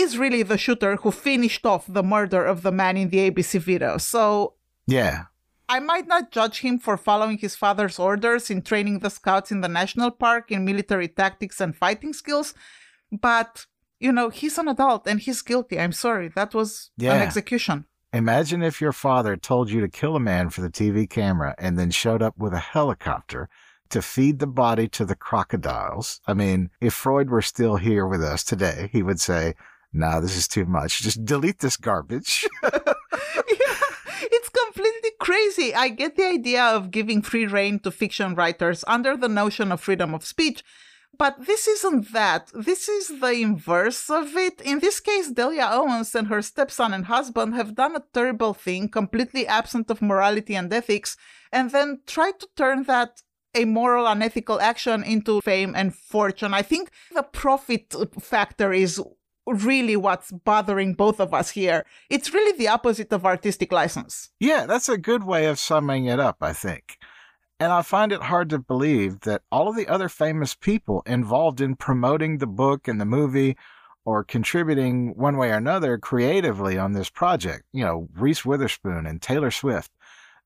is 0.00 0.18
really 0.18 0.42
the 0.42 0.58
shooter 0.58 0.96
who 0.96 1.10
finished 1.10 1.64
off 1.66 1.84
the 1.88 2.02
murder 2.02 2.44
of 2.44 2.62
the 2.62 2.72
man 2.72 2.96
in 2.96 3.10
the 3.10 3.30
ABC 3.30 3.60
video. 3.60 3.98
So 3.98 4.54
Yeah. 4.86 5.24
I 5.66 5.80
might 5.80 6.06
not 6.06 6.30
judge 6.30 6.60
him 6.60 6.78
for 6.78 6.98
following 6.98 7.38
his 7.38 7.56
father's 7.56 7.98
orders 7.98 8.50
in 8.50 8.60
training 8.60 8.98
the 8.98 9.08
scouts 9.08 9.50
in 9.50 9.62
the 9.62 9.68
national 9.68 10.10
park 10.10 10.52
in 10.52 10.64
military 10.64 11.08
tactics 11.08 11.58
and 11.58 11.74
fighting 11.74 12.12
skills, 12.12 12.52
but 13.10 13.64
you 13.98 14.12
know, 14.12 14.28
he's 14.28 14.58
an 14.58 14.68
adult 14.68 15.06
and 15.06 15.20
he's 15.20 15.40
guilty. 15.40 15.78
I'm 15.80 15.92
sorry. 15.92 16.28
That 16.28 16.52
was 16.52 16.90
an 17.00 17.22
execution. 17.22 17.86
Imagine 18.12 18.62
if 18.62 18.80
your 18.80 18.92
father 18.92 19.36
told 19.36 19.70
you 19.70 19.80
to 19.80 19.88
kill 19.88 20.14
a 20.14 20.20
man 20.20 20.50
for 20.50 20.60
the 20.60 20.70
TV 20.70 21.08
camera 21.08 21.54
and 21.58 21.78
then 21.78 21.90
showed 21.90 22.22
up 22.22 22.36
with 22.36 22.52
a 22.52 22.58
helicopter 22.58 23.48
to 23.90 24.02
feed 24.02 24.38
the 24.38 24.46
body 24.46 24.88
to 24.88 25.04
the 25.04 25.16
crocodiles. 25.16 26.20
I 26.26 26.34
mean, 26.34 26.70
if 26.80 26.92
Freud 26.94 27.30
were 27.30 27.42
still 27.42 27.76
here 27.76 28.06
with 28.06 28.22
us 28.22 28.44
today, 28.44 28.90
he 28.92 29.02
would 29.02 29.20
say, 29.20 29.54
nah, 29.94 30.20
this 30.20 30.36
is 30.36 30.48
too 30.48 30.66
much. 30.66 31.00
Just 31.00 31.24
delete 31.24 31.60
this 31.60 31.76
garbage. 31.76 32.46
yeah, 32.62 32.70
it's 34.20 34.48
completely 34.50 35.10
crazy. 35.20 35.74
I 35.74 35.88
get 35.88 36.16
the 36.16 36.26
idea 36.26 36.62
of 36.62 36.90
giving 36.90 37.22
free 37.22 37.46
rein 37.46 37.78
to 37.80 37.90
fiction 37.90 38.34
writers 38.34 38.84
under 38.86 39.16
the 39.16 39.28
notion 39.28 39.72
of 39.72 39.80
freedom 39.80 40.14
of 40.14 40.24
speech, 40.24 40.64
but 41.16 41.46
this 41.46 41.68
isn't 41.68 42.12
that. 42.12 42.50
This 42.52 42.88
is 42.88 43.20
the 43.20 43.32
inverse 43.32 44.10
of 44.10 44.36
it. 44.36 44.60
In 44.60 44.80
this 44.80 45.00
case, 45.00 45.30
Delia 45.30 45.68
Owens 45.70 46.14
and 46.14 46.26
her 46.26 46.42
stepson 46.42 46.92
and 46.92 47.06
husband 47.06 47.54
have 47.54 47.76
done 47.76 47.94
a 47.94 48.04
terrible 48.12 48.52
thing, 48.52 48.88
completely 48.88 49.46
absent 49.46 49.90
of 49.90 50.02
morality 50.02 50.54
and 50.56 50.72
ethics, 50.72 51.16
and 51.52 51.70
then 51.70 52.00
tried 52.06 52.40
to 52.40 52.48
turn 52.56 52.82
that 52.84 53.22
a 53.54 53.64
moral 53.64 54.06
unethical 54.06 54.60
action 54.60 55.04
into 55.04 55.40
fame 55.40 55.74
and 55.76 55.94
fortune. 55.94 56.52
I 56.52 56.62
think 56.62 56.90
the 57.14 57.22
profit 57.22 57.94
factor 58.20 58.72
is 58.72 59.00
really 59.46 59.96
what's 59.96 60.32
bothering 60.32 60.94
both 60.94 61.20
of 61.20 61.34
us 61.34 61.50
here. 61.50 61.84
It's 62.08 62.32
really 62.32 62.56
the 62.56 62.68
opposite 62.68 63.12
of 63.12 63.26
artistic 63.26 63.72
license. 63.72 64.30
Yeah, 64.40 64.66
that's 64.66 64.88
a 64.88 64.98
good 64.98 65.24
way 65.24 65.46
of 65.46 65.58
summing 65.58 66.06
it 66.06 66.20
up, 66.20 66.38
I 66.40 66.52
think. 66.52 66.98
And 67.60 67.72
I 67.72 67.82
find 67.82 68.12
it 68.12 68.22
hard 68.22 68.50
to 68.50 68.58
believe 68.58 69.20
that 69.20 69.42
all 69.50 69.68
of 69.68 69.76
the 69.76 69.88
other 69.88 70.08
famous 70.08 70.54
people 70.54 71.02
involved 71.06 71.60
in 71.60 71.76
promoting 71.76 72.38
the 72.38 72.46
book 72.46 72.88
and 72.88 73.00
the 73.00 73.04
movie 73.04 73.56
or 74.04 74.24
contributing 74.24 75.14
one 75.16 75.36
way 75.36 75.50
or 75.50 75.56
another 75.56 75.96
creatively 75.96 76.76
on 76.76 76.92
this 76.92 77.08
project, 77.08 77.64
you 77.72 77.84
know, 77.84 78.08
Reese 78.14 78.44
Witherspoon 78.44 79.06
and 79.06 79.22
Taylor 79.22 79.50
Swift, 79.50 79.90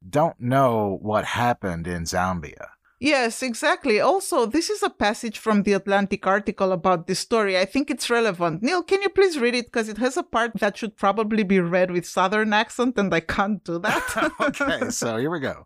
don't 0.09 0.39
know 0.39 0.99
what 1.03 1.25
happened 1.25 1.87
in 1.87 2.05
Zambia. 2.05 2.69
Yes, 3.01 3.45
exactly. 3.45 4.01
Also, 4.01 4.45
this 4.45 4.71
is 4.71 4.83
a 4.83 4.91
passage 4.91 5.39
from 5.39 5.63
the 5.63 5.73
Atlantic 5.73 6.27
article 6.27 6.73
about 6.73 7.07
this 7.07 7.21
story. 7.21 7.57
I 7.57 7.65
think 7.65 7.91
it's 7.91 8.11
relevant. 8.11 8.61
Neil, 8.61 8.83
can 8.83 9.03
you 9.03 9.09
please 9.09 9.39
read 9.39 9.55
it? 9.55 9.67
Because 9.67 9.89
it 9.89 9.99
has 9.99 10.17
a 10.17 10.25
part 10.25 10.55
that 10.55 10.77
should 10.77 10.97
probably 10.97 11.45
be 11.45 11.61
read 11.61 11.93
with 11.93 12.07
Southern 12.07 12.53
accent, 12.53 12.99
and 12.99 13.15
I 13.15 13.21
can't 13.21 13.63
do 13.63 13.79
that. 13.79 14.33
okay, 14.61 14.91
so 14.91 15.17
here 15.17 15.31
we 15.31 15.39
go. 15.39 15.65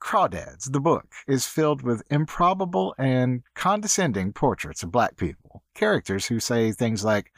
Crawdads, 0.00 0.72
the 0.72 0.80
book, 0.80 1.12
is 1.28 1.46
filled 1.46 1.82
with 1.82 2.02
improbable 2.10 2.94
and 2.98 3.42
condescending 3.54 4.32
portraits 4.32 4.82
of 4.82 4.90
black 4.90 5.16
people, 5.16 5.62
characters 5.74 6.26
who 6.26 6.40
say 6.40 6.72
things 6.72 7.04
like, 7.04 7.32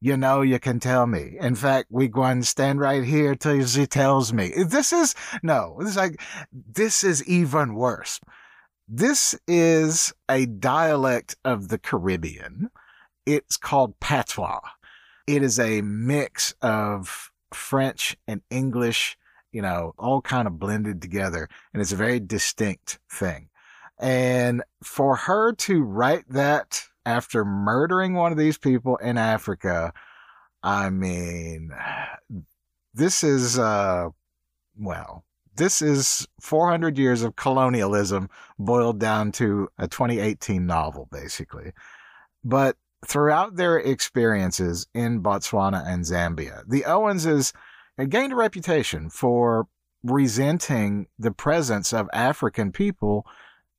you 0.00 0.16
know, 0.16 0.40
you 0.40 0.58
can 0.58 0.80
tell 0.80 1.06
me. 1.06 1.36
In 1.38 1.54
fact, 1.54 1.88
we 1.90 2.08
going 2.08 2.40
to 2.40 2.46
stand 2.46 2.80
right 2.80 3.04
here 3.04 3.34
till 3.34 3.64
she 3.66 3.86
tells 3.86 4.32
me. 4.32 4.52
This 4.66 4.92
is, 4.92 5.14
no, 5.42 5.76
this 5.80 5.90
is 5.90 5.96
like, 5.96 6.20
this 6.52 7.04
is 7.04 7.22
even 7.28 7.74
worse. 7.74 8.20
This 8.86 9.34
is 9.48 10.12
a 10.28 10.46
dialect 10.46 11.36
of 11.44 11.68
the 11.68 11.78
Caribbean. 11.78 12.70
It's 13.26 13.56
called 13.56 13.98
patois. 14.00 14.60
It 15.26 15.42
is 15.42 15.58
a 15.58 15.80
mix 15.80 16.54
of 16.60 17.30
French 17.52 18.16
and 18.28 18.42
English 18.50 19.16
you 19.54 19.62
know, 19.62 19.94
all 19.96 20.20
kind 20.20 20.48
of 20.48 20.58
blended 20.58 21.00
together. 21.00 21.48
And 21.72 21.80
it's 21.80 21.92
a 21.92 21.96
very 21.96 22.18
distinct 22.18 22.98
thing. 23.08 23.48
And 23.98 24.64
for 24.82 25.14
her 25.14 25.52
to 25.52 25.82
write 25.82 26.28
that 26.30 26.82
after 27.06 27.44
murdering 27.44 28.14
one 28.14 28.32
of 28.32 28.38
these 28.38 28.58
people 28.58 28.96
in 28.96 29.16
Africa, 29.16 29.92
I 30.64 30.90
mean, 30.90 31.70
this 32.92 33.22
is, 33.22 33.56
uh, 33.56 34.08
well, 34.76 35.24
this 35.56 35.82
is 35.82 36.26
400 36.40 36.98
years 36.98 37.22
of 37.22 37.36
colonialism 37.36 38.28
boiled 38.58 38.98
down 38.98 39.32
to 39.32 39.68
a 39.78 39.88
2018 39.88 40.66
novel, 40.66 41.08
basically. 41.10 41.72
But 42.44 42.76
throughout 43.06 43.56
their 43.56 43.78
experiences 43.78 44.86
in 44.94 45.22
Botswana 45.22 45.86
and 45.86 46.04
Zambia, 46.04 46.62
the 46.68 46.82
Owenses 46.82 47.52
uh, 47.98 48.04
gained 48.04 48.32
a 48.32 48.36
reputation 48.36 49.10
for 49.10 49.68
resenting 50.02 51.06
the 51.18 51.30
presence 51.30 51.92
of 51.92 52.08
African 52.12 52.72
people 52.72 53.26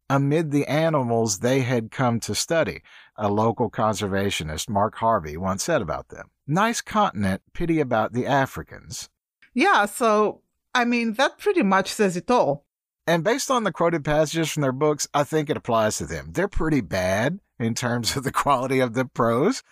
amid 0.10 0.52
the 0.52 0.66
animals 0.68 1.40
they 1.40 1.62
had 1.62 1.92
come 1.92 2.20
to 2.22 2.36
study. 2.36 2.82
A 3.16 3.30
local 3.30 3.70
conservationist, 3.70 4.70
Mark 4.70 4.96
Harvey, 4.96 5.38
once 5.38 5.64
said 5.64 5.82
about 5.82 6.10
them. 6.10 6.30
Nice 6.48 6.82
continent, 6.82 7.42
pity 7.54 7.80
about 7.80 8.14
the 8.14 8.26
Africans. 8.26 9.10
Yeah, 9.54 9.86
so, 9.86 10.42
I 10.76 10.84
mean, 10.84 11.14
that 11.14 11.38
pretty 11.38 11.64
much 11.64 11.90
says 11.90 12.18
it 12.18 12.30
all. 12.30 12.66
And 13.08 13.24
based 13.24 13.50
on 13.50 13.64
the 13.64 13.72
quoted 13.72 14.04
passages 14.04 14.52
from 14.52 14.62
their 14.62 14.74
books, 14.74 15.08
I 15.14 15.24
think 15.24 15.50
it 15.50 15.56
applies 15.56 15.98
to 16.00 16.06
them. 16.06 16.32
They're 16.34 16.50
pretty 16.50 16.82
bad 16.82 17.40
in 17.58 17.76
terms 17.76 18.18
of 18.18 18.26
the 18.26 18.32
quality 18.32 18.82
of 18.82 18.94
the 18.94 19.06
prose. 19.06 19.64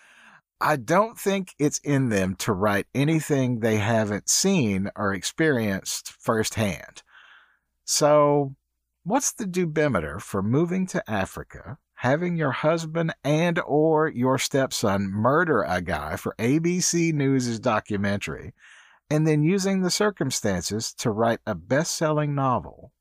I 0.62 0.76
don't 0.76 1.18
think 1.18 1.54
it's 1.58 1.78
in 1.78 2.08
them 2.08 2.36
to 2.36 2.54
write 2.54 2.86
anything 2.94 3.60
they 3.60 3.76
haven't 3.76 4.30
seen 4.30 4.88
or 4.96 5.12
experienced 5.12 6.08
firsthand. 6.18 7.02
So, 7.84 8.54
what's 9.02 9.32
the 9.32 9.44
dubimeter 9.44 10.22
for 10.22 10.42
moving 10.42 10.86
to 10.86 11.10
Africa, 11.10 11.76
having 11.96 12.36
your 12.36 12.52
husband 12.52 13.14
and 13.22 13.58
or 13.66 14.08
your 14.08 14.38
stepson 14.38 15.10
murder 15.10 15.62
a 15.68 15.82
guy 15.82 16.16
for 16.16 16.34
ABC 16.38 17.12
News' 17.12 17.58
documentary, 17.58 18.54
and 19.10 19.26
then 19.26 19.42
using 19.42 19.82
the 19.82 19.90
circumstances 19.90 20.94
to 20.94 21.10
write 21.10 21.40
a 21.46 21.54
best-selling 21.54 22.34
novel? 22.34 22.93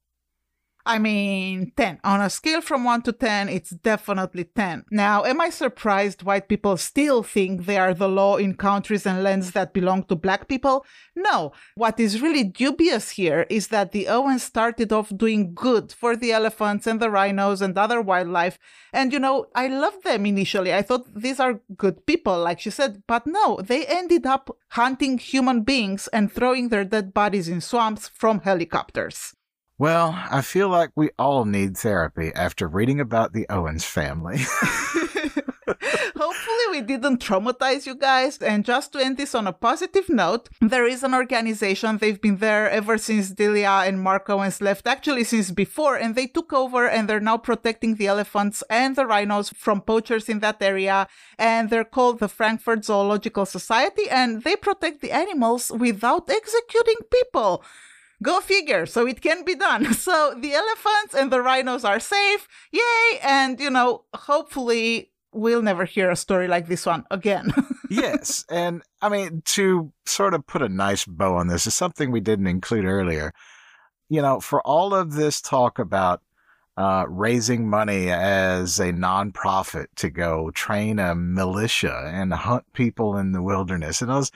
I 0.85 0.99
mean, 0.99 1.71
10. 1.77 1.99
On 2.03 2.19
a 2.19 2.29
scale 2.29 2.59
from 2.59 2.83
1 2.83 3.03
to 3.03 3.13
10, 3.13 3.47
it's 3.47 3.69
definitely 3.69 4.43
10. 4.43 4.83
Now, 4.91 5.23
am 5.23 5.39
I 5.39 5.49
surprised 5.49 6.23
white 6.23 6.49
people 6.49 6.75
still 6.75 7.23
think 7.23 7.65
they 7.65 7.77
are 7.77 7.93
the 7.93 8.09
law 8.09 8.35
in 8.35 8.55
countries 8.55 9.05
and 9.05 9.23
lands 9.23 9.51
that 9.51 9.73
belong 9.73 10.03
to 10.05 10.15
black 10.15 10.49
people? 10.49 10.85
No. 11.15 11.53
What 11.75 12.01
is 12.01 12.21
really 12.21 12.43
dubious 12.43 13.11
here 13.11 13.45
is 13.49 13.69
that 13.69 13.93
the 13.93 14.09
Owens 14.09 14.43
started 14.43 14.91
off 14.91 15.15
doing 15.15 15.53
good 15.53 15.93
for 15.93 16.17
the 16.17 16.33
elephants 16.33 16.85
and 16.85 16.99
the 16.99 17.09
rhinos 17.09 17.61
and 17.61 17.77
other 17.77 18.01
wildlife. 18.01 18.59
And, 18.91 19.13
you 19.13 19.19
know, 19.19 19.45
I 19.55 19.67
loved 19.67 20.03
them 20.03 20.25
initially. 20.25 20.73
I 20.73 20.81
thought 20.81 21.15
these 21.15 21.39
are 21.39 21.61
good 21.77 22.05
people, 22.05 22.37
like 22.39 22.59
she 22.59 22.71
said. 22.71 23.03
But 23.07 23.25
no, 23.25 23.61
they 23.63 23.85
ended 23.85 24.25
up 24.25 24.57
hunting 24.71 25.17
human 25.17 25.63
beings 25.63 26.09
and 26.09 26.29
throwing 26.29 26.67
their 26.67 26.83
dead 26.83 27.13
bodies 27.13 27.47
in 27.47 27.61
swamps 27.61 28.09
from 28.09 28.41
helicopters. 28.41 29.33
Well, 29.79 30.15
I 30.29 30.41
feel 30.41 30.69
like 30.69 30.91
we 30.95 31.09
all 31.17 31.45
need 31.45 31.77
therapy 31.77 32.31
after 32.35 32.67
reading 32.67 32.99
about 32.99 33.33
the 33.33 33.47
Owens 33.49 33.83
family. 33.83 34.37
Hopefully, 36.15 36.65
we 36.71 36.81
didn't 36.81 37.19
traumatize 37.19 37.87
you 37.87 37.95
guys. 37.95 38.37
And 38.37 38.63
just 38.63 38.93
to 38.93 38.99
end 38.99 39.17
this 39.17 39.33
on 39.33 39.47
a 39.47 39.51
positive 39.51 40.09
note, 40.09 40.47
there 40.61 40.85
is 40.85 41.03
an 41.03 41.15
organization. 41.15 41.97
They've 41.97 42.21
been 42.21 42.37
there 42.37 42.69
ever 42.69 42.99
since 42.99 43.31
Delia 43.31 43.83
and 43.87 43.99
Mark 43.99 44.29
Owens 44.29 44.61
left, 44.61 44.85
actually, 44.85 45.23
since 45.23 45.49
before. 45.49 45.95
And 45.95 46.13
they 46.13 46.27
took 46.27 46.53
over 46.53 46.87
and 46.87 47.09
they're 47.09 47.19
now 47.19 47.37
protecting 47.37 47.95
the 47.95 48.07
elephants 48.07 48.63
and 48.69 48.95
the 48.95 49.07
rhinos 49.07 49.49
from 49.49 49.81
poachers 49.81 50.29
in 50.29 50.39
that 50.39 50.61
area. 50.61 51.07
And 51.39 51.71
they're 51.71 51.83
called 51.83 52.19
the 52.19 52.29
Frankfurt 52.29 52.85
Zoological 52.85 53.47
Society. 53.47 54.07
And 54.09 54.43
they 54.43 54.55
protect 54.55 55.01
the 55.01 55.11
animals 55.11 55.71
without 55.71 56.29
executing 56.29 56.97
people. 57.11 57.63
Go 58.21 58.39
figure. 58.39 58.85
So 58.85 59.05
it 59.07 59.21
can 59.21 59.43
be 59.43 59.55
done. 59.55 59.93
So 60.03 60.35
the 60.37 60.53
elephants 60.53 61.13
and 61.15 61.31
the 61.31 61.41
rhinos 61.41 61.85
are 61.85 61.99
safe. 61.99 62.47
Yay. 62.71 63.19
And, 63.23 63.59
you 63.59 63.69
know, 63.69 64.03
hopefully 64.13 65.11
we'll 65.33 65.61
never 65.61 65.85
hear 65.85 66.11
a 66.11 66.15
story 66.15 66.47
like 66.47 66.67
this 66.67 66.85
one 66.85 67.05
again. 67.09 67.53
yes. 67.89 68.45
And 68.49 68.83
I 69.01 69.09
mean, 69.09 69.41
to 69.45 69.91
sort 70.05 70.33
of 70.33 70.45
put 70.45 70.61
a 70.61 70.69
nice 70.69 71.05
bow 71.05 71.35
on 71.35 71.47
this 71.47 71.67
is 71.67 71.73
something 71.73 72.11
we 72.11 72.19
didn't 72.19 72.47
include 72.47 72.85
earlier. 72.85 73.33
You 74.09 74.21
know, 74.21 74.39
for 74.39 74.61
all 74.61 74.93
of 74.93 75.13
this 75.13 75.41
talk 75.41 75.79
about 75.79 76.21
uh, 76.77 77.05
raising 77.07 77.69
money 77.69 78.09
as 78.09 78.79
a 78.79 78.91
nonprofit 78.91 79.87
to 79.95 80.09
go 80.09 80.51
train 80.51 80.99
a 80.99 81.15
militia 81.15 82.11
and 82.13 82.33
hunt 82.33 82.65
people 82.73 83.17
in 83.17 83.31
the 83.31 83.41
wilderness, 83.41 84.01
and 84.01 84.09
those 84.09 84.31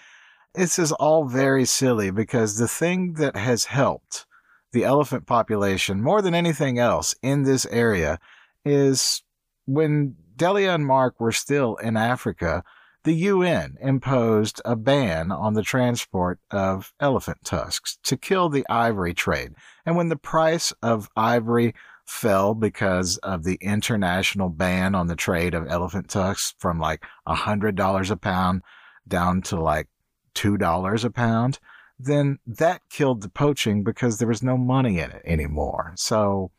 this 0.57 0.79
is 0.79 0.91
all 0.93 1.25
very 1.25 1.65
silly 1.65 2.09
because 2.09 2.57
the 2.57 2.67
thing 2.67 3.13
that 3.13 3.35
has 3.35 3.65
helped 3.65 4.25
the 4.73 4.83
elephant 4.83 5.27
population 5.27 6.01
more 6.01 6.21
than 6.21 6.33
anything 6.33 6.79
else 6.79 7.15
in 7.21 7.43
this 7.43 7.65
area 7.67 8.19
is 8.65 9.21
when 9.65 10.15
Delia 10.35 10.73
and 10.73 10.85
Mark 10.85 11.19
were 11.19 11.31
still 11.31 11.75
in 11.75 11.95
Africa, 11.95 12.63
the 13.03 13.13
UN 13.13 13.77
imposed 13.81 14.59
a 14.65 14.75
ban 14.75 15.31
on 15.31 15.53
the 15.53 15.61
transport 15.61 16.39
of 16.51 16.91
elephant 16.99 17.37
tusks 17.43 17.97
to 18.03 18.17
kill 18.17 18.49
the 18.49 18.65
ivory 18.67 19.13
trade. 19.13 19.53
And 19.85 19.95
when 19.95 20.09
the 20.09 20.17
price 20.17 20.73
of 20.81 21.09
ivory 21.15 21.75
fell 22.05 22.55
because 22.55 23.17
of 23.17 23.43
the 23.43 23.59
international 23.61 24.49
ban 24.49 24.95
on 24.95 25.07
the 25.07 25.15
trade 25.15 25.53
of 25.53 25.67
elephant 25.69 26.09
tusks 26.09 26.55
from 26.57 26.79
like 26.79 27.03
a 27.25 27.35
$100 27.35 28.11
a 28.11 28.17
pound 28.17 28.63
down 29.07 29.41
to 29.43 29.59
like 29.59 29.87
$2 30.37 31.03
a 31.03 31.09
pound, 31.09 31.59
then 31.99 32.37
that 32.45 32.81
killed 32.89 33.21
the 33.21 33.29
poaching 33.29 33.83
because 33.83 34.17
there 34.17 34.27
was 34.27 34.43
no 34.43 34.57
money 34.57 34.99
in 34.99 35.09
it 35.11 35.23
anymore. 35.25 35.93
So 35.95 36.51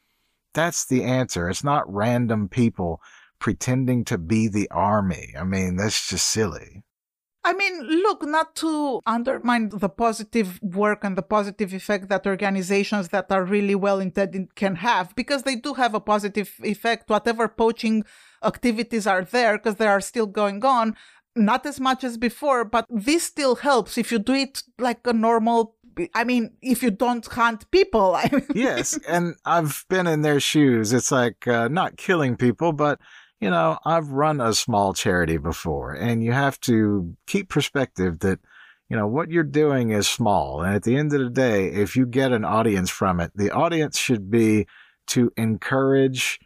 that's 0.52 0.84
the 0.84 1.04
answer. 1.04 1.48
It's 1.48 1.62
not 1.62 1.92
random 1.92 2.48
people 2.48 3.00
pretending 3.38 4.04
to 4.06 4.18
be 4.18 4.48
the 4.48 4.68
army. 4.70 5.32
I 5.38 5.44
mean, 5.44 5.76
that's 5.76 6.08
just 6.08 6.26
silly. 6.26 6.82
I 7.44 7.52
mean, 7.54 7.82
look, 7.82 8.26
not 8.26 8.56
to 8.56 9.00
undermine 9.06 9.68
the 9.68 9.88
positive 9.88 10.60
work 10.60 11.04
and 11.04 11.16
the 11.16 11.22
positive 11.22 11.72
effect 11.72 12.08
that 12.08 12.26
organizations 12.26 13.08
that 13.08 13.30
are 13.30 13.44
really 13.44 13.76
well 13.76 14.00
intended 14.00 14.54
can 14.56 14.74
have, 14.74 15.14
because 15.14 15.44
they 15.44 15.54
do 15.54 15.74
have 15.74 15.94
a 15.94 16.00
positive 16.00 16.52
effect, 16.62 17.08
whatever 17.08 17.48
poaching 17.48 18.04
activities 18.42 19.06
are 19.06 19.22
there, 19.22 19.56
because 19.56 19.76
they 19.76 19.86
are 19.86 20.00
still 20.00 20.26
going 20.26 20.64
on 20.64 20.96
not 21.36 21.66
as 21.66 21.80
much 21.80 22.04
as 22.04 22.16
before, 22.16 22.64
but 22.64 22.86
this 22.88 23.22
still 23.22 23.56
helps 23.56 23.98
if 23.98 24.10
you 24.12 24.18
do 24.18 24.34
it 24.34 24.62
like 24.78 25.06
a 25.06 25.12
normal. 25.12 25.76
I 26.14 26.22
mean, 26.24 26.52
if 26.62 26.82
you 26.82 26.90
don't 26.90 27.26
hunt 27.26 27.70
people. 27.70 28.14
I 28.22 28.28
mean. 28.32 28.46
yes, 28.54 28.98
and 29.08 29.34
I've 29.44 29.84
been 29.88 30.06
in 30.06 30.22
their 30.22 30.40
shoes. 30.40 30.92
It's 30.92 31.10
like 31.10 31.46
uh, 31.48 31.68
not 31.68 31.96
killing 31.96 32.36
people, 32.36 32.72
but 32.72 33.00
you 33.40 33.50
know, 33.50 33.78
I've 33.84 34.08
run 34.08 34.40
a 34.40 34.52
small 34.54 34.94
charity 34.94 35.38
before, 35.38 35.92
and 35.92 36.22
you 36.22 36.32
have 36.32 36.58
to 36.60 37.16
keep 37.26 37.48
perspective 37.48 38.20
that 38.20 38.40
you 38.88 38.96
know 38.96 39.06
what 39.06 39.30
you're 39.30 39.44
doing 39.44 39.90
is 39.90 40.08
small, 40.08 40.62
and 40.62 40.74
at 40.74 40.82
the 40.82 40.96
end 40.96 41.12
of 41.12 41.20
the 41.20 41.30
day, 41.30 41.68
if 41.68 41.96
you 41.96 42.06
get 42.06 42.32
an 42.32 42.44
audience 42.44 42.90
from 42.90 43.20
it, 43.20 43.32
the 43.34 43.50
audience 43.50 43.98
should 43.98 44.30
be 44.30 44.66
to 45.08 45.32
encourage 45.36 46.38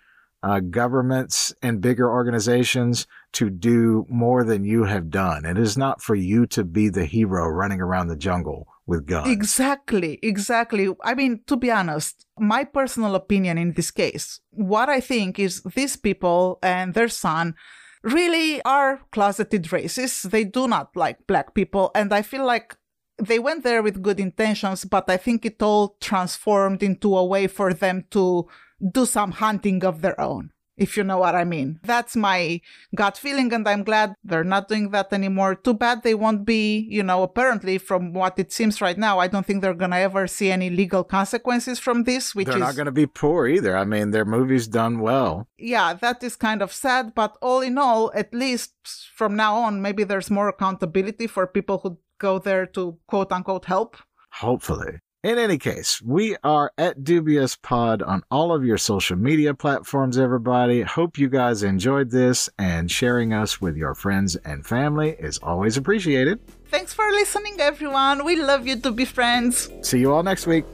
uh, 0.43 0.61
governments 0.61 1.55
and 1.63 1.81
bigger 1.81 2.11
organizations 2.11 3.07
to 3.33 3.51
do 3.51 4.07
more 4.09 4.45
than 4.45 4.65
you 4.65 4.85
have 4.85 5.11
done. 5.11 5.45
It 5.45 5.59
is 5.59 5.77
not 5.77 6.03
for 6.03 6.15
you 6.15 6.47
to 6.47 6.65
be 6.65 6.89
the 6.89 7.07
hero 7.07 7.47
running 7.49 7.81
around 7.81 8.09
the 8.09 8.17
jungle 8.17 8.69
with 8.87 9.07
guns. 9.07 9.29
Exactly, 9.29 10.19
exactly. 10.23 10.89
I 11.03 11.15
mean, 11.15 11.43
to 11.47 11.57
be 11.57 11.71
honest, 11.71 12.27
my 12.39 12.65
personal 12.65 13.15
opinion 13.15 13.59
in 13.59 13.73
this 13.73 13.91
case, 13.91 14.41
what 14.51 14.89
I 14.89 15.01
think 15.01 15.39
is 15.39 15.63
these 15.75 15.97
people 15.97 16.59
and 16.63 16.95
their 16.95 17.09
son 17.09 17.55
really 18.03 18.63
are 18.65 19.01
closeted 19.13 19.65
racists. 19.65 20.29
They 20.29 20.45
do 20.45 20.69
not 20.69 20.97
like 20.97 21.27
black 21.27 21.55
people. 21.55 21.91
And 21.95 22.13
I 22.13 22.23
feel 22.23 22.45
like 22.45 22.77
they 23.19 23.39
went 23.39 23.63
there 23.63 23.83
with 23.83 24.03
good 24.03 24.19
intentions, 24.19 24.85
but 24.85 25.09
I 25.09 25.17
think 25.17 25.47
it 25.47 25.63
all 25.63 25.97
transformed 26.01 26.83
into 26.83 27.17
a 27.17 27.25
way 27.25 27.47
for 27.47 27.73
them 27.73 28.05
to 28.11 28.49
do 28.91 29.07
some 29.07 29.33
hunting 29.33 29.85
of 29.85 30.03
their 30.03 30.21
own, 30.21 30.51
if 30.77 30.97
you 30.97 31.05
know 31.05 31.19
what 31.19 31.35
I 31.35 31.45
mean. 31.45 31.81
That's 31.83 32.17
my 32.17 32.61
gut 32.95 33.17
feeling, 33.17 33.53
and 33.53 33.69
I'm 33.69 33.85
glad 33.85 34.15
they're 34.25 34.45
not 34.45 34.69
doing 34.69 34.91
that 34.91 35.13
anymore. 35.13 35.55
Too 35.55 35.75
bad 35.75 36.03
they 36.03 36.15
won't 36.15 36.45
be, 36.45 36.79
you 36.91 37.03
know, 37.03 37.23
apparently 37.23 37.79
from 37.79 38.13
what 38.13 38.39
it 38.39 38.53
seems 38.53 38.81
right 38.81 38.99
now, 38.99 39.19
I 39.19 39.27
don't 39.27 39.45
think 39.47 39.63
they're 39.63 39.75
gonna 39.75 39.97
ever 39.97 40.27
see 40.27 40.51
any 40.51 40.71
legal 40.71 41.05
consequences 41.05 41.79
from 41.79 42.05
this, 42.05 42.35
which 42.35 42.47
they're 42.47 42.57
is 42.57 42.61
not 42.61 42.77
gonna 42.77 42.93
be 42.93 43.07
poor 43.07 43.47
either. 43.47 43.77
I 43.77 43.85
mean, 43.85 44.11
their 44.11 44.25
movie's 44.25 44.69
done 44.69 45.01
well. 45.01 45.47
Yeah, 45.59 45.95
that 45.95 46.23
is 46.23 46.37
kind 46.37 46.63
of 46.63 46.73
sad, 46.73 47.15
but 47.15 47.37
all 47.43 47.61
in 47.61 47.79
all, 47.79 48.11
at 48.15 48.33
least 48.35 48.73
from 49.15 49.37
now 49.37 49.57
on, 49.57 49.83
maybe 49.83 50.05
there's 50.05 50.31
more 50.31 50.49
accountability 50.49 51.27
for 51.27 51.47
people 51.47 51.79
who 51.79 51.99
go 52.19 52.39
there 52.39 52.67
to 52.67 52.99
quote 53.07 53.33
unquote 53.33 53.67
help. 53.67 53.97
Hopefully. 54.31 55.01
In 55.23 55.39
any 55.39 55.57
case, 55.57 56.03
we 56.03 56.37
are 56.43 56.73
at 56.77 57.05
Dubious 57.05 57.55
Pod 57.55 58.03
on 58.03 58.25
all 58.29 58.53
of 58.53 58.65
your 58.65 58.77
social 58.77 59.17
media 59.17 59.55
platforms, 59.55 60.19
everybody. 60.19 60.83
Hope 60.83 61.17
you 61.17 61.29
guys 61.29 61.63
enjoyed 61.63 62.11
this 62.11 62.51
and 62.59 62.91
sharing 62.91 63.33
us 63.33 63.61
with 63.61 63.77
your 63.77 63.95
friends 63.95 64.35
and 64.35 64.67
family 64.67 65.11
is 65.21 65.39
always 65.39 65.77
appreciated. 65.77 66.41
Thanks 66.67 66.93
for 66.93 67.09
listening, 67.13 67.61
everyone. 67.61 68.25
We 68.25 68.35
love 68.35 68.67
you 68.67 68.81
to 68.81 68.91
be 68.91 69.05
friends. 69.05 69.71
See 69.83 70.01
you 70.01 70.13
all 70.13 70.25
next 70.25 70.49
week. 70.49 70.65